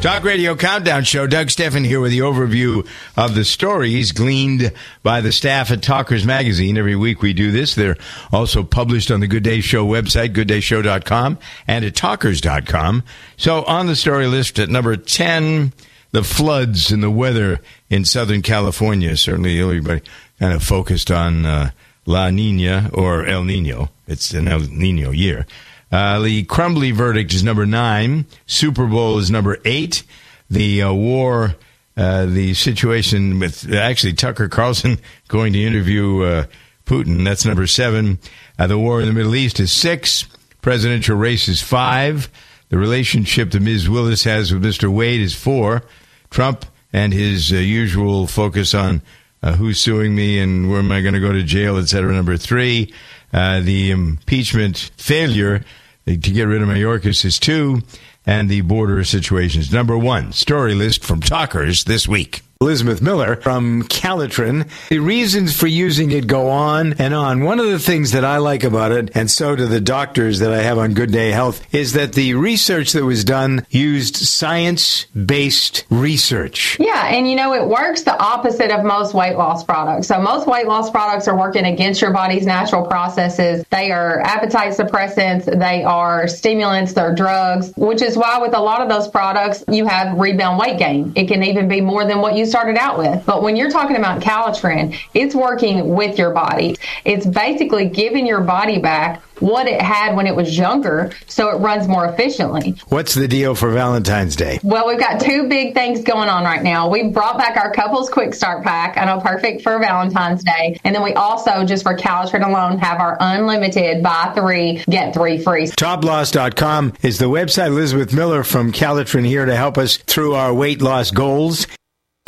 Talk 0.02 0.24
Radio 0.24 0.56
Countdown 0.56 1.04
Show. 1.04 1.28
Doug 1.28 1.50
Stephan 1.50 1.84
here 1.84 2.00
with 2.00 2.10
the 2.10 2.18
overview 2.20 2.84
of 3.16 3.36
the 3.36 3.44
stories 3.44 4.10
gleaned 4.10 4.72
by 5.04 5.20
the 5.20 5.30
staff 5.30 5.70
at 5.70 5.80
Talkers 5.80 6.24
Magazine. 6.24 6.76
Every 6.76 6.96
week 6.96 7.22
we 7.22 7.32
do 7.32 7.52
this. 7.52 7.76
They're 7.76 7.96
also 8.32 8.64
published 8.64 9.12
on 9.12 9.20
the 9.20 9.28
Good 9.28 9.44
Day 9.44 9.60
Show 9.60 9.86
website, 9.86 10.34
gooddayshow.com, 10.34 11.38
and 11.68 11.84
at 11.84 11.94
talkers.com. 11.94 13.04
So 13.36 13.62
on 13.62 13.86
the 13.86 13.94
story 13.94 14.26
list 14.26 14.58
at 14.58 14.68
number 14.68 14.96
10, 14.96 15.72
the 16.10 16.24
floods 16.24 16.90
and 16.90 17.02
the 17.02 17.10
weather 17.10 17.60
in 17.90 18.04
Southern 18.04 18.42
California. 18.42 19.16
Certainly 19.16 19.60
everybody 19.60 20.02
kind 20.38 20.52
of 20.52 20.62
focused 20.62 21.10
on 21.10 21.44
uh, 21.44 21.70
La 22.06 22.30
Nina 22.30 22.90
or 22.92 23.26
El 23.26 23.44
Nino. 23.44 23.90
It's 24.06 24.32
an 24.32 24.48
El 24.48 24.60
Nino 24.60 25.10
year. 25.10 25.46
Uh, 25.90 26.20
the 26.20 26.44
Crumbley 26.44 26.92
verdict 26.92 27.32
is 27.32 27.42
number 27.42 27.66
nine. 27.66 28.26
Super 28.46 28.86
Bowl 28.86 29.18
is 29.18 29.30
number 29.30 29.58
eight. 29.64 30.02
The 30.50 30.82
uh, 30.82 30.92
war, 30.92 31.56
uh, 31.96 32.26
the 32.26 32.54
situation 32.54 33.38
with 33.38 33.72
actually 33.72 34.12
Tucker 34.14 34.48
Carlson 34.48 34.98
going 35.28 35.52
to 35.54 35.62
interview 35.62 36.22
uh, 36.22 36.44
Putin, 36.84 37.24
that's 37.24 37.44
number 37.44 37.66
seven. 37.66 38.18
Uh, 38.58 38.66
the 38.66 38.78
war 38.78 39.00
in 39.00 39.06
the 39.06 39.12
Middle 39.12 39.34
East 39.34 39.60
is 39.60 39.72
six. 39.72 40.26
Presidential 40.62 41.16
race 41.16 41.48
is 41.48 41.62
five. 41.62 42.28
The 42.70 42.78
relationship 42.78 43.50
that 43.50 43.60
Ms. 43.60 43.88
Willis 43.88 44.24
has 44.24 44.52
with 44.52 44.62
Mr. 44.62 44.88
Wade 44.88 45.20
is 45.20 45.34
four. 45.34 45.82
Trump 46.30 46.66
and 46.92 47.12
his 47.12 47.50
usual 47.50 48.26
focus 48.26 48.74
on 48.74 49.02
who's 49.42 49.80
suing 49.80 50.14
me 50.14 50.38
and 50.38 50.70
where 50.70 50.80
am 50.80 50.92
I 50.92 51.00
going 51.00 51.14
to 51.14 51.20
go 51.20 51.32
to 51.32 51.42
jail, 51.42 51.76
et 51.78 51.86
cetera, 51.86 52.12
number 52.12 52.36
three. 52.36 52.92
Uh, 53.32 53.60
the 53.60 53.90
impeachment 53.90 54.90
failure 54.96 55.64
to 56.06 56.16
get 56.16 56.44
rid 56.44 56.62
of 56.62 56.68
Mayorkas 56.68 57.24
is 57.24 57.38
two, 57.38 57.82
and 58.26 58.48
the 58.48 58.62
border 58.62 59.04
situations. 59.04 59.72
Number 59.72 59.96
one, 59.96 60.32
story 60.32 60.74
list 60.74 61.04
from 61.04 61.20
Talkers 61.20 61.84
this 61.84 62.08
week. 62.08 62.42
Elizabeth 62.60 63.00
Miller 63.00 63.36
from 63.36 63.84
Calotren. 63.84 64.68
The 64.88 64.98
reasons 64.98 65.56
for 65.56 65.68
using 65.68 66.10
it 66.10 66.26
go 66.26 66.50
on 66.50 66.94
and 66.94 67.14
on. 67.14 67.44
One 67.44 67.60
of 67.60 67.66
the 67.66 67.78
things 67.78 68.10
that 68.10 68.24
I 68.24 68.38
like 68.38 68.64
about 68.64 68.90
it, 68.90 69.12
and 69.14 69.30
so 69.30 69.54
do 69.54 69.64
the 69.66 69.80
doctors 69.80 70.40
that 70.40 70.50
I 70.50 70.62
have 70.62 70.76
on 70.76 70.92
Good 70.92 71.12
Day 71.12 71.30
Health, 71.30 71.64
is 71.72 71.92
that 71.92 72.14
the 72.14 72.34
research 72.34 72.94
that 72.94 73.04
was 73.04 73.22
done 73.22 73.64
used 73.70 74.16
science 74.16 75.04
based 75.04 75.84
research. 75.88 76.76
Yeah, 76.80 77.06
and 77.06 77.30
you 77.30 77.36
know, 77.36 77.54
it 77.54 77.64
works 77.64 78.02
the 78.02 78.18
opposite 78.18 78.72
of 78.72 78.84
most 78.84 79.14
weight 79.14 79.36
loss 79.36 79.62
products. 79.62 80.08
So, 80.08 80.20
most 80.20 80.48
weight 80.48 80.66
loss 80.66 80.90
products 80.90 81.28
are 81.28 81.38
working 81.38 81.64
against 81.64 82.00
your 82.00 82.12
body's 82.12 82.44
natural 82.44 82.84
processes. 82.84 83.64
They 83.70 83.92
are 83.92 84.18
appetite 84.22 84.72
suppressants, 84.72 85.44
they 85.44 85.84
are 85.84 86.26
stimulants, 86.26 86.92
they're 86.92 87.14
drugs, 87.14 87.72
which 87.76 88.02
is 88.02 88.16
why 88.16 88.38
with 88.38 88.56
a 88.56 88.60
lot 88.60 88.82
of 88.82 88.88
those 88.88 89.06
products, 89.06 89.62
you 89.70 89.86
have 89.86 90.18
rebound 90.18 90.58
weight 90.58 90.80
gain. 90.80 91.12
It 91.14 91.28
can 91.28 91.44
even 91.44 91.68
be 91.68 91.80
more 91.80 92.04
than 92.04 92.18
what 92.18 92.34
you 92.34 92.47
started 92.48 92.76
out 92.76 92.98
with. 92.98 93.24
But 93.26 93.42
when 93.42 93.56
you're 93.56 93.70
talking 93.70 93.96
about 93.96 94.20
Calotren, 94.20 94.98
it's 95.14 95.34
working 95.34 95.94
with 95.94 96.18
your 96.18 96.30
body. 96.30 96.76
It's 97.04 97.26
basically 97.26 97.88
giving 97.88 98.26
your 98.26 98.40
body 98.40 98.78
back 98.78 99.22
what 99.40 99.66
it 99.66 99.80
had 99.80 100.16
when 100.16 100.26
it 100.26 100.34
was 100.34 100.56
younger 100.56 101.12
so 101.26 101.50
it 101.50 101.58
runs 101.58 101.88
more 101.88 102.06
efficiently. 102.06 102.76
What's 102.88 103.14
the 103.14 103.28
deal 103.28 103.54
for 103.54 103.70
Valentine's 103.70 104.36
Day? 104.36 104.58
Well, 104.62 104.86
we've 104.86 104.98
got 104.98 105.20
two 105.20 105.48
big 105.48 105.74
things 105.74 106.02
going 106.02 106.28
on 106.28 106.44
right 106.44 106.62
now. 106.62 106.88
We 106.88 107.08
brought 107.08 107.38
back 107.38 107.56
our 107.56 107.72
couples 107.72 108.10
quick 108.10 108.34
start 108.34 108.64
pack. 108.64 108.96
I 108.96 109.04
know 109.04 109.20
perfect 109.20 109.62
for 109.62 109.78
Valentine's 109.78 110.42
Day. 110.42 110.78
And 110.84 110.94
then 110.94 111.02
we 111.02 111.12
also, 111.14 111.64
just 111.64 111.82
for 111.82 111.96
Calotren 111.96 112.46
alone, 112.46 112.78
have 112.78 113.00
our 113.00 113.16
unlimited 113.20 114.02
buy 114.02 114.32
three, 114.34 114.84
get 114.88 115.14
three 115.14 115.38
free. 115.38 115.66
Toploss.com 115.66 116.94
is 117.02 117.18
the 117.18 117.26
website. 117.26 117.68
Elizabeth 117.68 118.12
Miller 118.12 118.42
from 118.42 118.72
Calotren 118.72 119.26
here 119.26 119.44
to 119.44 119.56
help 119.56 119.78
us 119.78 119.96
through 119.96 120.34
our 120.34 120.52
weight 120.52 120.82
loss 120.82 121.10
goals. 121.10 121.66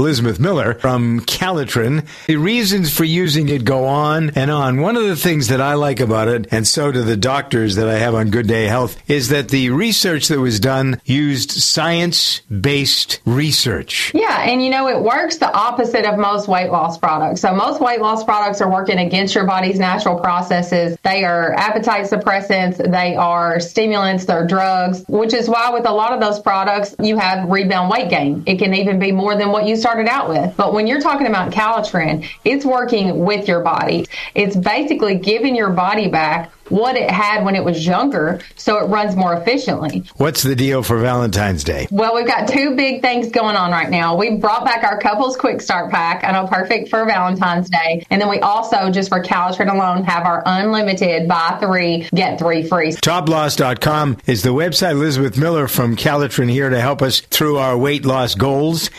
Elizabeth 0.00 0.40
Miller 0.40 0.72
from 0.74 1.20
Calotren. 1.20 2.06
The 2.26 2.36
reasons 2.36 2.90
for 2.90 3.04
using 3.04 3.50
it 3.50 3.66
go 3.66 3.84
on 3.84 4.30
and 4.30 4.50
on. 4.50 4.80
One 4.80 4.96
of 4.96 5.02
the 5.02 5.14
things 5.14 5.48
that 5.48 5.60
I 5.60 5.74
like 5.74 6.00
about 6.00 6.28
it, 6.28 6.46
and 6.50 6.66
so 6.66 6.90
do 6.90 7.02
the 7.02 7.18
doctors 7.18 7.76
that 7.76 7.86
I 7.86 7.98
have 7.98 8.14
on 8.14 8.30
Good 8.30 8.46
Day 8.46 8.64
Health, 8.64 8.96
is 9.10 9.28
that 9.28 9.50
the 9.50 9.68
research 9.68 10.28
that 10.28 10.40
was 10.40 10.58
done 10.58 11.02
used 11.04 11.50
science 11.50 12.40
based 12.48 13.20
research. 13.26 14.12
Yeah, 14.14 14.40
and 14.40 14.64
you 14.64 14.70
know, 14.70 14.88
it 14.88 15.02
works 15.02 15.36
the 15.36 15.52
opposite 15.52 16.06
of 16.06 16.18
most 16.18 16.48
weight 16.48 16.70
loss 16.70 16.96
products. 16.96 17.42
So, 17.42 17.54
most 17.54 17.82
weight 17.82 18.00
loss 18.00 18.24
products 18.24 18.62
are 18.62 18.70
working 18.70 18.98
against 18.98 19.34
your 19.34 19.44
body's 19.44 19.78
natural 19.78 20.18
processes. 20.18 20.96
They 21.02 21.24
are 21.24 21.52
appetite 21.52 22.06
suppressants, 22.06 22.78
they 22.78 23.16
are 23.16 23.60
stimulants, 23.60 24.24
they're 24.24 24.46
drugs, 24.46 25.04
which 25.08 25.34
is 25.34 25.46
why 25.46 25.68
with 25.68 25.86
a 25.86 25.92
lot 25.92 26.14
of 26.14 26.20
those 26.20 26.40
products, 26.40 26.96
you 27.02 27.18
have 27.18 27.50
rebound 27.50 27.90
weight 27.90 28.08
gain. 28.08 28.44
It 28.46 28.58
can 28.58 28.72
even 28.72 28.98
be 28.98 29.12
more 29.12 29.36
than 29.36 29.50
what 29.52 29.66
you 29.66 29.76
started 29.90 30.08
out 30.08 30.28
with. 30.28 30.56
But 30.56 30.72
when 30.72 30.86
you're 30.86 31.00
talking 31.00 31.26
about 31.26 31.50
Calotren, 31.50 32.28
it's 32.44 32.64
working 32.64 33.24
with 33.24 33.48
your 33.48 33.60
body. 33.60 34.06
It's 34.36 34.54
basically 34.54 35.16
giving 35.16 35.56
your 35.56 35.70
body 35.70 36.08
back 36.08 36.52
what 36.68 36.94
it 36.96 37.10
had 37.10 37.44
when 37.44 37.56
it 37.56 37.64
was 37.64 37.84
younger 37.84 38.40
so 38.54 38.78
it 38.78 38.88
runs 38.88 39.16
more 39.16 39.34
efficiently. 39.34 40.04
What's 40.18 40.44
the 40.44 40.54
deal 40.54 40.84
for 40.84 41.00
Valentine's 41.00 41.64
Day? 41.64 41.88
Well, 41.90 42.14
we've 42.14 42.28
got 42.28 42.48
two 42.48 42.76
big 42.76 43.02
things 43.02 43.30
going 43.30 43.56
on 43.56 43.72
right 43.72 43.90
now. 43.90 44.16
We 44.16 44.36
brought 44.36 44.64
back 44.64 44.84
our 44.84 44.98
couples 45.00 45.36
quick 45.36 45.60
start 45.60 45.90
pack. 45.90 46.22
I 46.22 46.30
know 46.30 46.46
perfect 46.46 46.88
for 46.88 47.04
Valentine's 47.04 47.68
Day. 47.68 48.06
And 48.10 48.22
then 48.22 48.28
we 48.28 48.38
also, 48.38 48.88
just 48.90 49.08
for 49.08 49.20
Calotren 49.20 49.72
alone, 49.72 50.04
have 50.04 50.24
our 50.24 50.44
unlimited 50.46 51.26
buy 51.26 51.58
three, 51.60 52.08
get 52.14 52.38
three 52.38 52.62
free. 52.62 52.90
Toploss.com 52.92 54.18
is 54.26 54.44
the 54.44 54.50
website. 54.50 54.92
Elizabeth 54.92 55.36
Miller 55.36 55.66
from 55.66 55.96
Calotren 55.96 56.48
here 56.48 56.70
to 56.70 56.80
help 56.80 57.02
us 57.02 57.18
through 57.18 57.58
our 57.58 57.76
weight 57.76 58.04
loss 58.04 58.36
goals. 58.36 58.90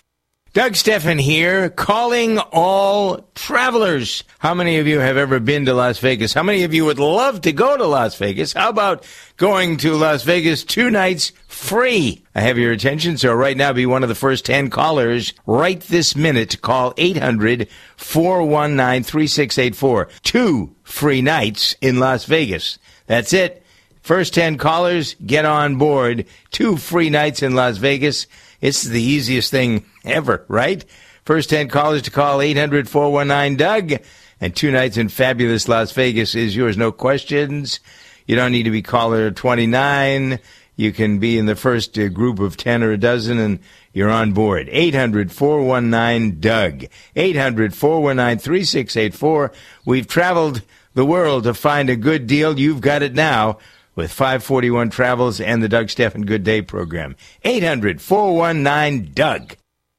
Doug 0.54 0.76
Stephan 0.76 1.18
here, 1.18 1.70
calling 1.70 2.38
all 2.38 3.22
travelers. 3.36 4.26
How 4.40 4.54
many 4.54 4.80
of 4.80 4.88
you 4.88 5.00
have 5.00 5.16
ever 5.16 5.40
been 5.40 5.64
to 5.64 5.74
Las 5.74 6.00
Vegas? 6.00 6.34
How 6.34 6.44
many 6.44 6.64
of 6.64 6.74
you 6.74 6.84
would 6.84 7.00
love 7.00 7.40
to 7.44 7.54
go 7.54 7.78
to 7.78 7.86
Las 7.86 8.18
Vegas? 8.18 8.52
How 8.52 8.68
about 8.68 9.08
going 9.38 9.78
to 9.78 9.94
Las 9.94 10.24
Vegas 10.24 10.66
two 10.66 10.90
nights 10.90 11.32
free? 11.48 12.26
I 12.36 12.42
have 12.42 12.58
your 12.58 12.74
attention, 12.74 13.18
so 13.18 13.34
right 13.34 13.56
now 13.56 13.72
be 13.72 13.86
one 13.86 14.04
of 14.04 14.10
the 14.10 14.14
first 14.14 14.44
10 14.44 14.70
callers 14.70 15.34
right 15.46 15.80
this 15.80 16.18
minute 16.18 16.50
to 16.50 16.58
call 16.58 16.94
800 16.98 17.70
419 17.96 19.04
3684. 19.04 20.10
Two 20.24 20.76
free 20.84 21.22
nights 21.22 21.78
in 21.80 22.02
Las 22.02 22.26
Vegas. 22.26 22.78
That's 23.08 23.32
it. 23.32 23.64
First 24.02 24.34
10 24.34 24.58
callers, 24.58 25.16
get 25.26 25.46
on 25.46 25.78
board. 25.78 26.26
Two 26.50 26.76
free 26.76 27.10
nights 27.10 27.42
in 27.42 27.56
Las 27.56 27.78
Vegas. 27.78 28.28
It's 28.62 28.84
the 28.84 29.02
easiest 29.02 29.52
thing 29.52 29.86
ever, 30.06 30.46
right? 30.48 30.86
First 31.26 31.50
10 31.50 31.68
callers 31.68 32.04
to 32.04 32.12
call 32.12 32.42
800 32.42 32.88
419 32.88 33.58
Doug. 33.58 33.94
And 34.40 34.56
two 34.56 34.72
nights 34.72 34.98
in 34.98 35.10
fabulous 35.10 35.68
Las 35.68 35.92
Vegas 35.92 36.34
is 36.34 36.56
yours. 36.56 36.78
No 36.78 36.92
questions. 36.92 37.80
You 38.26 38.36
don't 38.36 38.52
need 38.52 38.64
to 38.64 38.72
be 38.72 38.82
caller 38.82 39.30
29. 39.30 40.40
You 40.76 40.92
can 40.92 41.20
be 41.20 41.38
in 41.38 41.46
the 41.46 41.56
first 41.56 41.98
uh, 42.00 42.08
group 42.08 42.40
of 42.40 42.58
10 42.58 42.82
or 42.82 42.92
a 42.92 42.98
dozen 42.98 43.38
and 43.38 43.60
you're 43.94 44.10
on 44.10 44.34
board. 44.34 44.68
800 44.72 45.32
419 45.32 46.40
Doug. 46.40 46.86
800 47.16 47.76
419 47.76 48.40
3684. 48.40 49.52
We've 49.86 50.08
traveled 50.08 50.64
the 50.94 51.06
world 51.06 51.44
to 51.44 51.54
find 51.54 51.90
a 51.90 51.96
good 51.96 52.26
deal. 52.26 52.60
You've 52.60 52.82
got 52.82 53.04
it 53.04 53.14
now 53.14 53.60
with 53.96 54.12
541 54.12 54.90
Travels 54.90 55.40
and 55.42 55.62
the 55.62 55.70
Doug 55.70 55.90
Stephan 55.90 56.26
Good 56.26 56.44
Day 56.44 56.62
program. 56.62 57.16
800 57.44 58.02
419 58.02 59.14
Doug. 59.14 59.56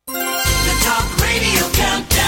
The 0.07 0.78
Talk 0.82 1.20
Radio 1.20 1.68
Countdown. 1.72 2.22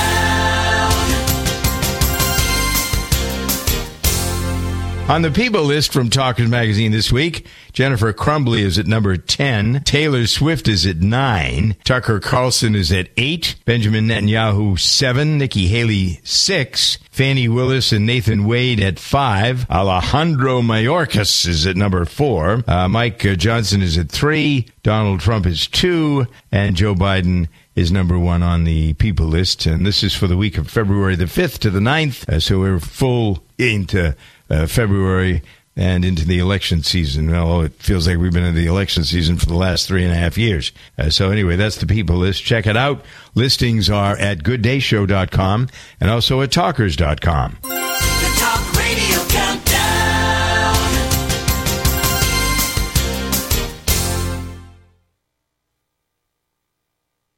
On 5.11 5.23
the 5.23 5.31
people 5.31 5.65
list 5.65 5.93
from 5.93 6.09
Talkers 6.09 6.49
Magazine 6.49 6.91
this 6.91 7.13
week, 7.13 7.47
Jennifer 7.75 8.13
Crumbley 8.13 8.61
is 8.61 8.79
at 8.79 8.87
number 8.87 9.17
10. 9.17 9.83
Taylor 9.83 10.29
Swift 10.29 10.69
is 10.69 10.87
at 10.87 10.99
9. 10.99 11.75
Tucker 11.83 12.21
Carlson 12.21 12.77
is 12.77 12.93
at 12.93 13.09
8. 13.17 13.57
Benjamin 13.65 14.07
Netanyahu 14.07 14.79
7. 14.79 15.37
Nikki 15.39 15.67
Haley 15.67 16.21
6. 16.23 16.99
Fani 17.11 17.49
Willis 17.49 17.91
and 17.91 18.07
Nathan 18.07 18.45
Wade 18.45 18.81
at 18.81 19.01
5. 19.01 19.69
Alejandro 19.69 20.63
Mayorkas 20.63 21.49
is 21.49 21.67
at 21.67 21.75
number 21.77 22.05
4. 22.05 22.63
Uh, 22.65 22.89
Mike 22.89 23.27
uh, 23.27 23.35
Johnson 23.35 23.83
is 23.83 23.99
at 23.99 24.09
3. 24.09 24.69
Donald 24.85 25.19
Trump 25.19 25.45
is 25.45 25.67
2. 25.67 26.29
And 26.53 26.77
Joe 26.77 26.95
Biden 26.95 27.49
is 27.75 27.91
number 27.91 28.17
one 28.17 28.45
on 28.45 28.63
the 28.63 28.93
people 28.95 29.27
list. 29.27 29.67
And 29.67 29.85
this 29.85 30.05
is 30.05 30.15
for 30.15 30.29
the 30.29 30.37
week 30.37 30.59
of 30.59 30.71
February 30.71 31.17
the 31.17 31.25
5th 31.25 31.59
to 31.59 31.71
the 31.71 31.81
9th. 31.81 32.29
Uh, 32.29 32.39
so 32.39 32.61
we're 32.61 32.79
full 32.79 33.43
into 33.59 34.15
uh, 34.49 34.69
February 34.69 35.43
and 35.77 36.05
into 36.05 36.25
the 36.27 36.39
election 36.39 36.83
season. 36.83 37.31
Well, 37.31 37.63
it 37.63 37.73
feels 37.75 38.07
like 38.07 38.19
we've 38.19 38.33
been 38.33 38.45
in 38.45 38.55
the 38.55 38.67
election 38.67 39.05
season 39.05 39.37
for 39.37 39.47
the 39.47 39.57
last 39.57 39.89
three 39.89 40.05
and 40.05 40.13
a 40.13 40.17
half 40.17 40.39
years. 40.39 40.73
Uh, 40.97 41.11
so 41.11 41.31
anyway, 41.31 41.57
that's 41.57 41.77
the 41.77 41.87
people 41.87 42.17
list. 42.17 42.45
Check 42.45 42.67
it 42.67 42.77
out. 42.77 43.05
Listings 43.35 43.91
are 43.91 44.17
at 44.17 44.39
gooddayshow.com 44.39 45.69
and 46.01 46.11
also 46.11 46.43
at 46.43 46.53
talkers.com. 46.53 47.59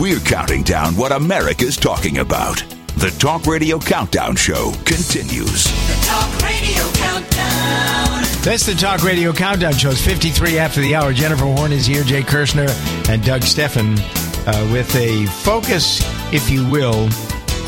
We're 0.00 0.18
counting 0.20 0.62
down 0.62 0.96
what 0.96 1.12
America's 1.12 1.76
talking 1.76 2.18
about. 2.20 2.56
The 2.96 3.14
Talk 3.18 3.44
Radio 3.44 3.78
Countdown 3.78 4.34
Show 4.34 4.72
continues. 4.86 5.64
The 5.64 6.06
Talk 6.06 6.42
Radio 6.42 6.82
Countdown. 6.94 8.22
That's 8.42 8.64
the 8.64 8.74
Talk 8.74 9.02
Radio 9.02 9.30
Countdown 9.34 9.74
Show. 9.74 9.90
It's 9.90 10.02
53 10.02 10.58
after 10.58 10.80
the 10.80 10.94
hour. 10.94 11.12
Jennifer 11.12 11.44
Horn 11.44 11.70
is 11.70 11.84
here, 11.84 12.02
Jay 12.02 12.22
Kirshner, 12.22 12.70
and 13.10 13.22
Doug 13.22 13.42
Stephan 13.42 13.98
uh, 13.98 14.70
with 14.72 14.96
a 14.96 15.26
focus, 15.42 16.00
if 16.32 16.48
you 16.48 16.66
will, 16.70 17.10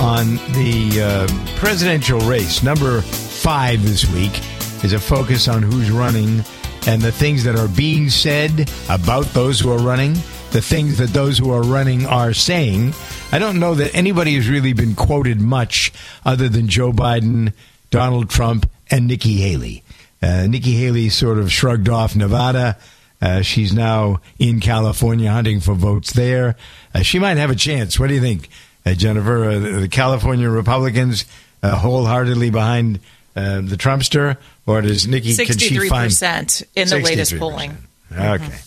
on 0.00 0.36
the 0.54 1.02
uh, 1.02 1.56
presidential 1.58 2.18
race. 2.20 2.62
Number 2.62 3.02
five 3.02 3.82
this 3.82 4.10
week 4.10 4.40
is 4.82 4.94
a 4.94 4.98
focus 4.98 5.48
on 5.48 5.62
who's 5.62 5.90
running 5.90 6.42
and 6.86 7.02
the 7.02 7.12
things 7.12 7.44
that 7.44 7.56
are 7.56 7.68
being 7.68 8.08
said 8.08 8.70
about 8.88 9.26
those 9.26 9.60
who 9.60 9.70
are 9.70 9.78
running, 9.78 10.14
the 10.52 10.60
things 10.62 10.98
that 10.98 11.10
those 11.10 11.38
who 11.38 11.50
are 11.50 11.62
running 11.62 12.06
are 12.06 12.34
saying. 12.34 12.92
I 13.32 13.38
don't 13.38 13.58
know 13.58 13.74
that 13.74 13.94
anybody 13.94 14.34
has 14.34 14.48
really 14.48 14.74
been 14.74 14.94
quoted 14.94 15.40
much 15.40 15.92
other 16.24 16.48
than 16.48 16.68
Joe 16.68 16.92
Biden, 16.92 17.52
Donald 17.90 18.28
Trump, 18.28 18.68
and 18.90 19.06
Nikki 19.06 19.36
Haley. 19.38 19.82
Uh, 20.22 20.46
Nikki 20.46 20.72
Haley 20.72 21.08
sort 21.08 21.38
of 21.38 21.50
shrugged 21.50 21.88
off 21.88 22.14
Nevada. 22.14 22.76
Uh, 23.20 23.40
she's 23.40 23.72
now 23.72 24.20
in 24.38 24.60
California 24.60 25.30
hunting 25.30 25.60
for 25.60 25.74
votes 25.74 26.12
there. 26.12 26.56
Uh, 26.94 27.02
she 27.02 27.18
might 27.18 27.38
have 27.38 27.50
a 27.50 27.54
chance. 27.54 27.98
What 27.98 28.08
do 28.08 28.14
you 28.14 28.20
think, 28.20 28.48
uh, 28.84 28.94
Jennifer? 28.94 29.44
Uh, 29.44 29.58
the, 29.80 29.88
California 29.88 30.50
Republicans 30.50 31.24
uh, 31.62 31.76
wholeheartedly 31.76 32.50
behind 32.50 33.00
uh, 33.34 33.62
the 33.62 33.76
Trumpster, 33.76 34.36
or 34.66 34.82
does 34.82 35.06
Nikki 35.06 35.32
Sixty-three 35.32 35.88
percent 35.88 36.62
in 36.74 36.88
the 36.88 36.98
latest 36.98 37.32
63%. 37.32 37.38
polling. 37.38 37.76
Okay, 38.12 38.58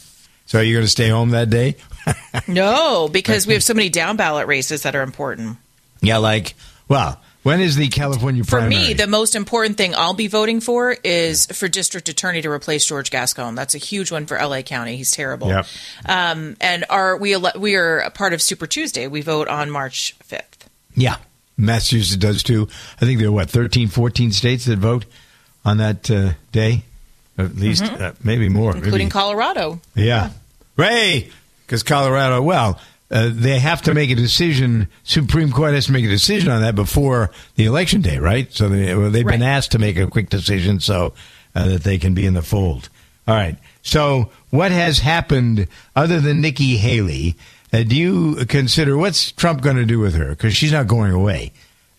so 0.46 0.60
are 0.60 0.64
you 0.64 0.74
going 0.74 0.86
to 0.86 0.90
stay 0.90 1.10
home 1.10 1.32
that 1.32 1.50
day? 1.50 1.76
No, 2.48 3.08
because 3.12 3.48
we 3.48 3.54
have 3.54 3.64
so 3.64 3.74
many 3.74 3.90
down 3.90 4.16
ballot 4.18 4.46
races 4.48 4.84
that 4.84 4.96
are 4.96 5.02
important. 5.02 5.58
yeah, 6.02 6.18
like 6.18 6.54
well, 6.88 7.20
when 7.42 7.62
is 7.62 7.76
the 7.76 7.88
California 7.88 8.44
For 8.44 8.62
me, 8.62 8.94
the 8.94 9.08
most 9.08 9.34
important 9.36 9.78
thing 9.78 9.96
I'll 9.96 10.14
be 10.14 10.28
voting 10.28 10.60
for 10.62 10.96
is 11.04 11.48
for 11.48 11.68
district 11.68 12.10
attorney 12.10 12.42
to 12.44 12.50
replace 12.50 12.86
George 12.86 13.10
Gascon. 13.10 13.56
That's 13.56 13.74
a 13.74 13.80
huge 13.80 14.12
one 14.12 14.26
for 14.28 14.38
LA 14.38 14.62
County. 14.62 14.98
He's 14.98 15.12
terrible. 15.12 15.48
Yep. 15.48 15.66
Um, 16.06 16.58
and 16.62 16.86
are 16.90 17.18
we 17.18 17.34
ele- 17.34 17.54
we 17.58 17.76
are 17.76 18.00
a 18.00 18.12
part 18.12 18.34
of 18.34 18.42
Super 18.42 18.68
Tuesday. 18.68 19.08
We 19.08 19.22
vote 19.22 19.48
on 19.48 19.72
March 19.72 20.14
fifth. 20.24 20.70
Yeah, 20.96 21.16
Massachusetts 21.58 22.18
does 22.18 22.44
too. 22.44 22.68
I 23.02 23.06
think 23.06 23.20
there 23.20 23.30
are 23.30 23.32
what 23.32 23.50
13, 23.50 23.88
14 23.88 24.32
states 24.32 24.66
that 24.66 24.78
vote 24.78 25.06
on 25.64 25.78
that 25.78 26.12
uh, 26.12 26.34
day, 26.52 26.84
at 27.38 27.56
least 27.56 27.84
Mhm. 27.84 28.02
uh, 28.02 28.12
maybe 28.24 28.50
more, 28.50 28.76
including 28.76 29.08
maybe. 29.08 29.12
Colorado. 29.12 29.80
Yeah, 29.96 30.30
Ray, 30.78 31.30
because 31.66 31.84
Colorado. 31.84 32.42
Well, 32.42 32.80
uh, 33.12 33.30
they 33.32 33.60
have 33.60 33.82
to 33.84 33.94
make 33.94 34.10
a 34.10 34.16
decision. 34.16 34.88
Supreme 35.04 35.52
Court 35.52 35.74
has 35.74 35.86
to 35.88 35.92
make 35.92 36.06
a 36.06 36.10
decision 36.10 36.50
on 36.50 36.62
that 36.62 36.76
before 36.76 37.32
the 37.56 37.66
election 37.66 38.02
day, 38.02 38.18
right? 38.18 38.52
So 38.54 38.68
they, 38.70 38.96
well, 38.96 39.10
they've 39.12 39.26
been 39.26 39.44
asked 39.44 39.72
to 39.74 39.80
make 39.80 39.98
a 39.98 40.08
quick 40.08 40.30
decision 40.30 40.80
so 40.80 41.14
uh, 41.56 41.68
that 41.68 41.84
they 41.84 41.98
can 41.98 42.14
be 42.14 42.26
in 42.26 42.34
the 42.34 42.42
fold. 42.42 42.90
All 43.28 43.36
right. 43.36 43.58
So 43.84 44.30
what 44.50 44.72
has 44.72 45.00
happened 45.00 45.68
other 45.96 46.20
than 46.20 46.42
Nikki 46.42 46.78
Haley? 46.78 47.36
Uh, 47.72 47.84
do 47.84 47.96
you 47.96 48.46
consider 48.46 48.98
what's 48.98 49.32
Trump 49.32 49.62
going 49.62 49.76
to 49.78 49.86
do 49.86 50.00
with 50.00 50.16
her? 50.16 50.30
Because 50.30 50.56
she's 50.56 50.72
not 50.72 50.88
going 50.88 51.12
away. 51.12 51.52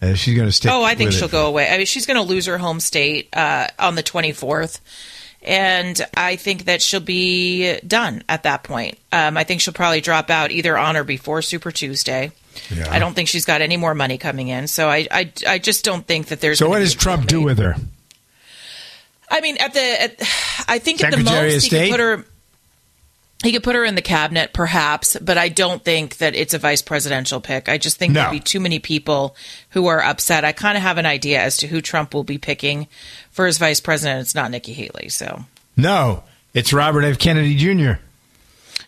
Uh, 0.02 0.14
she's 0.14 0.34
going 0.36 0.48
to 0.48 0.52
stay. 0.52 0.68
oh, 0.70 0.82
I 0.82 0.94
think 0.94 1.12
she'll 1.12 1.28
go 1.28 1.46
away. 1.46 1.68
I 1.70 1.76
mean, 1.78 1.86
she's 1.86 2.04
going 2.06 2.16
to 2.16 2.22
lose 2.22 2.46
her 2.46 2.58
home 2.58 2.80
state 2.80 3.28
uh, 3.32 3.68
on 3.78 3.94
the 3.94 4.02
24th. 4.02 4.80
And 5.42 6.00
I 6.16 6.36
think 6.36 6.64
that 6.64 6.82
she'll 6.82 7.00
be 7.00 7.78
done 7.80 8.24
at 8.28 8.42
that 8.42 8.64
point. 8.64 8.98
Um, 9.12 9.36
I 9.36 9.44
think 9.44 9.60
she'll 9.60 9.74
probably 9.74 10.00
drop 10.00 10.28
out 10.28 10.50
either 10.50 10.76
on 10.76 10.96
or 10.96 11.04
before 11.04 11.40
Super 11.42 11.70
Tuesday. 11.70 12.32
Yeah. 12.74 12.90
I 12.90 12.98
don't 12.98 13.14
think 13.14 13.28
she's 13.28 13.44
got 13.44 13.60
any 13.60 13.76
more 13.76 13.94
money 13.94 14.18
coming 14.18 14.48
in. 14.48 14.66
So 14.66 14.88
I, 14.88 15.06
I, 15.10 15.32
I 15.46 15.58
just 15.58 15.84
don't 15.84 16.06
think 16.06 16.28
that 16.28 16.40
there's. 16.40 16.58
So 16.58 16.68
what 16.68 16.80
does 16.80 16.94
Trump 16.94 17.26
do 17.26 17.42
with 17.42 17.58
her? 17.58 17.76
I 19.30 19.40
mean, 19.40 19.56
at 19.58 19.74
the, 19.74 20.02
at, 20.02 20.20
I 20.68 20.78
think 20.78 21.02
at 21.04 21.12
the 21.12 21.18
most 21.18 21.64
he 21.64 21.70
could 21.70 21.90
put 21.90 22.00
her. 22.00 22.24
He 23.44 23.52
could 23.52 23.62
put 23.62 23.74
her 23.74 23.84
in 23.84 23.94
the 23.96 24.02
cabinet, 24.02 24.52
perhaps, 24.54 25.16
but 25.20 25.36
I 25.36 25.50
don't 25.50 25.84
think 25.84 26.16
that 26.18 26.34
it's 26.34 26.54
a 26.54 26.58
vice 26.58 26.80
presidential 26.80 27.38
pick. 27.40 27.68
I 27.68 27.76
just 27.76 27.98
think 27.98 28.14
No. 28.14 28.20
there'll 28.20 28.32
be 28.34 28.40
too 28.40 28.60
many 28.60 28.78
people 28.78 29.36
who 29.70 29.86
are 29.88 30.02
upset. 30.02 30.42
I 30.44 30.52
kind 30.52 30.76
of 30.76 30.82
have 30.82 30.96
an 30.96 31.04
idea 31.06 31.42
as 31.42 31.58
to 31.58 31.66
who 31.66 31.82
Trump 31.82 32.14
will 32.14 32.24
be 32.24 32.38
picking 32.38 32.88
for 33.30 33.46
his 33.46 33.58
vice 33.58 33.78
president. 33.80 34.22
It's 34.22 34.34
not 34.34 34.50
Nikki 34.50 34.72
Haley, 34.72 35.10
so 35.10 35.44
No, 35.76 36.22
it's 36.54 36.72
Robert 36.72 37.02
F. 37.04 37.18
Kennedy 37.18 37.54
Jr. 37.56 38.00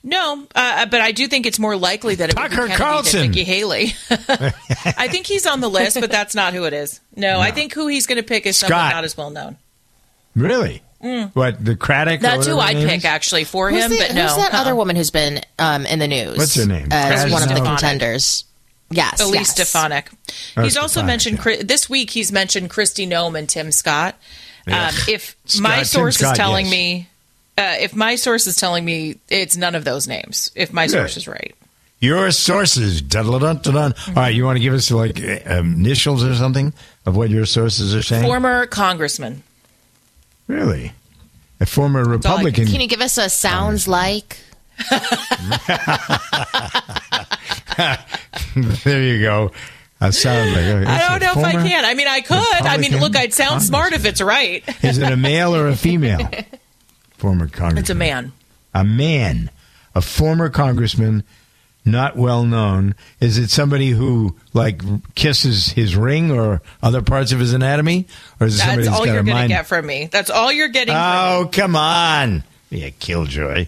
no. 0.03 0.47
Uh, 0.55 0.87
but 0.87 1.03
I 1.03 1.13
do 1.13 1.27
think 1.29 1.45
it's 1.45 1.59
more 1.59 1.77
likely 1.77 2.15
that 2.15 2.31
it 2.31 2.39
would 2.41 2.51
be 2.71 2.75
Carlson. 2.75 3.29
Nikki 3.31 3.45
Haley. 3.45 3.93
I 4.11 5.09
think 5.09 5.27
he's 5.27 5.47
on 5.47 5.61
the 5.61 5.69
list, 5.69 6.01
but 6.01 6.11
that's 6.11 6.35
not 6.35 6.55
who 6.55 6.65
it 6.65 6.73
is. 6.73 7.01
No, 7.15 7.39
I 7.39 7.51
think 7.51 7.75
who 7.75 7.87
he's 7.87 8.07
going 8.07 8.17
to 8.17 8.23
pick 8.27 8.47
is 8.47 8.57
someone 8.57 8.79
not 8.91 9.05
as 9.05 9.15
well 9.15 9.29
known. 9.31 9.59
Really? 10.35 10.83
Mm. 11.03 11.31
What 11.35 11.65
the 11.65 11.77
Craddock? 11.77 12.21
That's 12.21 12.47
who 12.47 12.59
I'd 12.59 12.77
pick 12.77 13.05
actually 13.05 13.45
for 13.45 13.71
Who's 13.71 13.85
him, 13.85 13.91
the- 13.93 13.99
but 13.99 14.15
no. 14.15 14.23
Who's 14.27 14.37
that 14.37 14.53
uh-uh. 14.53 14.61
other 14.63 14.75
woman 14.75 14.97
who's 14.97 15.11
been 15.13 15.41
um, 15.59 15.87
in 15.87 15.99
the 16.01 16.09
news? 16.09 16.37
What's 16.37 16.57
her 16.57 16.67
name? 16.67 16.89
As 16.91 17.31
one 17.31 17.43
of 17.43 17.49
the 17.49 17.61
contenders. 17.63 18.45
Yes, 18.91 19.21
Elise 19.21 19.35
yes. 19.35 19.51
Stefanik. 19.51 20.09
Oh, 20.57 20.63
He's 20.63 20.77
also 20.79 21.01
Stefanik, 21.01 21.07
mentioned 21.07 21.39
Chri- 21.41 21.69
this 21.69 21.91
week. 21.91 22.09
He's 22.11 22.33
mentioned 22.33 22.71
Kristi 22.71 23.07
Noem 23.07 23.39
and 23.39 23.47
Tim 23.49 23.71
Scott. 23.71 24.17
Yeah. 24.67 24.89
Um, 24.89 24.95
if 25.09 25.37
Scott- 25.45 25.63
my 25.63 25.83
source 25.83 26.17
Scott, 26.17 26.33
is 26.33 26.39
telling 26.39 26.65
yes. 26.67 26.73
me, 26.73 27.09
uh, 27.59 27.77
if 27.81 27.95
my 27.95 28.15
source 28.17 28.47
is 28.47 28.57
telling 28.57 28.85
me 28.85 29.19
it's 29.29 29.57
none 29.59 29.75
of 29.75 29.85
those 29.85 30.09
names, 30.09 30.51
if 30.55 30.73
my 30.73 30.87
Good. 30.87 30.93
source 30.93 31.17
is 31.19 31.29
right, 31.29 31.55
Your 32.01 32.31
sources. 32.31 33.03
All 33.15 33.25
right, 34.17 34.29
you 34.35 34.45
want 34.45 34.57
to 34.57 34.63
give 34.63 34.73
us 34.73 34.91
like 34.91 35.21
uh, 35.23 35.39
initials 35.59 36.25
or 36.25 36.35
something 36.35 36.73
of 37.05 37.15
what 37.15 37.29
your 37.29 37.45
sources 37.45 37.95
are 37.95 38.03
saying? 38.03 38.25
former 38.25 38.67
congressman. 38.67 39.43
Really? 40.49 40.93
A 41.61 41.67
former 41.67 42.05
Republican. 42.05 42.67
Can 42.67 42.81
you 42.81 42.89
give 42.89 43.01
us 43.01 43.17
a 43.19 43.29
sounds 43.29 43.87
like? 43.87 44.39
there 48.85 49.03
you 49.03 49.21
go. 49.23 49.53
I 50.01 50.11
sound 50.11 50.53
like. 50.53 50.65
Uh, 50.65 50.91
I 50.91 51.09
don't 51.09 51.23
know 51.23 51.41
if 51.41 51.47
I 51.47 51.53
can. 51.53 51.85
I 51.85 51.95
mean, 51.95 52.07
I 52.07 52.21
could. 52.21 52.37
I 52.39 52.77
mean, 52.77 52.99
look, 53.01 53.17
I'd 53.17 53.35
sound 53.35 53.63
smart 53.63 53.93
if 53.93 54.05
it's 54.05 54.21
right. 54.21 54.63
Is 54.85 54.99
it 54.99 55.11
a 55.11 55.17
male 55.17 55.55
or 55.55 55.67
a 55.69 55.77
female? 55.77 56.29
former 57.17 57.49
congressman. 57.49 57.79
It's 57.79 57.91
a 57.91 57.95
man. 57.95 58.33
A 58.75 58.85
man, 58.85 59.51
a 59.95 60.01
former 60.01 60.51
congressman, 60.51 61.25
not 61.91 62.17
well 62.17 62.45
known. 62.45 62.95
Is 63.21 63.39
it 63.39 63.51
somebody 63.51 63.91
who 63.91 64.37
like 64.53 64.83
kisses 65.15 65.71
his 65.71 65.97
ring 65.97 66.31
or 66.31 66.63
other 66.83 67.03
parts 67.03 67.33
of 67.33 67.41
his 67.41 67.53
anatomy, 67.53 68.07
or 68.41 68.47
is 68.47 68.57
it 68.57 68.59
somebody 68.59 68.85
That's 68.85 68.89
who's 68.89 69.09
all 69.09 69.15
you're 69.15 69.23
going 69.23 69.43
to 69.43 69.49
get 69.49 69.67
from 69.67 69.87
me. 69.87 70.07
That's 70.07 70.31
all 70.31 70.53
you're 70.53 70.69
getting. 70.69 70.95
Oh, 70.95 71.49
come 71.51 71.77
on. 71.77 72.45
Be 72.71 72.85
a 72.85 72.91
killjoy. 72.91 73.67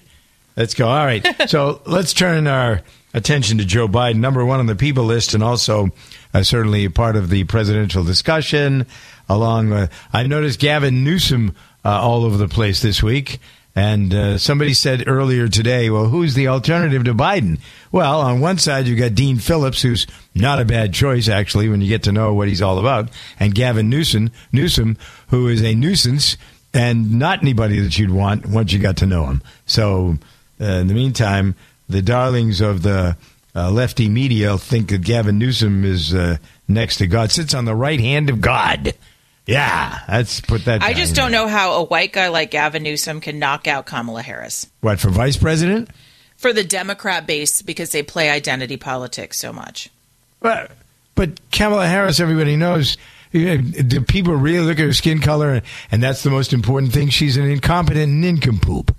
Let's 0.57 0.75
go. 0.75 0.89
All 0.89 1.05
right. 1.05 1.27
so 1.49 1.81
let's 1.87 2.13
turn 2.13 2.47
our 2.47 2.83
attention 3.15 3.59
to 3.59 3.65
Joe 3.65 3.89
Biden, 3.89 4.17
number 4.17 4.45
one 4.45 4.61
on 4.61 4.67
the 4.67 4.77
people 4.77 5.05
list, 5.05 5.35
and 5.35 5.43
also 5.43 5.89
uh, 6.35 6.43
certainly 6.43 6.89
part 6.89 7.17
of 7.17 7.31
the 7.31 7.45
presidential 7.45 8.05
discussion. 8.05 8.87
Along, 9.29 9.73
uh, 9.73 9.87
I 10.13 10.27
noticed 10.27 10.59
Gavin 10.59 11.05
Newsom 11.05 11.55
uh, 11.85 12.01
all 12.01 12.25
over 12.25 12.37
the 12.37 12.49
place 12.49 12.83
this 12.83 13.03
week. 13.03 13.39
And 13.77 14.13
uh, 14.13 14.39
somebody 14.39 14.75
said 14.75 15.05
earlier 15.07 15.49
today, 15.49 15.91
well, 15.91 16.07
who's 16.07 16.35
the 16.35 16.49
alternative 16.49 17.05
to 17.05 17.15
Biden? 17.15 17.61
Well, 17.93 18.21
on 18.21 18.41
one 18.41 18.59
side, 18.59 18.87
you've 18.87 18.99
got 18.99 19.15
Dean 19.15 19.39
Phillips, 19.39 19.81
who's 19.83 20.07
not 20.35 20.61
a 20.61 20.65
bad 20.65 20.93
choice, 20.93 21.29
actually, 21.29 21.69
when 21.69 21.81
you 21.81 21.89
get 21.89 22.03
to 22.05 22.13
know 22.13 22.35
what 22.35 22.49
he's 22.49 22.63
all 22.63 22.79
about, 22.79 23.11
and 23.39 23.55
Gavin 23.55 23.89
Newsom, 23.89 24.31
Newsom 24.53 24.99
who 25.29 25.49
is 25.49 25.63
a 25.63 25.75
nuisance 25.75 26.37
and 26.75 27.19
not 27.19 27.43
anybody 27.43 27.81
that 27.81 27.99
you'd 27.99 28.11
want 28.11 28.47
once 28.47 28.73
you 28.73 28.79
got 28.79 28.97
to 28.99 29.07
know 29.07 29.27
him. 29.27 29.43
So, 29.67 30.17
uh, 30.61 30.65
in 30.65 30.89
the 30.89 30.95
meantime, 30.95 31.55
the 31.89 32.03
darlings 32.03 32.61
of 32.61 32.83
the 32.83 33.17
uh, 33.55 33.71
lefty 33.71 34.09
media 34.09 34.57
think 34.59 34.91
that 34.91 35.03
Gavin 35.03 35.39
Newsom 35.39 35.85
is 35.85 36.15
uh, 36.15 36.37
next 36.69 36.99
to 36.99 37.07
God, 37.07 37.31
sits 37.31 37.55
on 37.55 37.65
the 37.65 37.75
right 37.75 38.01
hand 38.01 38.31
of 38.31 38.41
God. 38.41 38.95
Yeah, 39.51 39.99
let's 40.09 40.41
put 40.41 40.65
that. 40.67 40.83
I 40.83 40.93
just 40.95 41.15
don't 41.17 41.33
know 41.33 41.49
how 41.49 41.73
a 41.75 41.85
white 41.85 42.13
guy 42.13 42.29
like 42.29 42.51
Gavin 42.53 42.83
Newsom 42.83 43.21
can 43.21 43.39
knock 43.39 43.67
out 43.67 43.87
Kamala 43.87 44.23
Harris 44.23 44.67
What 44.81 45.01
for 45.01 45.11
vice 45.11 45.37
president? 45.37 45.91
for 46.37 46.53
the 46.53 46.65
Democrat 46.65 47.27
base 47.27 47.61
because 47.61 47.91
they 47.91 48.03
play 48.03 48.31
identity 48.31 48.77
politics 48.77 49.39
so 49.39 49.53
much. 49.53 49.91
But 50.41 50.71
but 51.15 51.39
Kamala 51.51 51.87
Harris, 51.87 52.21
everybody 52.21 52.57
knows. 52.57 52.97
Eh, 53.35 53.59
do 53.59 54.01
people 54.01 54.35
really 54.35 54.65
look 54.67 54.79
at 54.79 54.85
her 54.87 54.93
skin 54.93 55.21
color, 55.21 55.63
and 55.93 56.03
that's 56.03 56.23
the 56.23 56.31
most 56.31 56.53
important 56.53 56.93
thing? 56.93 57.09
She's 57.11 57.37
an 57.37 57.45
incompetent 57.45 58.13
nincompoop. 58.13 58.95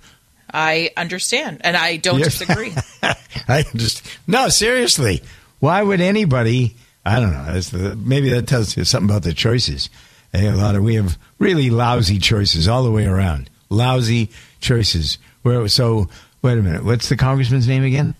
I 0.54 0.90
understand, 0.96 1.62
and 1.64 1.76
I 1.76 1.96
don't 1.96 2.18
Yeah. 2.18 2.24
disagree. 2.26 2.72
I 3.48 3.64
just 3.74 4.02
no, 4.26 4.48
seriously. 4.48 5.22
Why 5.60 5.82
would 5.82 6.00
anybody? 6.00 6.76
I 7.04 7.18
don't 7.20 7.32
know. 7.32 7.58
The, 7.60 7.96
maybe 7.96 8.28
that 8.30 8.46
tells 8.46 8.76
you 8.76 8.84
something 8.84 9.10
about 9.10 9.22
the 9.22 9.32
choices. 9.34 9.88
They 10.32 10.40
have 10.40 10.54
a 10.54 10.56
lot 10.56 10.74
of 10.76 10.82
we 10.82 10.94
have 10.96 11.18
really 11.38 11.70
lousy 11.70 12.18
choices 12.18 12.66
all 12.68 12.82
the 12.84 12.90
way 12.90 13.06
around. 13.06 13.48
Lousy 13.68 14.30
choices. 14.60 15.18
Where 15.42 15.66
so? 15.68 16.08
Wait 16.42 16.58
a 16.58 16.62
minute. 16.62 16.84
What's 16.84 17.08
the 17.08 17.16
congressman's 17.16 17.68
name 17.68 17.84
again? 17.84 18.14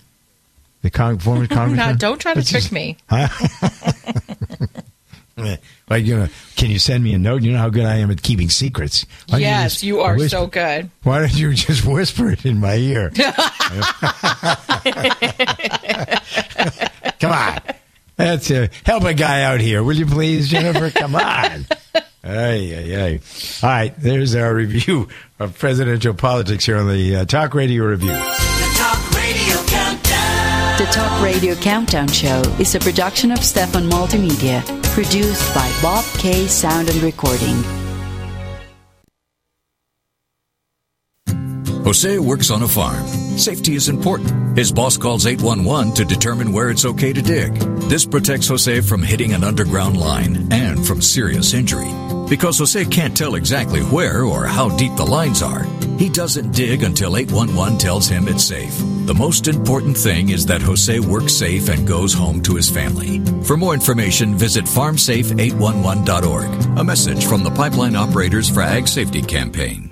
The 0.82 0.90
con- 0.90 1.18
former 1.18 1.46
congressman. 1.48 1.90
No, 1.92 1.96
don't 1.96 2.18
try 2.20 2.34
to 2.34 2.40
What's 2.40 2.50
trick 2.50 2.62
his- 2.64 2.72
me. 2.72 2.96
Like 5.88 6.04
you 6.04 6.16
know, 6.16 6.28
can 6.56 6.70
you 6.70 6.78
send 6.78 7.02
me 7.02 7.14
a 7.14 7.18
note? 7.18 7.42
You 7.42 7.52
know 7.52 7.58
how 7.58 7.68
good 7.70 7.84
I 7.84 7.96
am 7.96 8.10
at 8.10 8.22
keeping 8.22 8.48
secrets. 8.48 9.04
Why 9.28 9.38
yes, 9.38 9.72
just 9.72 9.82
you 9.82 10.00
are 10.00 10.14
whisper- 10.14 10.28
so 10.28 10.46
good. 10.46 10.90
Why 11.02 11.18
don't 11.20 11.34
you 11.34 11.52
just 11.54 11.84
whisper 11.84 12.30
it 12.30 12.46
in 12.46 12.60
my 12.60 12.76
ear? 12.76 13.10
Come 17.18 17.32
on, 17.32 17.58
that's 18.16 18.50
uh, 18.50 18.68
help 18.84 19.04
a 19.04 19.14
guy 19.14 19.42
out 19.42 19.60
here, 19.60 19.82
will 19.82 19.96
you 19.96 20.06
please, 20.06 20.48
Jennifer? 20.48 20.90
Come 20.90 21.14
on. 21.16 21.66
Ay, 22.24 22.72
ay, 22.76 23.02
ay. 23.02 23.20
All 23.62 23.68
right, 23.70 23.94
there's 23.98 24.34
our 24.36 24.54
review 24.64 25.08
of 25.40 25.58
presidential 25.58 26.14
politics 26.14 26.64
here 26.66 26.78
on 26.78 26.88
the 26.88 27.16
uh, 27.16 27.24
Talk 27.24 27.54
Radio 27.54 27.84
Review. 27.84 28.12
The 28.12 28.74
Talk 28.76 29.10
Radio 29.10 29.56
Countdown. 29.66 30.78
The 30.78 30.84
Talk 30.92 31.22
Radio 31.22 31.54
Countdown 31.56 32.08
Show 32.08 32.42
is 32.60 32.74
a 32.76 32.80
production 32.80 33.32
of 33.32 33.42
Stephan 33.42 33.88
Multimedia, 33.88 34.62
produced 34.94 35.52
by 35.54 35.68
Bob 35.82 36.04
K 36.18 36.46
Sound 36.46 36.88
and 36.90 37.02
Recording. 37.02 37.62
Jose 41.84 42.18
works 42.20 42.52
on 42.52 42.62
a 42.62 42.68
farm. 42.68 43.04
Safety 43.36 43.74
is 43.74 43.88
important. 43.88 44.56
His 44.56 44.70
boss 44.70 44.96
calls 44.96 45.26
811 45.26 45.94
to 45.94 46.04
determine 46.04 46.52
where 46.52 46.70
it's 46.70 46.84
okay 46.84 47.12
to 47.12 47.20
dig. 47.20 47.54
This 47.88 48.06
protects 48.06 48.46
Jose 48.46 48.80
from 48.82 49.02
hitting 49.02 49.32
an 49.32 49.42
underground 49.42 49.96
line 49.98 50.52
and 50.52 50.86
from 50.86 51.02
serious 51.02 51.52
injury. 51.54 51.90
Because 52.32 52.58
Jose 52.60 52.86
can't 52.86 53.14
tell 53.14 53.34
exactly 53.34 53.82
where 53.82 54.24
or 54.24 54.46
how 54.46 54.74
deep 54.78 54.96
the 54.96 55.04
lines 55.04 55.42
are, 55.42 55.64
he 55.98 56.08
doesn't 56.08 56.52
dig 56.52 56.82
until 56.82 57.18
811 57.18 57.76
tells 57.76 58.08
him 58.08 58.26
it's 58.26 58.44
safe. 58.44 58.74
The 59.04 59.12
most 59.12 59.48
important 59.48 59.98
thing 59.98 60.30
is 60.30 60.46
that 60.46 60.62
Jose 60.62 60.98
works 60.98 61.34
safe 61.34 61.68
and 61.68 61.86
goes 61.86 62.14
home 62.14 62.40
to 62.44 62.54
his 62.54 62.70
family. 62.70 63.18
For 63.44 63.58
more 63.58 63.74
information, 63.74 64.34
visit 64.34 64.64
farmsafe811.org. 64.64 66.78
A 66.78 66.84
message 66.84 67.26
from 67.26 67.44
the 67.44 67.50
Pipeline 67.50 67.96
Operators 67.96 68.48
for 68.48 68.62
Ag 68.62 68.88
Safety 68.88 69.20
Campaign. 69.20 69.91